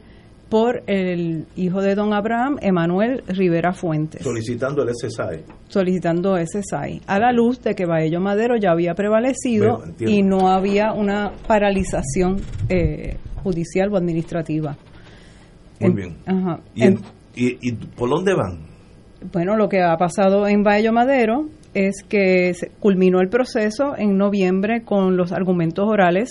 [0.49, 5.43] por el hijo de don Abraham, Emanuel Rivera Fuentes, solicitando el SSI.
[5.69, 10.23] solicitando ese SAI, a la luz de que Baello Madero ya había prevalecido Bueno, y
[10.23, 12.37] no había una paralización
[12.69, 14.77] eh, judicial o administrativa.
[15.83, 16.17] Muy En- bien.
[16.27, 16.61] Ajá.
[16.75, 16.99] ¿Y, En-
[17.35, 18.71] y, y por dónde van?
[19.33, 24.17] bueno, lo que ha pasado en Baello Madero es que se culminó el proceso en
[24.19, 26.29] noviembre con los argumentos orales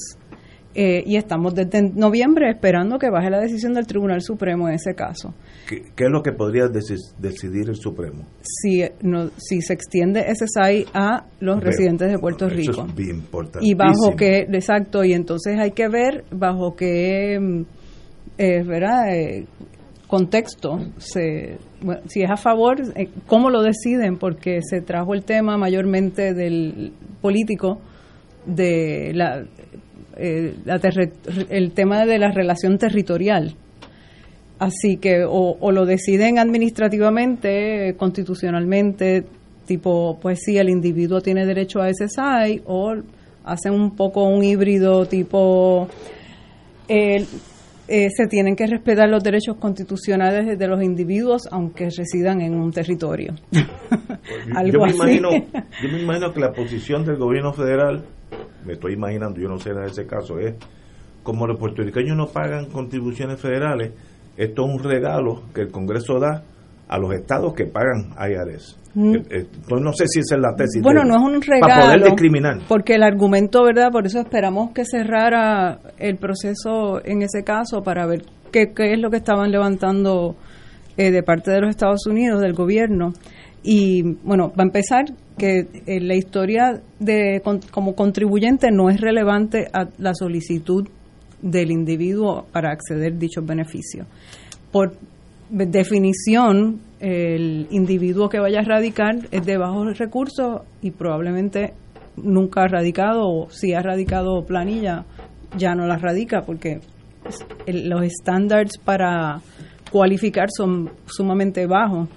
[0.75, 4.93] eh, y estamos desde noviembre esperando que baje la decisión del Tribunal Supremo en ese
[4.93, 5.33] caso.
[5.67, 8.25] ¿Qué, qué es lo que podría deci- decidir el Supremo?
[8.41, 12.85] Si, no, si se extiende ese SAI a los residentes de Puerto Eso Rico.
[12.87, 13.59] es bien importante.
[13.67, 17.63] Y bajo qué, exacto, y entonces hay que ver bajo qué, mm,
[18.37, 19.05] eh, ¿verdad?
[20.11, 25.23] Contexto, se, bueno, si es a favor, eh, cómo lo deciden, porque se trajo el
[25.23, 26.91] tema mayormente del
[27.21, 27.79] político,
[28.45, 29.45] de la,
[30.17, 30.81] eh, la
[31.49, 33.55] el tema de la relación territorial.
[34.59, 39.23] Así que o, lo deciden administrativamente, constitucionalmente,
[39.65, 42.95] tipo, pues sí, el individuo tiene derecho a ese SAI, o
[43.45, 45.87] hacen un poco un híbrido tipo,
[46.89, 47.25] eh,
[47.93, 52.71] eh, se tienen que respetar los derechos constitucionales de los individuos, aunque residan en un
[52.71, 53.33] territorio.
[54.55, 54.95] Algo yo, me así.
[54.95, 55.29] imagino,
[55.83, 58.05] yo me imagino que la posición del gobierno federal,
[58.65, 60.55] me estoy imaginando, yo no sé en ese caso, es
[61.21, 63.91] como los puertorriqueños no pagan contribuciones federales,
[64.37, 66.43] esto es un regalo que el Congreso da
[66.87, 68.80] a los estados que pagan IRS.
[68.93, 69.15] Mm.
[69.15, 70.81] Eh, eh, Entonces no sé si esa es la tesis.
[70.81, 71.61] Bueno, de- no es un regalo.
[71.67, 72.59] Para poder discriminar.
[72.67, 73.89] Porque el argumento, ¿verdad?
[73.91, 78.99] Por eso esperamos que cerrara el proceso en ese caso para ver qué, qué es
[78.99, 80.35] lo que estaban levantando
[80.97, 83.13] eh, de parte de los Estados Unidos, del gobierno.
[83.63, 85.05] Y bueno, va a empezar
[85.37, 90.87] que eh, la historia de con- como contribuyente no es relevante a la solicitud
[91.41, 94.05] del individuo para acceder a dichos beneficios.
[94.71, 94.93] Por
[95.71, 101.73] definición, el individuo que vaya a radicar es de bajos recursos y probablemente
[102.15, 105.05] nunca ha radicado o si ha radicado planilla
[105.57, 106.79] ya no la radica porque
[107.67, 109.41] los estándares para
[109.91, 112.07] cualificar son sumamente bajos.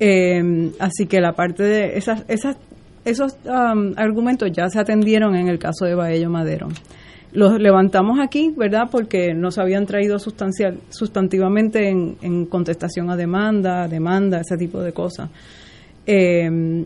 [0.00, 2.56] Eh, así que la parte de esas, esas,
[3.04, 6.68] esos um, argumentos ya se atendieron en el caso de Baello Madero.
[7.32, 8.88] Los levantamos aquí, ¿verdad?
[8.90, 14.92] Porque nos habían traído sustancial, sustantivamente en, en contestación a demanda, demanda, ese tipo de
[14.92, 15.28] cosas.
[16.06, 16.84] Eh,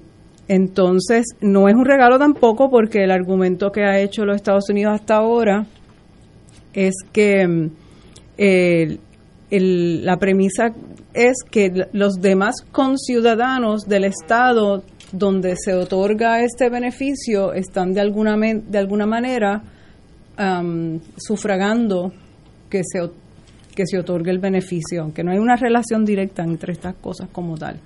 [0.49, 4.95] entonces, no es un regalo tampoco porque el argumento que ha hecho los Estados Unidos
[4.95, 5.65] hasta ahora
[6.75, 7.71] es que mm,
[8.39, 10.73] el- la premisa
[11.15, 14.83] es que los demás conciudadanos del Estado
[15.13, 19.63] donde se otorga este beneficio están de alguna, de alguna manera
[21.17, 22.13] sufragando
[22.71, 23.01] que se,
[23.75, 27.57] que se otorgue el beneficio, aunque no hay una relación directa entre estas cosas como
[27.57, 27.81] tal,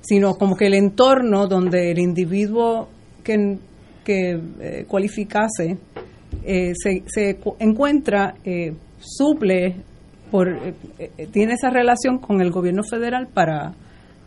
[0.00, 2.88] sino como que el entorno donde el individuo
[3.22, 3.58] que,
[4.04, 5.78] que eh, cualificase
[6.44, 9.76] eh, se, se cu- encuentra, eh, suple,
[10.30, 10.48] por,
[11.32, 13.72] tiene esa relación con el gobierno federal para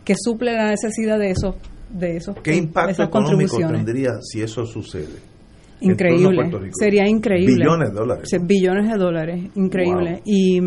[0.04, 1.54] que suple la necesidad de esos
[1.90, 5.16] de esos ¿Qué impacto económico tendría si eso sucede?
[5.80, 6.60] Increíble, Rico?
[6.72, 7.54] sería increíble.
[7.56, 8.28] Billones de dólares.
[8.28, 10.22] Sí, billones de dólares, increíble.
[10.24, 10.58] Y,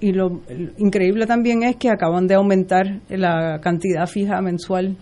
[0.00, 4.96] y lo, lo increíble también es que acaban de aumentar la cantidad fija mensual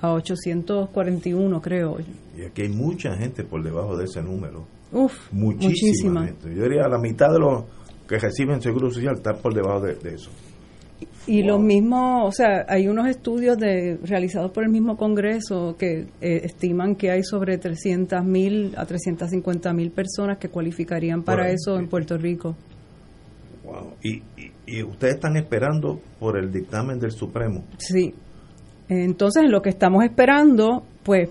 [0.00, 1.96] a 841, creo.
[2.36, 4.64] Y aquí hay mucha gente por debajo de ese número.
[4.92, 6.26] Uf, Muchísima, muchísima.
[6.26, 6.54] gente.
[6.54, 7.64] Yo diría la mitad de los
[8.08, 10.30] que reciben seguro social están por debajo de, de eso.
[11.26, 16.06] Y los mismos, o sea, hay unos estudios de, realizados por el mismo Congreso que
[16.20, 21.76] eh, estiman que hay sobre 300 mil a 350 mil personas que cualificarían para eso
[21.78, 22.54] en Puerto Rico.
[23.64, 23.94] Wow.
[24.04, 27.64] Y, y, y ustedes están esperando por el dictamen del Supremo.
[27.78, 28.14] Sí.
[28.88, 31.28] Entonces, lo que estamos esperando, pues,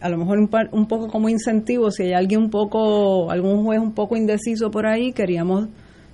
[0.00, 3.62] a lo mejor un, par- un poco como incentivo, si hay alguien un poco, algún
[3.64, 5.68] juez un poco indeciso por ahí, queríamos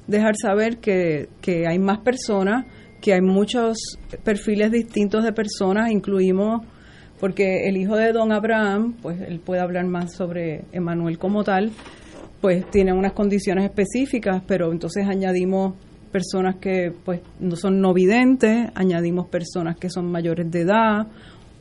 [0.06, 2.66] dejar saber que, que hay más personas,
[3.00, 3.76] que hay muchos
[4.22, 6.62] perfiles distintos de personas, incluimos,
[7.20, 11.70] porque el hijo de don Abraham, pues él puede hablar más sobre Emanuel como tal,
[12.40, 15.74] pues tiene unas condiciones específicas, pero entonces añadimos
[16.12, 21.06] personas que pues no son no videntes, añadimos personas que son mayores de edad,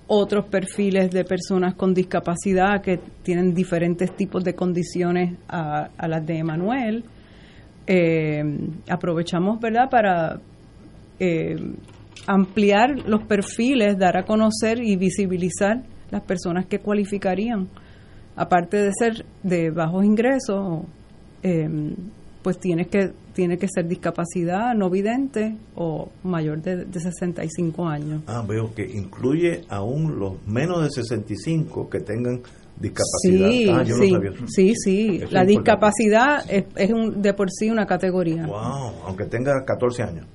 [0.07, 6.25] otros perfiles de personas con discapacidad que tienen diferentes tipos de condiciones a, a las
[6.25, 7.03] de Emanuel.
[7.87, 8.43] Eh,
[8.89, 10.39] aprovechamos, ¿verdad?, para
[11.19, 11.55] eh,
[12.27, 17.67] ampliar los perfiles, dar a conocer y visibilizar las personas que cualificarían.
[18.35, 20.83] Aparte de ser de bajos ingresos,
[21.43, 21.95] eh,
[22.41, 28.21] pues tienes que tiene que ser discapacidad no vidente o mayor de, de 65 años.
[28.27, 32.41] Ah, veo que incluye aún los menos de 65 que tengan
[32.79, 33.49] discapacidad.
[33.49, 34.31] Sí, ah, yo no sí, sabía.
[34.47, 35.19] sí, sí.
[35.23, 38.45] Eso La es discapacidad es, es un- de por sí una categoría.
[38.45, 40.25] Wow, aunque tenga 14 años.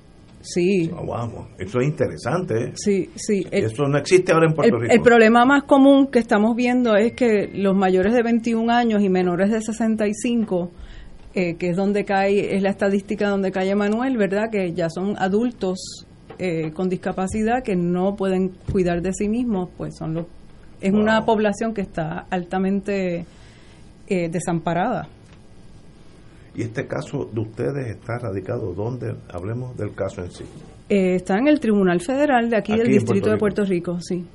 [0.41, 0.87] Sí.
[0.89, 2.53] Wow, eso es interesante.
[2.67, 2.71] ¿eh?
[2.75, 3.45] Sí, sí.
[3.51, 4.93] El- Eso no existe ahora en Puerto el, Rico.
[4.93, 9.09] el problema más común que estamos viendo es que los mayores de 21 años y
[9.09, 10.71] menores de 65,
[11.35, 14.49] eh, que es donde cae, es la estadística donde cae Manuel, ¿verdad?
[14.49, 16.05] Que ya son adultos
[16.39, 20.25] eh, con discapacidad que no pueden cuidar de sí mismos, pues son los,
[20.81, 23.25] es una población que está altamente
[24.07, 25.07] eh, desamparada.
[26.55, 29.15] ¿Y este caso de ustedes está radicado dónde?
[29.31, 30.43] Hablemos del caso en sí.
[30.89, 33.99] Eh, está en el Tribunal Federal de aquí, Aquí del Distrito Puerto de Puerto Rico,
[34.01, 34.25] sí.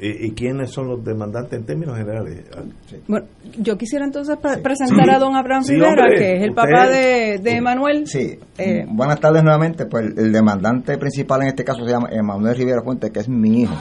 [0.00, 2.44] ¿Y, y quiénes son los demandantes en términos generales?
[2.56, 2.62] Ah,
[3.06, 3.26] Bueno,
[3.58, 6.62] yo quisiera entonces pre- presentar a don Abraham Sí, Rivera, hombre, que es el usted-
[6.62, 8.06] papá de, de Emanuel.
[8.06, 8.38] Sí.
[8.58, 9.86] Eh, Buenas tardes nuevamente.
[9.86, 13.62] Pues el demandante principal en este caso se llama Emanuel Rivera Fuentes, que es mi
[13.62, 13.74] hijo.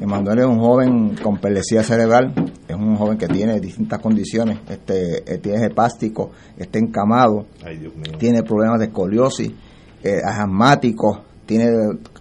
[0.00, 2.32] Emanuel es un joven con pelesía cerebral,
[2.68, 7.94] es un joven que tiene distintas condiciones, este, eh, tiene hepástico, está encamado, Ay, Dios
[7.96, 8.16] mío.
[8.18, 11.66] tiene problemas de escoliosis, eh, es asmático, tiene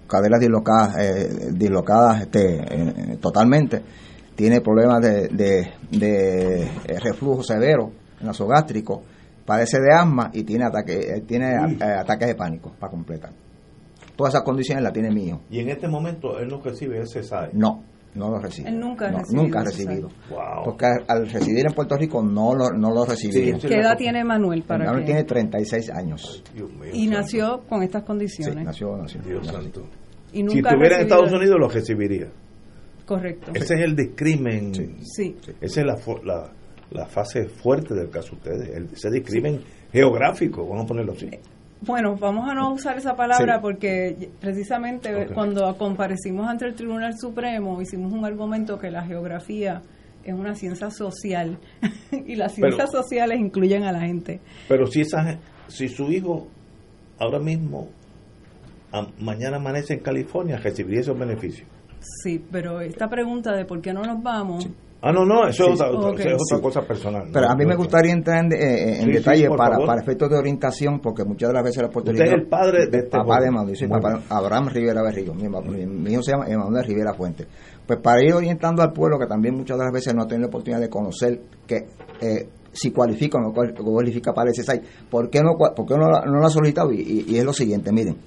[0.07, 3.83] caderas dislocadas, eh, dislocadas este, eh, totalmente,
[4.35, 7.91] tiene problemas de, de, de, eh, reflujo severo
[8.21, 9.03] nasogástrico,
[9.45, 13.31] padece de asma y tiene, ataque, eh, tiene ataques de pánico para completar.
[14.17, 15.41] Todas esas condiciones las tiene mi hijo.
[15.49, 17.51] Y en este momento él no recibe ese SAE.
[17.53, 17.83] No,
[18.15, 18.67] no lo recibe.
[18.69, 20.09] Él nunca ha No, recibido Nunca ha recibido.
[20.29, 20.63] Wow.
[20.65, 23.59] Porque al, al residir en Puerto Rico no lo, no lo recibió.
[23.59, 26.43] ¿Qué edad tiene Manuel para Manuel que- tiene 36 años.
[26.93, 28.65] Y nació con estas Sí, condiciones.
[28.65, 29.21] nació, nació.
[29.21, 29.83] Dios santo.
[30.33, 32.27] Y Si nunca ha estuviera en Estados Unidos lo recibiría.
[33.05, 33.51] Correcto.
[33.53, 34.73] Ese es el discrimen.
[35.05, 35.35] Sí.
[35.61, 35.95] Esa es la,
[36.25, 36.51] la,
[36.91, 38.75] la fase fuerte del caso de ustedes.
[38.75, 39.61] El, ese discrimen
[39.93, 41.29] geográfico, vamos a ponerlo así.
[41.81, 43.59] Bueno, vamos a no usar esa palabra Sí.
[43.61, 49.81] porque precisamente cuando comparecimos ante el Tribunal Supremo hicimos un argumento que la geografía
[50.23, 51.57] es una ciencia social
[52.25, 54.39] y las Pero- ciencias sociales incluyen a la gente.
[54.67, 55.37] Pero si esa
[55.67, 56.47] si su hijo
[57.19, 57.89] ahora mismo
[58.91, 61.67] a- mañana amanece en California, recibiría esos beneficios.
[62.23, 64.67] Sí, pero esta pregunta de por qué no nos vamos.
[64.99, 66.19] Ah, no, no, eso es Sí, otra, otra- ok.
[66.19, 66.61] eso es otra Sí.
[66.63, 67.23] cosa personal.
[67.31, 68.57] Pero No, a mí no, me gustaría entrar en, eh,
[68.95, 71.89] en Sí, sí, detalle para, para efectos de orientación, porque muchas de las veces los
[71.89, 72.33] Usted puertorriqueños...
[72.33, 73.43] es el padre de este Papá joven.
[73.43, 75.33] de Manuel, yo soy papá Abraham Rivera Berrigo.
[75.35, 77.45] Mi, hijo se llama Emanuel Rivera Fuente.
[77.85, 80.47] Pues para ir orientando al pueblo, que también muchas de las veces no ha tenido
[80.47, 81.75] la oportunidad de conocer que
[82.19, 85.95] eh, si cualifica o no cual- cualifica para el SSI, ¿por qué no, por qué
[85.95, 86.91] no, la- no lo ha solicitado?
[86.91, 88.17] Y, y- y es lo siguiente, miren.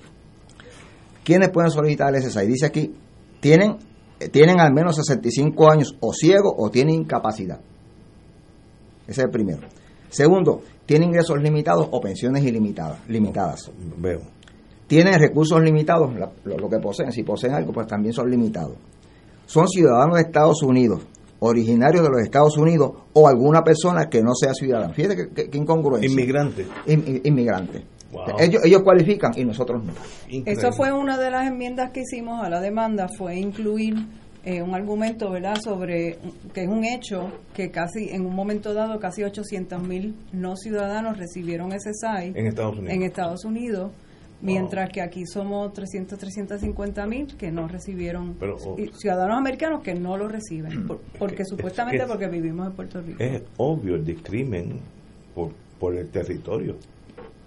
[1.24, 2.46] ¿Quiénes pueden solicitar el SSI?
[2.46, 2.94] Dice aquí,
[3.40, 3.76] tienen,
[4.28, 7.58] tienen al menos 65 años o ciegos o tienen incapacidad.
[9.06, 9.60] Ese es el primero.
[10.08, 13.70] Segundo, tienen ingresos limitados o pensiones ilimitadas, limitadas.
[13.98, 14.20] Veo.
[14.86, 17.12] Tienen recursos limitados, lo, lo que poseen.
[17.12, 18.74] Si poseen algo, pues también son limitados.
[19.46, 21.02] Son ciudadanos de Estados Unidos,
[21.40, 24.92] originarios de los Estados Unidos o alguna persona que no sea ciudadana.
[24.92, 26.10] Fíjate qué, incongruencia.
[26.10, 26.66] Inmigrante.
[26.86, 27.82] In- in- inmigrante.
[28.12, 28.24] Wow.
[28.40, 29.92] Ellos, ellos cualifican y nosotros no.
[30.46, 33.94] Eso fue una de las enmiendas que hicimos a la demanda, fue incluir
[34.44, 36.18] eh, un argumento, ¿verdad?, sobre
[36.54, 41.18] que es un hecho que casi en un momento dado casi 800 mil no ciudadanos
[41.18, 42.94] recibieron En Estados Unidos.
[42.94, 43.92] en Estados Unidos,
[44.40, 48.76] mientras que aquí somos 300, 350 mil que no recibieron, Pero, oh.
[48.98, 53.22] ciudadanos americanos que no lo reciben, por- porque supuestamente es- porque vivimos en Puerto Rico.
[53.22, 54.80] Es obvio el discrimen
[55.34, 56.76] por, por el territorio.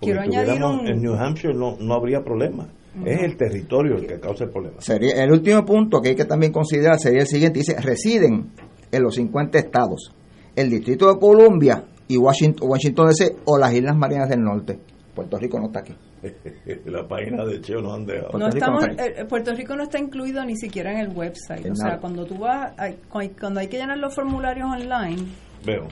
[0.05, 2.67] Porque Quiero añadir estuviéramos un- En New Hampshire no, no habría problema.
[2.95, 3.07] No.
[3.07, 4.75] Es el territorio el que causa el problema.
[4.80, 7.59] Sería, el último punto que hay que también considerar sería el siguiente.
[7.59, 8.51] Dice, residen
[8.91, 10.13] en los 50 estados,
[10.55, 14.77] el Distrito de Columbia y Washington, Washington DC o las Islas Marianas del Norte.
[15.15, 15.93] Puerto Rico no está aquí.
[16.85, 18.31] La página de Cheo nos han dejado.
[18.34, 20.99] No Puerto Rico estamos, no está eh, Puerto Rico no está incluido ni siquiera en
[20.99, 21.65] el website.
[21.65, 22.97] En o sea, cuando tú vas, hay-
[23.39, 25.23] cuando hay que llenar los formularios online,
[25.65, 25.88] Veo.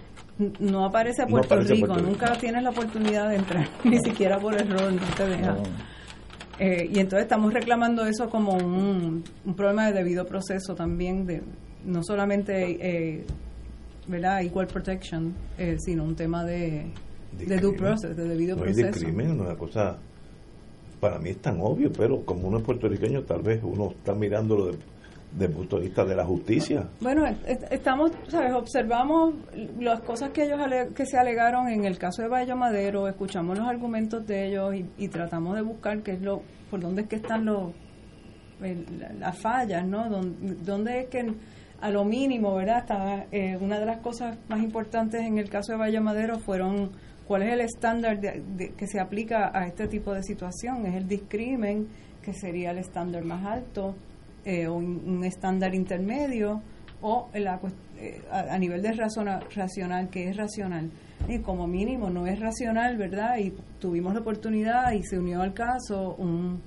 [0.59, 2.09] No aparece No Puerto aparece Rico, Puerto Rico.
[2.11, 5.55] nunca tienes la oportunidad de entrar, ni siquiera por error, no te deja.
[6.59, 11.41] Eh, y entonces estamos reclamando eso como un, un problema de debido proceso también, de
[11.85, 12.77] no solamente,
[13.15, 13.23] eh,
[14.07, 16.85] ¿verdad?, equal protection, eh, sino un tema de,
[17.37, 18.87] de due process, de debido No proceso.
[18.87, 19.97] discrimen, una cosa
[20.99, 24.67] para mí es tan obvio, pero como uno es puertorriqueño, tal vez uno está mirándolo
[24.67, 24.77] de-
[25.33, 26.87] desde punto de vista de la justicia.
[26.99, 28.53] Bueno, est- estamos, ¿sabes?
[28.53, 29.33] Observamos
[29.79, 30.59] las cosas que ellos
[30.93, 35.07] que se alegaron en el caso de Valle Madero, escuchamos los argumentos de ellos y,
[35.07, 37.71] tratamos de buscar qué es lo, por dónde es que están los
[39.19, 40.09] las fallas, ¿no?
[40.09, 41.33] Dónde, dónde es que
[41.81, 42.79] a lo mínimo, ¿verdad?
[42.79, 46.91] Está, eh, una de las cosas más importantes en el caso de Valle Madero fueron
[47.27, 50.85] cuál es el estándar de- que se aplica a este tipo de situación.
[50.85, 51.87] Es el discrimen,
[52.21, 53.95] que sería el estándar más alto,
[54.45, 56.61] eh, un, un estándar intermedio,
[57.01, 57.59] o la
[57.97, 60.91] eh, a, a nivel de razona- racional, que es racional.
[61.27, 63.37] Y como mínimo no es racional, ¿verdad?
[63.37, 66.61] Y tuvimos la oportunidad y se unió al caso un,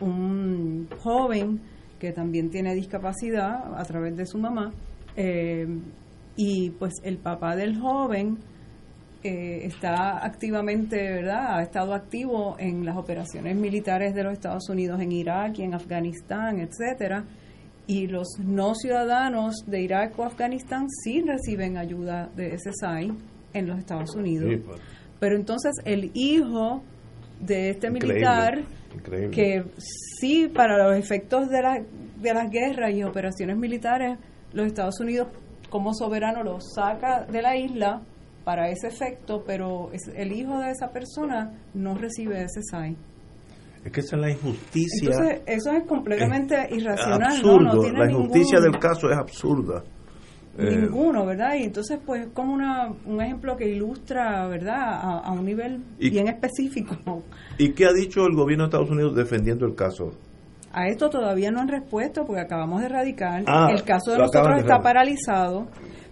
[0.00, 1.60] un joven
[1.98, 4.72] que también tiene discapacidad a través de su mamá,
[5.16, 5.66] eh,
[6.36, 8.38] y pues el papá del joven
[9.22, 11.58] eh, está activamente, ¿verdad?
[11.58, 15.74] Ha estado activo en las operaciones militares de los Estados Unidos en Irak y en
[15.74, 17.24] Afganistán, etcétera.
[17.86, 23.12] Y los no ciudadanos de Irak o Afganistán sí reciben ayuda de SSI
[23.52, 24.48] en los Estados Unidos.
[24.48, 24.80] Sí, pues.
[25.18, 26.82] Pero entonces el hijo
[27.40, 28.64] de este Increíble, militar,
[28.94, 29.30] increíble.
[29.30, 31.82] que sí, para los efectos de, la,
[32.22, 34.18] de las guerras y operaciones militares,
[34.54, 35.28] los Estados Unidos
[35.68, 38.02] como soberano lo saca de la isla
[38.50, 42.96] para ese efecto, pero es- el hijo de esa persona no recibe ese SAI.
[43.84, 45.08] Es que esa es la injusticia.
[45.12, 47.60] Entonces, eso es completamente irracional, absurdo.
[47.76, 49.84] No tiene la injusticia ningún- del caso es absurda.
[50.58, 51.54] Eh, Ninguno, ¿verdad?
[51.54, 55.80] Y entonces, pues, es como una, un ejemplo que ilustra, ¿verdad?, a, a un nivel
[56.00, 57.22] Y- bien específico.
[57.56, 60.10] ¿Y qué ha dicho el gobierno de Estados Unidos defendiendo el caso?
[60.72, 63.44] A esto todavía no han respuesto porque acabamos de radicar.
[63.46, 65.68] Ah, el caso de nosotros está paralizado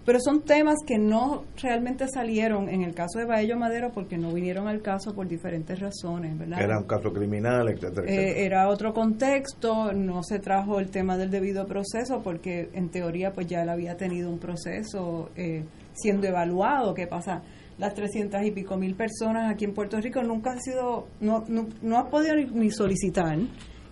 [0.09, 4.33] Pero son temas que no realmente salieron en el caso de Baello Madero porque no
[4.33, 6.63] vinieron al caso por diferentes razones, ¿verdad?
[6.63, 8.23] Era un caso criminal, etcétera, etcétera.
[8.23, 13.35] Eh, era otro contexto, no se trajo el tema del debido proceso porque en teoría
[13.35, 16.95] pues ya él había tenido un proceso eh, siendo evaluado.
[16.95, 17.43] ¿Qué pasa?
[17.77, 21.67] Las 300 y pico mil personas aquí en Puerto Rico nunca han sido, no, no,
[21.83, 23.37] no has podido ni, ni solicitar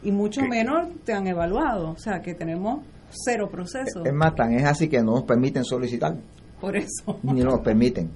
[0.02, 1.90] y mucho menos te han evaluado.
[1.90, 4.04] O sea que tenemos cero proceso.
[4.04, 6.16] Es más, tan es así que no nos permiten solicitar,
[6.60, 7.18] Por eso.
[7.22, 8.10] ni nos permiten.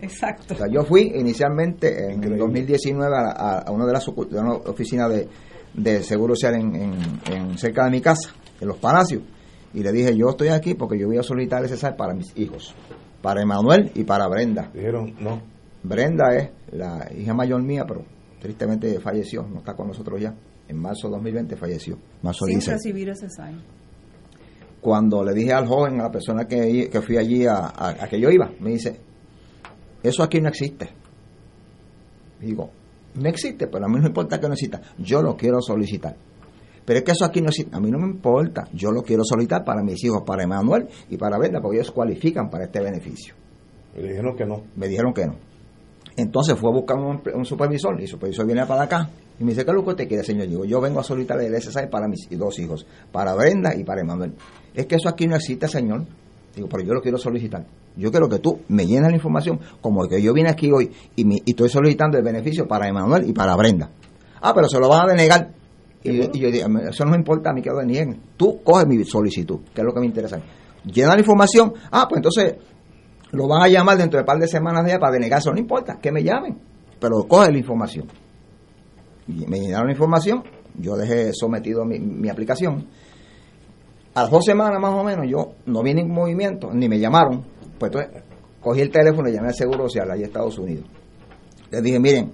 [0.00, 0.54] Exacto.
[0.54, 4.28] O sea, yo fui inicialmente en el 2019 a, a- a una de las ocu-
[4.28, 5.28] de una oficina de,
[5.72, 8.30] de Seguro Social en, en- en- cerca de mi casa,
[8.60, 9.22] en Los Palacios,
[9.72, 12.36] y le dije, yo estoy aquí porque yo voy a solicitar ese SAR para mis
[12.36, 12.74] hijos,
[13.22, 14.70] para Emanuel y para Brenda.
[14.74, 15.40] Dijeron, no.
[15.82, 18.02] Brenda es la hija mayor mía, pero
[18.40, 20.34] tristemente falleció, no está con nosotros ya.
[20.68, 21.98] En marzo de 2020 falleció.
[22.22, 23.60] Marzo Sin 16 recibir ese sign.
[24.84, 28.06] Cuando le dije al joven, a la persona que, que fui allí a, a- a
[28.06, 29.00] que yo iba, me dice,
[30.02, 30.90] eso aquí no existe.
[32.40, 32.68] Digo,
[33.14, 36.14] no existe, pero a mí no me importa que no exista, yo lo quiero solicitar.
[36.84, 39.22] Pero es que eso aquí no existe, a mí no me importa, yo lo quiero
[39.24, 43.34] solicitar para mis hijos, para Emanuel y para Brenda, porque ellos cualifican para este beneficio.
[43.96, 44.62] Me dijeron que no.
[44.76, 45.36] Me dijeron que no.
[46.16, 49.08] Entonces fue a buscar un, un supervisor y el supervisor viene para acá
[49.38, 50.46] y me dice, ¿qué es lo que usted quiere, señor?
[50.48, 54.00] Digo, yo vengo a solicitar el SSI para mis dos hijos, para Brenda y para
[54.00, 54.34] Emanuel.
[54.74, 56.04] Es que eso aquí no existe, señor.
[56.54, 57.64] Digo, pero yo lo quiero solicitar.
[57.96, 61.24] Yo quiero que tú me llenes la información como que yo vine aquí hoy y,
[61.24, 63.90] me- y estoy solicitando el beneficio para Emanuel y para Brenda.
[64.40, 65.50] Ah, pero se lo van a denegar.
[66.02, 68.20] Y, y yo digo, eso no me importa a mí que lo denieguen.
[68.36, 70.38] Tú coge mi solicitud, que es lo que me interesa.
[70.84, 71.72] Llena la información.
[71.90, 72.56] Ah, pues entonces
[73.32, 75.50] lo van a llamar dentro de un par de semanas de allá para denegar eso.
[75.52, 76.58] No importa, que me llamen.
[77.00, 78.06] Pero coge la información.
[79.28, 80.42] Y me llenaron la información.
[80.78, 82.86] Yo dejé sometido mi, mi aplicación.
[84.14, 87.44] A las dos semanas más o menos yo no vi ningún movimiento, ni me llamaron.
[87.78, 88.22] Pues entonces
[88.60, 90.86] cogí el teléfono y llamé al Seguro Social allá en Estados Unidos.
[91.70, 92.32] Les dije, miren,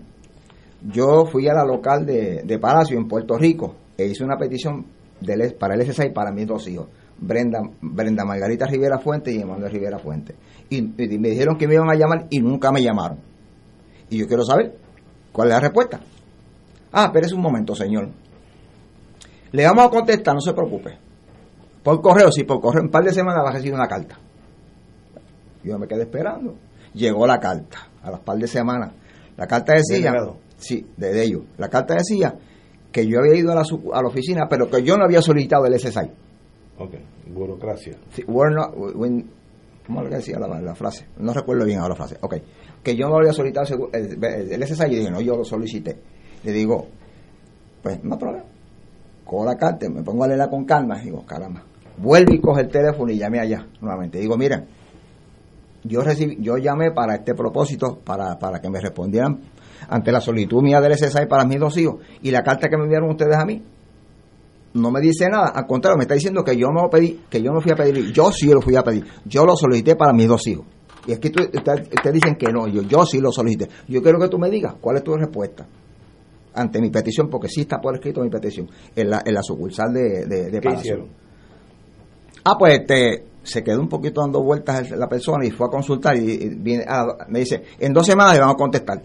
[0.93, 4.87] yo fui a la local de, de Palacio en Puerto Rico e hice una petición
[5.21, 6.89] del, para el SSI para mis dos hijos,
[7.19, 10.35] Brenda, Brenda Margarita Rivera Fuente y Emanuel Rivera Fuente.
[10.71, 13.19] Y, y me dijeron que me iban a llamar y nunca me llamaron.
[14.09, 14.77] Y yo quiero saber
[15.33, 16.01] cuál es la respuesta.
[16.93, 18.09] Ah, espérese un momento, señor.
[19.53, 20.97] Le vamos a contestar, no se preocupe.
[21.83, 24.19] Por correo, sí, por correo, en un par de semanas va a recibir una carta.
[25.65, 26.55] Yo me quedé esperando.
[26.95, 28.93] Llegó la carta, a las par de semanas.
[29.37, 30.37] La carta decía, Delegado.
[30.59, 31.43] sí, de, de ellos.
[31.59, 32.35] La carta decía
[32.93, 35.67] que yo había ido a la, a la oficina, pero que yo no había solicitado
[35.67, 36.11] el SSI.
[36.79, 36.95] Ok,
[37.33, 37.97] burocracia.
[38.15, 38.75] Sí, not-
[39.87, 41.07] ¿Cómo le decía la, la frase?
[41.19, 42.17] No recuerdo bien ahora la frase.
[42.21, 42.37] Ok.
[42.83, 44.85] Que yo no había solicitado el, el, el- SSI.
[44.93, 45.99] Y dije, no, yo lo solicité.
[46.43, 46.87] Le digo,
[47.83, 48.45] pues no hay problema.
[49.25, 50.99] Cojo la carta, me pongo a leerla con calma.
[51.01, 51.62] Y digo, caramba.
[51.99, 54.19] Vuelve y coge el teléfono y llame allá nuevamente.
[54.19, 54.67] Digo, miren,
[55.85, 59.41] yo recibí, yo llamé para este propósito, para, para que me respondieran
[59.89, 61.97] ante la solicitud mía del SSI para mis dos hijos.
[62.23, 63.62] Y la carta que me enviaron ustedes a mí,
[64.75, 67.43] no me dice nada, al contrario, me está diciendo que yo no lo pedí, que
[67.43, 70.12] yo no fui a pedir, yo sí lo fui a pedir, yo lo solicité para
[70.12, 70.67] mis dos hijos.
[71.07, 73.69] Y es que ustedes dicen que no, yo, yo sí lo solicité.
[73.89, 75.67] Yo quiero que tú me digas cuál es tu respuesta
[76.55, 79.93] ante mi petición, porque sí está por escrito mi petición, en la, en la sucursal
[79.93, 80.81] de, de, de ¿Qué Palacio.
[80.81, 81.09] hicieron?
[82.44, 85.70] Ah, pues este, se quedó un poquito dando vueltas el- la persona y fue a
[85.70, 89.02] consultar y, y viene, ah, me dice, en dos semanas le vamos a contestar.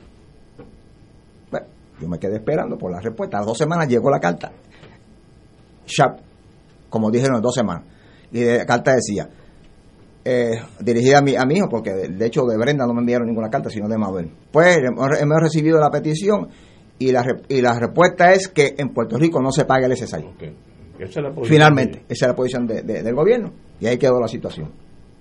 [1.51, 1.65] Bueno,
[2.01, 3.37] yo me quedé esperando por la respuesta.
[3.37, 4.51] A las dos semanas llegó la carta.
[5.85, 6.19] Sharp,
[6.89, 7.83] como dijeron, en dos semanas.
[8.31, 9.29] Y la carta decía,
[10.23, 13.27] eh, dirigida a mi, a mi hijo, porque de, hecho de Brenda no me enviaron
[13.27, 14.31] ninguna carta, sino de Manuel.
[14.51, 16.47] Pues hemos recibido la petición
[16.99, 19.95] y la, re- y la respuesta es que en Puerto Rico no se paga el
[19.97, 20.25] SSI.
[20.97, 23.51] Esa es la posición Finalmente, de esa es la posición de- de- del gobierno.
[23.81, 24.71] Y ahí quedó la situación.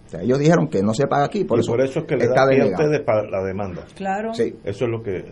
[0.07, 2.07] O sea, ellos dijeron que no se paga aquí, por y eso, por eso es
[2.07, 2.85] que le está da pie a denegado.
[2.85, 3.85] ustedes para la demanda.
[3.97, 4.33] Claro.
[4.35, 4.55] Sí.
[4.63, 5.25] Eso es lo que,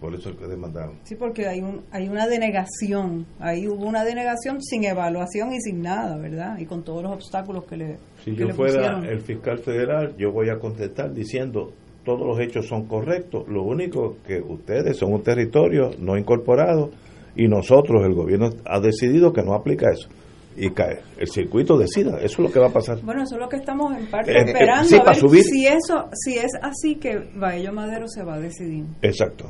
[0.00, 0.98] por eso es que demandaron.
[1.04, 3.24] Sí, porque hay, un, hay una denegación.
[3.38, 6.58] Ahí hubo una denegación sin evaluación y sin nada, ¿verdad?
[6.58, 9.04] Y con todos los obstáculos que le, Si que yo le fuera pusieron.
[9.06, 11.72] el fiscal federal, yo voy a contestar diciendo
[12.16, 13.46] todos los hechos son correctos.
[13.48, 16.90] Lo único que ustedes son un territorio no incorporado
[17.36, 20.08] y nosotros, el gobierno, ha decidido que no aplica eso.
[20.56, 20.98] Y cae.
[21.16, 22.16] El circuito decida.
[22.18, 23.00] Eso es lo que va a pasar.
[23.02, 24.84] Bueno, eso es lo que estamos en parte Eh, eh, esperando.
[24.88, 25.42] sí, a ver subir.
[25.44, 28.84] si eso, si es así que Baello Madero se va a decidir.
[29.02, 29.44] Exacto.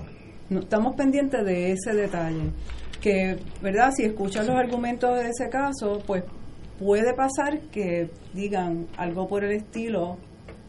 [0.51, 2.51] No, estamos pendientes de ese detalle.
[3.01, 3.91] Que, ¿verdad?
[3.97, 6.23] Si escuchas los argumentos de ese caso, pues
[6.79, 10.19] puede pasar que digan algo por el estilo,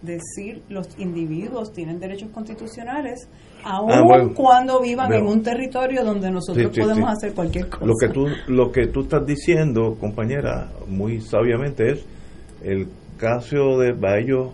[0.02, 3.28] decir los individuos tienen derechos constitucionales,
[3.64, 4.34] aun Ah, bueno.
[4.36, 7.16] cuando vivan en un territorio donde nosotros Sí, sí, podemos sí.
[7.18, 7.86] hacer cualquier cosa.
[7.86, 12.06] Lo que tú lo que tú estás diciendo, compañera, muy sabiamente es
[12.64, 12.88] el
[13.18, 14.52] caso de Baello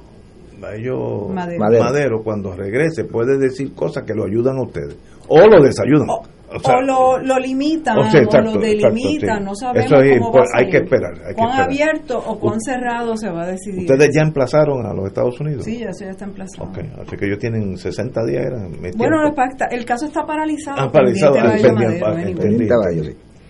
[0.59, 1.59] Bello Madero.
[1.83, 2.23] Madero.
[2.23, 4.97] cuando regrese, puede decir cosas que lo ayudan a ustedes.
[5.27, 6.07] O lo desayudan.
[6.09, 9.43] O sea, o lo, lo limitan o sea, exacto, o lo delimitan, exacto, sí.
[9.43, 11.65] no sabemos Eso es cómo va a hay que esperar, hay que cuán esperar.
[11.69, 13.79] abierto o cuán cerrado se va a decidir.
[13.81, 15.65] ¿Ustedes ya emplazaron a los Estados Unidos?
[15.65, 16.69] Sí, ya, eso ya está emplazado.
[16.69, 18.45] Ok, así que ellos tienen 60 días.
[18.45, 20.77] Era, Bueno, el, pacta- el caso está paralizado.
[20.79, 21.57] Ah, paralizado, ah, ah.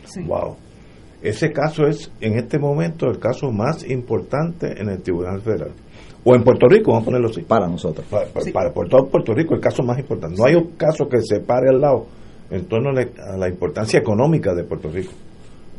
[0.06, 0.24] Sí.
[0.24, 0.56] Wow.
[1.22, 5.72] Ese caso es, en este momento, el caso más importante en el Tribunal Federal.
[6.30, 7.42] O en Puerto Rico, vamos a ponerlo así.
[7.44, 8.06] Para nosotros.
[8.10, 10.36] Para, para, para por todo Puerto Rico, el caso más importante.
[10.38, 12.06] No hay un caso que se pare al lado
[12.50, 15.12] en torno a la, a la importancia económica de Puerto Rico.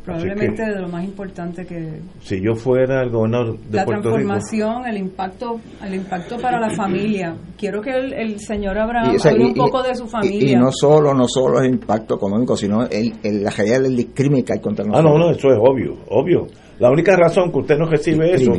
[0.05, 4.09] Probablemente que, de lo más importante que si yo fuera el gobernador de la Puerto
[4.15, 7.35] Rico, transformación, el impacto, el impacto para la familia.
[7.57, 9.95] Quiero que el, el señor Abraham Y, o sea, hable y- un poco y- de
[9.95, 10.51] su y- familia.
[10.51, 14.43] Y, no solo no solo el impacto económico, sino el, el- la realidad del discrimen
[14.43, 15.13] que hay contra Ah, nosotros.
[15.13, 16.47] no, no, eso es obvio, obvio.
[16.79, 18.53] La única razón que usted no recibe eso,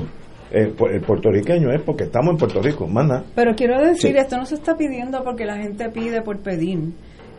[0.50, 0.74] Crimen.
[0.78, 3.24] eh, el puertorriqueño, es porque estamos en Puerto Rico, más nada.
[3.34, 4.16] Pero quiero decir, Sí.
[4.18, 6.78] esto no se está pidiendo porque la gente pide por pedir.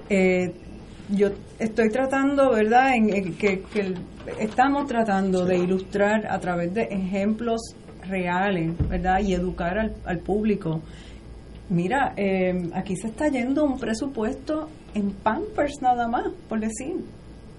[0.09, 0.53] Eh,
[1.09, 1.29] yo
[1.59, 3.97] estoy tratando, ¿verdad?, en, en que, que el-
[4.39, 7.59] estamos tratando de ilustrar a través de ejemplos
[8.07, 10.81] reales, ¿verdad?, y educar al, al público.
[11.69, 16.95] Mira, eh, aquí se está yendo un presupuesto en Pampers nada más, por decir.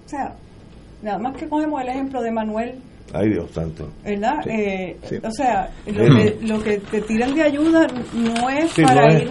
[0.05, 0.35] O sea,
[1.01, 2.75] nada más que cogemos el ejemplo de Manuel
[3.11, 3.89] Ay, Dios santo.
[4.03, 4.35] ¿verdad?
[4.43, 5.15] Sí, Eh, sí.
[5.23, 9.13] O sea, lo que, lo que te tiran de ayuda no es Sí, para no
[9.17, 9.23] es.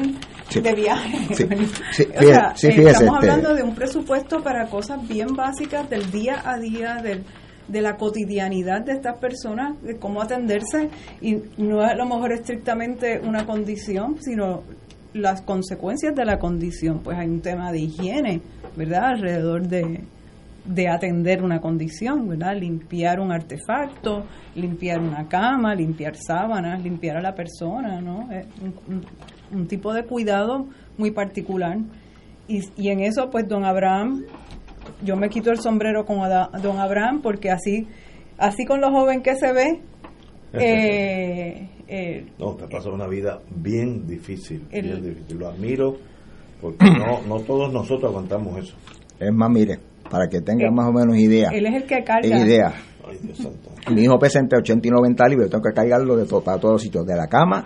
[0.57, 1.19] ir de viaje.
[1.31, 6.43] O sea, fíjese- estamos este- hablando de un presupuesto para cosas bien básicas del día
[6.44, 7.24] a día, del,
[7.69, 10.90] de la cotidianidad de estas personas, de cómo atenderse,
[11.23, 14.62] y no es a lo mejor estrictamente una condición, sino
[15.15, 17.01] las consecuencias de la condición.
[17.03, 18.43] Pues hay un tema de higiene,
[18.77, 19.05] ¿verdad?
[19.15, 20.01] Alrededor de,
[20.65, 22.57] de atender una condición, ¿verdad?
[22.57, 24.25] Limpiar un artefacto,
[24.55, 28.31] limpiar una cama, limpiar sábanas, limpiar a la persona, ¿no?
[28.31, 29.05] Es un, un-
[29.59, 30.67] un tipo de cuidado
[30.99, 31.79] muy particular.
[32.49, 34.25] Y, y en eso, pues, don Abraham,
[35.05, 37.87] yo me quito el sombrero con Ada- don Abraham porque así,
[38.39, 39.81] así con lo joven que se ve,
[40.55, 45.39] eh, eh, No, te pasó una vida bien difícil, El- bien difícil.
[45.39, 45.97] Lo admiro
[46.61, 48.75] porque no, no todos nosotros aguantamos eso.
[49.19, 49.79] Es más, mire,
[50.13, 51.49] para que tenga Eh, más o menos idea.
[51.51, 52.29] él es el que carga.
[52.29, 52.73] idea.
[53.09, 53.71] Ay, Dios santo.
[53.93, 56.75] Mi hijo pesa entre 80 y 90 libras, tengo que cargarlo de to- para todos
[56.75, 57.65] los sitios, de la cama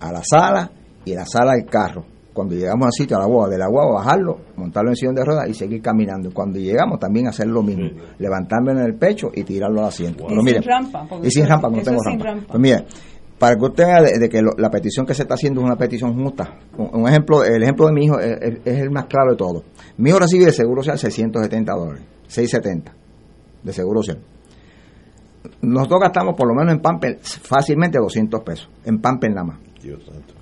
[0.00, 0.70] a la sala
[1.04, 2.04] y de la sala al carro.
[2.34, 5.24] Cuando llegamos al sitio, a la guagua, de la guagua, bajarlo, montarlo en sillón de
[5.24, 6.28] ruedas y seguir caminando.
[6.28, 7.88] Y Cuando llegamos, también hacer lo mismo,
[8.18, 10.24] levantarme en el pecho y tirarlo al asiento.
[10.24, 12.24] Y Pero sin mire, rampa, porque y sin rampa, no tengo sin rampa.
[12.24, 12.46] rampa.
[12.48, 12.84] Pues mire,
[13.38, 15.76] para que usted vea de, que lo- la petición que se está haciendo es una
[15.76, 16.58] petición justa.
[16.76, 19.36] Un, un ejemplo, el ejemplo de mi hijo es, es- es el más claro de
[19.36, 19.64] todo.
[19.96, 22.92] Mi hijo recibe de seguro social 670 dólares, 670
[23.62, 24.22] de seguro social.
[25.62, 29.58] Nosotros gastamos por lo menos en Pamper fácilmente 200 pesos, en Pamper nada más.
[29.82, 30.34] Dios santo.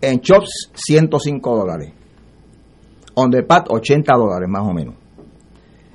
[0.00, 1.92] En Chops 105 dólares.
[3.14, 4.94] On the pad 80 dólares más o menos.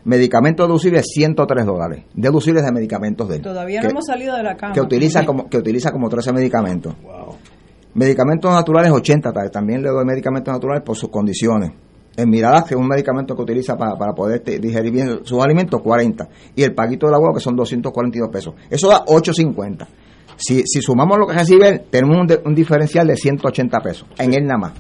[0.06, 2.06] Medicamentos deducibles 103 dólares.
[2.14, 3.42] Deducibles de medicamentos de él.
[3.42, 4.74] Todavía Que- no hemos salido de la cama.
[4.74, 6.96] que utiliza como que utiliza como 13 medicamentos.
[7.04, 7.36] Wow.
[7.94, 11.72] Medicamentos naturales 80, ta- también le doy medicamentos naturales por sus condiciones.
[12.16, 15.82] El Miralax, que es un medicamento que utiliza para, para poder digerir bien sus alimentos,
[15.82, 16.28] 40.
[16.56, 18.54] Y el paquito de la huevo, que son 242 pesos.
[18.70, 19.88] Eso da 850.
[20.36, 24.08] Si, si sumamos lo que recibe él, tenemos un, de- un diferencial de 180 pesos.
[24.18, 24.74] En él nada más.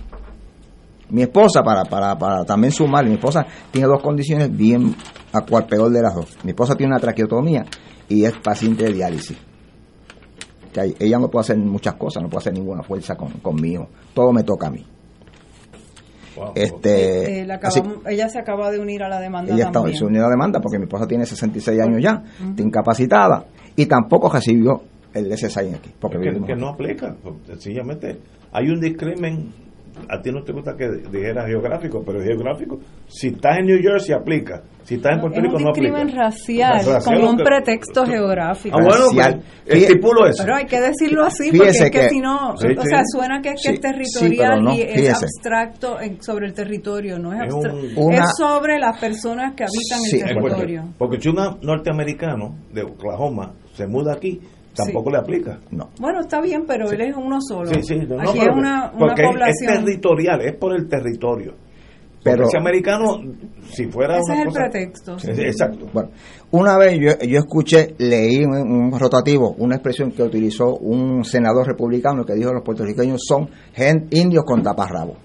[1.09, 4.95] Mi esposa, para, para, para también sumar, mi esposa tiene dos condiciones bien
[5.33, 6.37] a cual peor de las dos.
[6.43, 7.65] Mi esposa tiene una traqueotomía
[8.07, 9.37] y es paciente de diálisis.
[10.73, 13.87] Que ahí- ella no puede hacer muchas cosas, no puede hacer ninguna fuerza con, conmigo.
[14.13, 14.85] Todo me toca a mí.
[16.55, 20.05] Este, Eh, así- acabamos- ella se acaba de unir a la demanda ella está, se
[20.05, 23.45] unió a la demanda porque mi esposa tiene 66 años ya, está incapacitada
[23.75, 24.81] y tampoco recibió
[25.13, 25.91] el SSI aquí.
[25.99, 27.15] Porque que, no aplica,
[27.45, 28.19] sencillamente
[28.53, 29.49] hay un discrimen.
[30.09, 32.79] A ti no te gusta que dijera geográfico, pero geográfico.
[33.07, 34.61] Si estás en New Jersey, aplica.
[34.83, 35.95] Si estás en Puerto Rico, un no aplica.
[35.97, 38.77] discrimen racial, Racial, como un pretexto geográfico.
[38.79, 39.43] Ah, bueno, Racial.
[39.65, 40.43] pues, estipulo eso.
[40.43, 42.87] Pero hay que decirlo así, Fíjese porque es que, que- si no, Sí, o sí.
[42.89, 46.21] sea, suena que es, que Sí, es territorial sí, pero no, y es abstracto en-
[46.23, 47.79] sobre el territorio, no es Es abstracto.
[47.79, 50.83] un- Una- es sobre las personas que habitan Sí, el territorio.
[50.97, 54.39] Porque si un norteamericano de Oklahoma se muda aquí,
[54.85, 55.59] tampoco le aplica.
[55.71, 55.89] No.
[55.99, 57.67] Bueno, está bien, pero él es uno solo.
[57.67, 59.47] Sí, sí, no, no, Aquí pero- es una, una población.
[59.49, 61.53] es territorial, es por el territorio.
[62.21, 63.17] Pero- ese americano,
[63.71, 65.17] si fuera Ese una es el cosa- pretexto.
[65.41, 65.85] Exacto.
[65.93, 66.09] Bueno,
[66.51, 71.65] una vez yo, yo escuché, leí en un rotativo una expresión que utilizó un senador
[71.65, 75.15] republicano que dijo los puertorriqueños son gen- indios con taparrabo.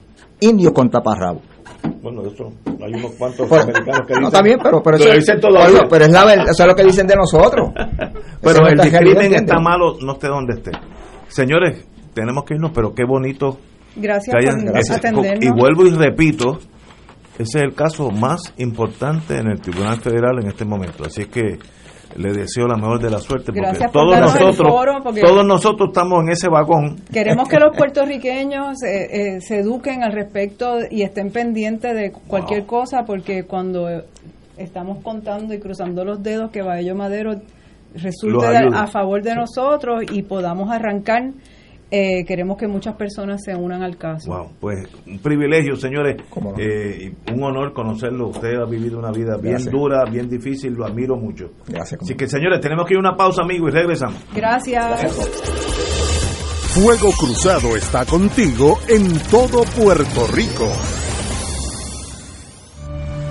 [0.41, 1.41] Indios con taparrabo.
[2.05, 2.53] Bueno, de eso
[2.85, 4.25] hay unos cuantos americanos que no, dicen.
[4.27, 5.41] está bien, pero, pero, eso, dicen.
[5.43, 7.71] Oiga, pero es la verdad, eso es lo que dicen de nosotros.
[8.43, 10.71] Pero el discrimen está malo, no esté donde esté.
[11.29, 11.83] Señores,
[12.13, 13.59] tenemos que irnos, pero qué bonito.
[13.97, 15.45] Gracias que hayan- por ese- atendernos.
[15.45, 16.59] y vuelvo y repito,
[17.39, 21.05] ese es el caso más importante en el Tribunal Federal en este momento.
[21.07, 21.59] Así es que
[22.17, 25.45] le deseo la mejor de la suerte porque Gracias por todos nosotros foro, porque- todos
[25.47, 26.97] nosotros estamos en ese vagón.
[27.13, 32.67] Queremos que los puertorriqueños eh, eh, se eduquen al respecto y estén pendientes de cualquier
[32.67, 33.89] cosa, porque cuando
[34.57, 37.35] estamos contando y cruzando los dedos que Baello Madero
[37.95, 41.31] resulte a favor de nosotros y podamos arrancar,
[41.97, 44.29] eh, queremos que muchas personas se unan al caso.
[44.29, 46.17] Wow, pues un privilegio, señores,
[46.59, 48.31] eh, y un honor conocerlo.
[48.31, 49.73] Usted ha vivido una vida bien Gracias.
[49.73, 51.53] dura, bien difícil, lo admiro mucho.
[51.69, 52.03] Gracias.
[52.03, 54.17] Así que, señores, tenemos que ir a una pausa, amigos, y regresamos.
[54.35, 55.03] Gracias.
[56.75, 60.69] Fuego Cruzado está contigo en todo Puerto Rico.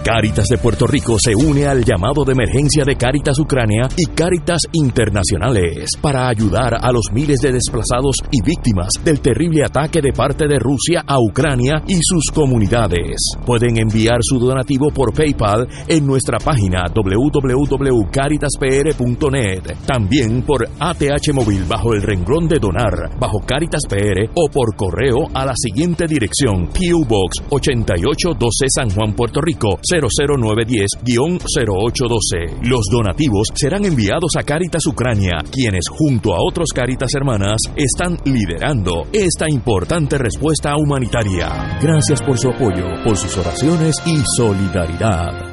[0.04, 4.64] Cáritas de Puerto Rico se une al llamado de emergencia de Cáritas Ucrania y Cáritas
[4.74, 10.46] Internacionales para ayudar a los miles de desplazados y víctimas del terrible ataque de parte
[10.46, 13.16] de Rusia a Ucrania y sus comunidades.
[13.46, 21.94] Pueden enviar su donativo por PayPal en nuestra página www.caritaspr.net, también por ATH móvil bajo
[21.94, 26.68] el renglón de donar bajo Caritas PR o por correo a la siguiente dirección:
[27.08, 32.64] Box 8812 San Juan, Puerto Rico 00910-0812.
[32.64, 39.06] Los donativos serán enviados a Caritas Ucrania, quienes junto a otros Caritas hermanas están liderando
[39.14, 41.78] esta importante respuesta humanitaria.
[41.82, 45.53] Gracias por su apoyo, por sus oraciones y solidaridad.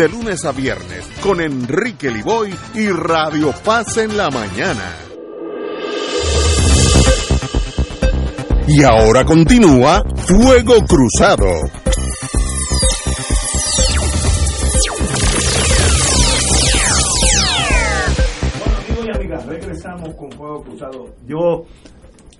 [0.00, 4.94] de lunes a viernes con Enrique Liboy y Radio Paz en la mañana.
[8.66, 11.44] Y ahora continúa Fuego Cruzado.
[18.78, 21.14] Amigos y amigas, regresamos con Fuego Cruzado.
[21.26, 21.66] Yo,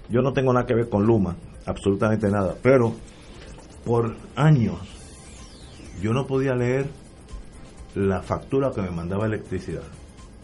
[0.08, 2.94] yo no tengo nada que ver con Luma, absolutamente nada, pero
[3.84, 4.78] por años
[6.00, 6.99] yo no podía leer
[7.94, 9.82] la factura que me mandaba electricidad.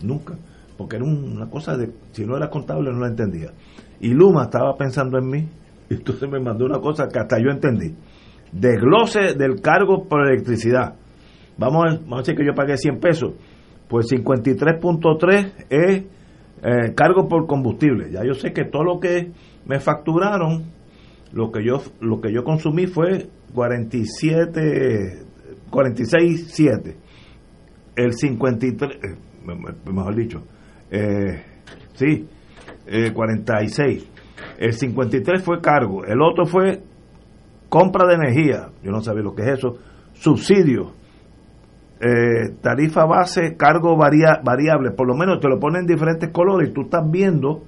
[0.02, 0.35] Nunca.
[0.77, 3.52] Porque era una cosa de, si no era contable no la entendía.
[4.01, 5.48] Y Luma estaba pensando en mí,
[5.89, 7.94] y entonces me mandó una cosa que hasta yo entendí.
[8.52, 10.94] Desglose del cargo por electricidad.
[11.59, 13.32] Vamos a, vamos a decir que yo pagué 100 pesos.
[13.89, 16.05] Pues 53.3 es
[16.62, 18.10] eh, cargo por combustible.
[18.10, 19.31] Ya yo sé que todo lo que
[19.66, 20.64] me facturaron,
[21.32, 25.27] lo que yo lo que yo consumí fue 47
[25.70, 26.94] 46.7.
[27.97, 30.43] El 53 eh, me- me- mejor dicho,
[30.90, 31.43] eh,
[31.94, 32.27] sí,
[32.86, 34.06] eh, 46.
[34.59, 36.82] El 53 fue cargo, el otro fue
[37.68, 39.77] compra de energía, yo no sabía lo que es eso,
[40.14, 40.93] subsidio,
[42.01, 46.68] eh, tarifa base, cargo varia- variable, por lo menos te lo ponen en diferentes colores
[46.68, 47.62] y tú estás viendo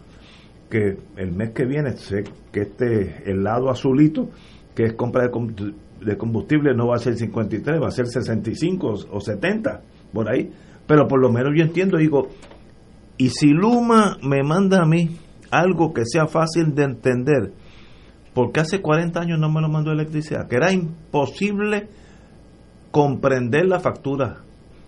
[0.71, 4.29] que el mes que viene, sé que este, el lado azulito,
[4.75, 5.73] que es compra de,
[6.05, 9.81] de combustible, no va a ser 53, va a ser 65 o- o 70,
[10.13, 10.51] por ahí.
[10.87, 12.29] Pero por lo menos yo entiendo, digo,
[13.17, 15.17] y si Luma me manda a mí
[15.51, 17.53] algo que sea fácil de entender,
[18.35, 21.89] porque hace 40 años no me lo mandó electricidad, que era imposible
[22.91, 24.45] comprender la factura.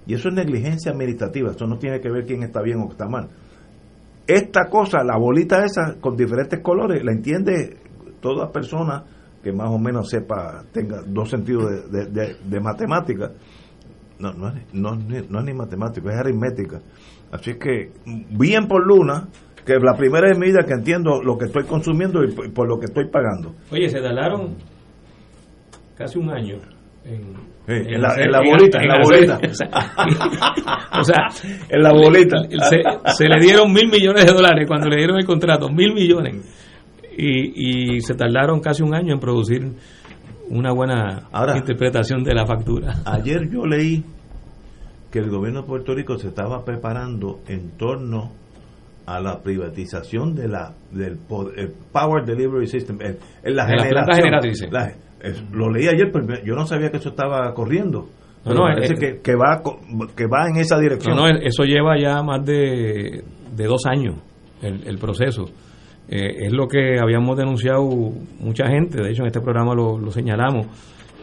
[0.06, 3.06] Y eso es negligencia administrativa, eso no tiene que ver quién está bien o está
[3.06, 3.28] mal.
[4.26, 7.76] Esta cosa, la bolita esa con diferentes colores, la entiende
[8.20, 9.04] toda persona
[9.42, 13.32] que más o menos sepa, tenga dos sentidos de, de, de, matemática.
[14.20, 16.80] No, no, es, no, no es ni matemático, es aritmética.
[17.32, 17.90] Así que,
[18.30, 19.28] bien por Luna,
[19.64, 22.86] que la primera medida que entiendo lo que estoy consumiendo y por, por lo que
[22.86, 23.54] estoy pagando.
[23.70, 24.56] Oye, se tardaron
[25.96, 26.56] casi un año
[27.04, 29.38] en, Sí, en, la, en, la, bolita, en, la bolita.
[30.98, 31.26] o sea,
[31.68, 32.38] en la bolita.
[32.68, 32.82] Se,
[33.14, 36.36] se, le dieron mil millones de dólares cuando le dieron el contrato, mil millones.
[37.16, 39.72] Y, y se tardaron casi un año en producir
[40.50, 42.96] una buena Ahora, interpretación de la factura.
[43.06, 44.04] Ayer yo leí
[45.10, 48.32] que el gobierno de Puerto Rico se estaba preparando en torno
[49.06, 51.18] a la privatización de la del
[51.56, 54.16] el Power Delivery System, en la de generación.
[54.16, 54.68] generatrices.
[54.70, 58.08] La, es, lo leí ayer, pero yo no sabía que eso estaba corriendo.
[58.44, 59.62] No, no, parece eh, que, que, va,
[60.16, 61.16] que va en esa dirección.
[61.16, 63.22] No, no, eso lleva ya más de,
[63.54, 64.16] de dos años
[64.62, 65.44] el, el proceso.
[66.12, 67.88] Eh, es lo que habíamos denunciado
[68.40, 70.66] mucha gente, de hecho en este programa lo, lo, señalamos,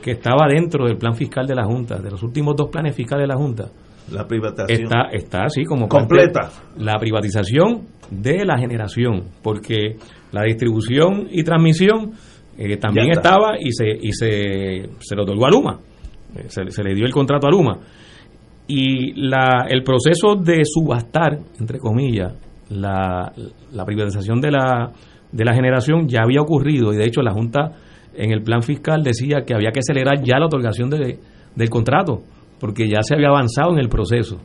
[0.01, 3.23] que estaba dentro del plan fiscal de la Junta, de los últimos dos planes fiscales
[3.23, 3.65] de la Junta.
[4.13, 4.83] La privatización.
[4.83, 6.49] Está, está así como completa.
[6.77, 9.97] La privatización de la generación, porque
[10.31, 12.13] la distribución y transmisión
[12.57, 15.79] eh, también estaba y se y se, se lo otorgó a Luma.
[16.33, 17.77] Eh, se, se, le dio el contrato a Luma.
[18.69, 22.33] Y la, el proceso de subastar, entre comillas,
[22.69, 23.31] la,
[23.71, 24.91] la privatización de la,
[25.31, 27.71] de la generación ya había ocurrido y de hecho la Junta
[28.15, 31.19] en el plan fiscal decía que había que acelerar ya la otorgación de,
[31.55, 32.21] del contrato
[32.59, 34.37] porque ya se había avanzado en el proceso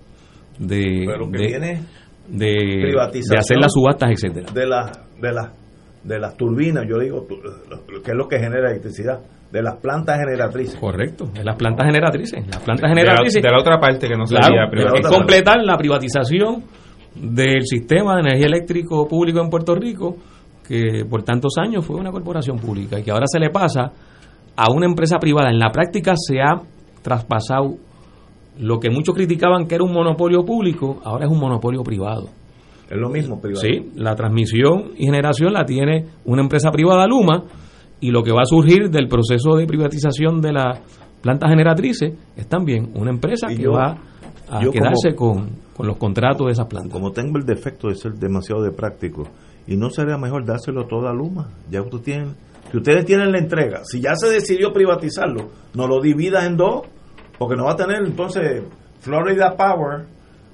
[0.58, 1.80] de, de,
[2.28, 4.52] de, de, hacer las subastas, etcétera.
[4.52, 5.52] De la, de la
[6.04, 9.20] de las turbinas, yo digo, que es lo que genera electricidad,
[9.50, 10.76] de las plantas generatrices.
[10.80, 12.44] Correcto, de las plantas generatrices.
[12.46, 13.34] Las plantas generatrices.
[13.34, 14.54] De la, de la otra parte que no se claro,
[14.96, 16.64] es completar la privatización
[17.14, 20.16] del sistema de energía eléctrico público en Puerto Rico,
[20.66, 23.92] que por tantos años fue una corporación pública y que ahora se le pasa
[24.56, 25.50] a una empresa privada.
[25.50, 26.60] En la práctica se ha
[27.02, 27.76] traspasado
[28.58, 32.28] lo que muchos criticaban que era un monopolio público, ahora es un monopolio privado.
[32.88, 33.62] Es lo mismo privado.
[33.62, 37.44] Sí, la transmisión y generación la tiene una empresa privada, Luma,
[38.00, 40.80] y lo que va a surgir del proceso de privatización de las
[41.22, 43.96] plantas generatrices es también una empresa que yo, va
[44.52, 46.92] a quedarse como, con, con, los contratos de esas plantas.
[46.92, 49.24] Como tengo el defecto de ser demasiado de práctico,
[49.66, 52.34] y no sería mejor dárselo todo a Luma, ya ustedes tienen,
[52.70, 56.82] si ustedes tienen la entrega, si ya se decidió privatizarlo, no lo dividas en dos,
[57.38, 58.62] porque no va a tener entonces
[59.00, 60.06] Florida Power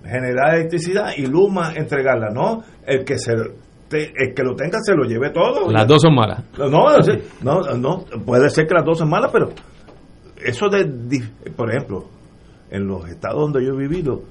[0.05, 2.63] generar electricidad y Luma entregarla, ¿no?
[2.87, 3.33] El que se
[3.89, 5.71] te, el que lo tenga se lo lleve todo.
[5.71, 6.45] Las dos son malas.
[6.59, 6.87] No,
[7.43, 9.51] no, no, puede ser que las dos son malas, pero
[10.43, 10.85] eso de,
[11.57, 12.05] por ejemplo,
[12.71, 14.23] en los estados donde yo he vivido,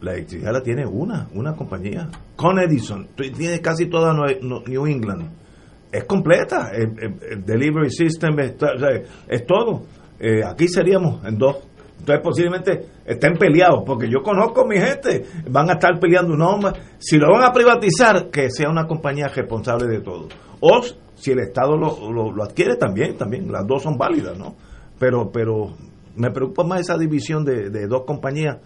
[0.00, 2.08] la electricidad la tiene una, una compañía.
[2.36, 5.30] Con Edison, tiene casi toda New England.
[5.92, 8.54] Es completa, el, el, el delivery system es,
[9.28, 9.82] es todo.
[10.18, 15.26] Eh, aquí seríamos en dos entonces posiblemente estén peleados, porque yo conozco a mi gente,
[15.50, 16.58] van a estar peleando no
[16.98, 20.28] si lo van a privatizar, que sea una compañía responsable de todo.
[20.60, 20.80] O
[21.14, 24.56] si el Estado lo, lo, lo adquiere también, también, las dos son válidas, ¿no?
[24.98, 25.74] Pero, pero
[26.20, 28.58] me preocupa más esa división de, de dos compañías,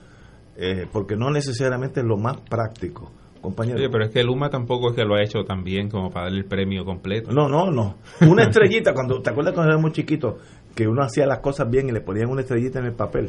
[0.56, 3.12] eh, porque no necesariamente es lo más práctico.
[3.40, 3.78] Compañero.
[3.78, 6.26] Sí, pero es que Luma tampoco es que lo ha hecho tan bien como para
[6.26, 7.30] darle el premio completo.
[7.30, 7.96] No, no, no.
[8.26, 10.36] Una estrellita, cuando te acuerdas cuando éramos chiquitos,
[10.74, 13.28] que uno hacía las cosas bien y le ponían una estrellita en el papel.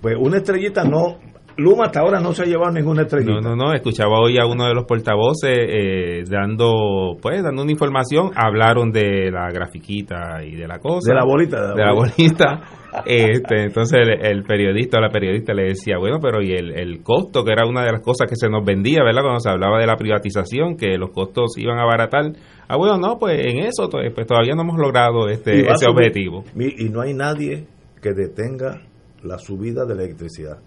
[0.00, 1.18] Pues una estrellita no,
[1.56, 3.34] Luma hasta ahora no se ha llevado ninguna estrellita.
[3.34, 7.70] No, no, no, escuchaba hoy a uno de los portavoces eh, dando, pues, dando una
[7.70, 11.12] información, hablaron de la grafiquita y de la cosa.
[11.12, 11.60] De la bolita.
[11.60, 12.60] De la, de la bolita.
[13.06, 17.02] Este, entonces el, el, periodista o la periodista le decía, bueno, pero y el, el
[17.02, 19.22] costo, que era una de las cosas que se nos vendía, ¿verdad?
[19.22, 22.32] Cuando se hablaba de la privatización, que los costos iban a abaratar.
[22.68, 26.44] Ah, bueno, no, pues en eso pues todavía no hemos logrado este, ese objetivo.
[26.54, 27.66] Y no hay nadie
[28.00, 28.82] que detenga
[29.22, 30.58] la subida de la electricidad,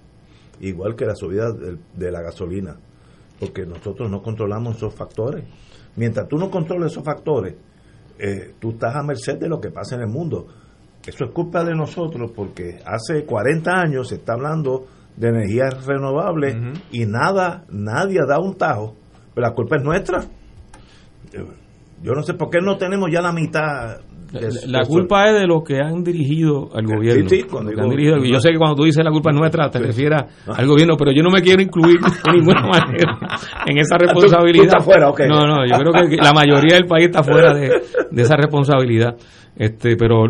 [0.62, 2.78] igual que la subida de, de la gasolina,
[3.40, 5.44] porque nosotros no controlamos esos factores.
[5.96, 7.56] Mientras tú no controles esos factores,
[8.18, 10.48] eh, tú estás a merced de lo que pasa en el mundo.
[11.08, 16.56] Eso es culpa de nosotros porque hace 40 años se está hablando de energías renovables
[16.56, 16.82] uh -huh.
[16.92, 18.96] y nada, nadie da un tajo,
[19.34, 20.24] pero la culpa es nuestra.
[22.02, 23.98] Yo no sé por qué no tenemos ya la mitad
[24.68, 27.30] La culpa es de los que han dirigido al gobierno.
[27.30, 29.38] Sí, sí, cuando han digo- dirigido- yo sé que cuando tú dices la culpa es
[29.38, 33.18] nuestra, te refieres al gobierno, pero yo no me quiero incluir de ninguna manera
[33.66, 34.66] en esa Tú- tú responsabilidad.
[34.66, 35.22] estás fuera, ok.
[35.30, 37.70] No, no, yo creo que la mayoría del país está fuera de,
[38.12, 39.16] de esa responsabilidad.
[39.56, 40.26] Este, pero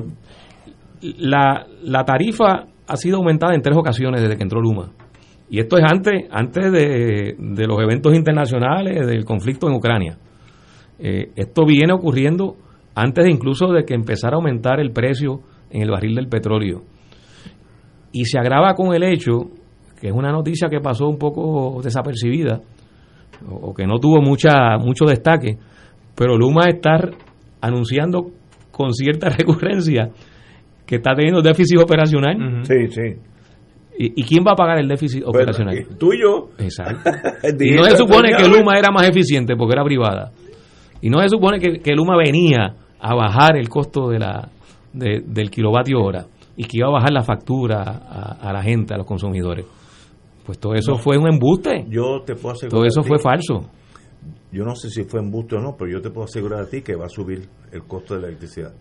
[1.02, 4.92] la, la tarifa ha sido aumentada en tres ocasiones desde que entró Luma.
[5.50, 10.18] Y esto es antes, antes de, los eventos internacionales, del conflicto en Ucrania.
[10.98, 12.56] Eh, esto viene ocurriendo
[12.96, 16.84] antes incluso de que empezara a aumentar el precio en el barril del petróleo.
[18.12, 19.50] Y se agrava con el hecho,
[20.00, 22.62] que es una noticia que pasó un poco desapercibida,
[23.48, 25.58] o, o que no tuvo mucha mucho destaque,
[26.16, 26.98] pero Luma está
[27.62, 28.32] anunciando
[28.72, 30.10] con cierta recurrencia
[30.86, 32.64] que está teniendo déficit operacional.
[32.66, 33.02] Sí, sí.
[33.98, 35.74] ¿Y, y quién va a pagar el déficit operacional?
[35.76, 36.49] Bueno, tú y yo.
[36.57, 37.10] Exacto.
[37.64, 40.32] Y no se supone que Luma era más eficiente porque era privada.
[41.02, 44.49] Y no se supone que, que Luma venía a bajar el costo de la,
[44.94, 46.26] de- del kilovatio hora
[46.57, 49.66] y que iba a bajar la factura a, a la gente, a los consumidores.
[50.45, 50.98] Pues todo eso No.
[50.98, 51.86] fue un embuste.
[51.90, 52.72] Yo te puedo asegurar.
[52.72, 53.70] Todo eso fue falso.
[54.52, 56.82] Yo no sé si fue embuste o no, pero yo te puedo asegurar a ti
[56.82, 58.74] que va a subir el costo de la electricidad.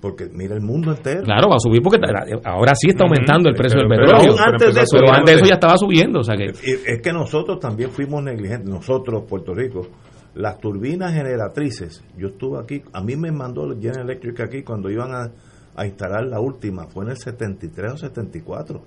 [0.00, 1.22] Porque mira el mundo entero.
[1.24, 1.98] Claro, va a subir porque
[2.44, 4.16] ahora sí está aumentando el precio del petróleo.
[4.36, 6.20] pero antes de eso- pero antes de eso ya estaba subiendo.
[6.20, 9.88] O sea que Es que nosotros también fuimos negligentes, nosotros, Puerto Rico.
[10.34, 15.10] Las turbinas generatrices, yo estuve aquí, a mí me mandó General Electric aquí cuando iban
[15.12, 15.32] a,
[15.74, 18.80] a instalar la última, fue en el 73 o 74.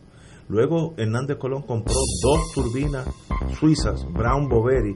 [0.48, 1.94] Luego Hernández Colón compró
[2.24, 3.06] dos turbinas
[3.60, 4.96] suizas, Brown Boveri,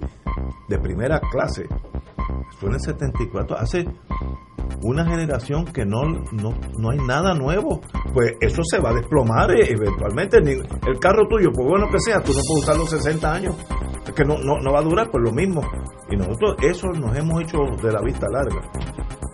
[0.69, 1.65] de primera clase.
[2.59, 3.85] Fue en el 74, hace
[4.81, 7.81] una generación que no, no, no hay nada nuevo.
[8.13, 10.39] Pues eso se va a desplomar eh, eventualmente.
[10.41, 13.55] Ni- El carro tuyo, por bueno que sea, tú no puedes usarlo 60 años.
[14.05, 15.61] Es que no, no, no va a durar por lo mismo.
[16.11, 18.61] Y nosotros eso nos hemos hecho de la vista larga.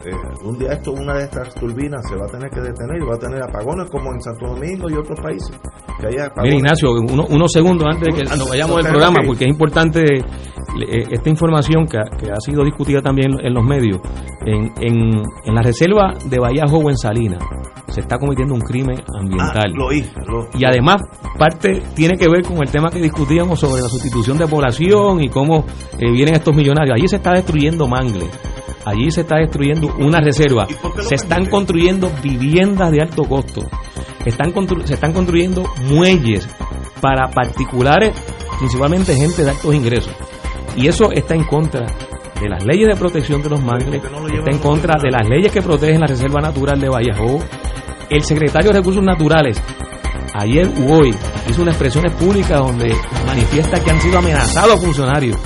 [0.03, 0.11] Eh,
[0.43, 3.13] un día esto, una de estas turbinas se va a tener que detener y va
[3.15, 5.51] a tener apagones como en Santo Domingo y otros países.
[5.99, 6.55] Que haya Mira.
[6.55, 10.01] Ignacio, uno- unos segundos antes de que nos no, vayamos del programa, porque es importante
[10.17, 13.99] eh, esta información que ha sido discutida también en los medios.
[14.45, 17.43] En, en, en la reserva de Bahía Joven en Salinas
[17.89, 19.71] se está cometiendo un crimen ambiental.
[19.73, 19.91] Ah, lo
[20.25, 21.01] lo- y además,
[21.37, 25.29] parte tiene que ver con el tema que discutíamos sobre la sustitución de población y
[25.29, 25.65] cómo
[25.99, 26.95] eh, vienen estos millonarios.
[26.95, 28.25] Allí se está destruyendo mangle.
[28.85, 30.65] Allí se está destruyendo una reserva.
[31.01, 33.61] Se están construyendo viviendas de alto costo.
[34.25, 36.47] Están constru- se están construyendo muelles
[37.01, 38.15] para particulares,
[38.57, 40.13] principalmente gente de altos ingresos.
[40.77, 41.85] Y eso está en contra
[42.41, 45.61] de las leyes de protección de los mangles, está en contra de las leyes que
[45.61, 47.39] protegen la Reserva Natural de Vallejo.
[48.09, 49.61] El secretario de Recursos Naturales,
[50.33, 51.15] ayer u hoy,
[51.49, 52.93] hizo unas expresiones públicas donde
[53.25, 55.37] manifiesta que han sido amenazados funcionarios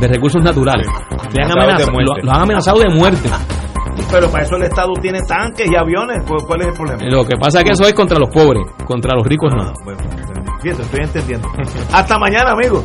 [0.00, 0.86] de recursos naturales.
[1.34, 2.12] Le han Amenazados de amenazado, muerte.
[2.20, 3.28] lo- los han amenazado de muerte.
[4.10, 6.18] Pero para eso el Estado tiene tanques y aviones.
[6.46, 7.02] ¿Cuál, es el problema?
[7.04, 9.72] Lo que pasa es que eso es contra los pobres, contra los ricos no.
[9.84, 10.00] Bueno,
[10.62, 11.48] fíjate, estoy entendiendo.
[11.92, 12.84] Hasta mañana, amigos.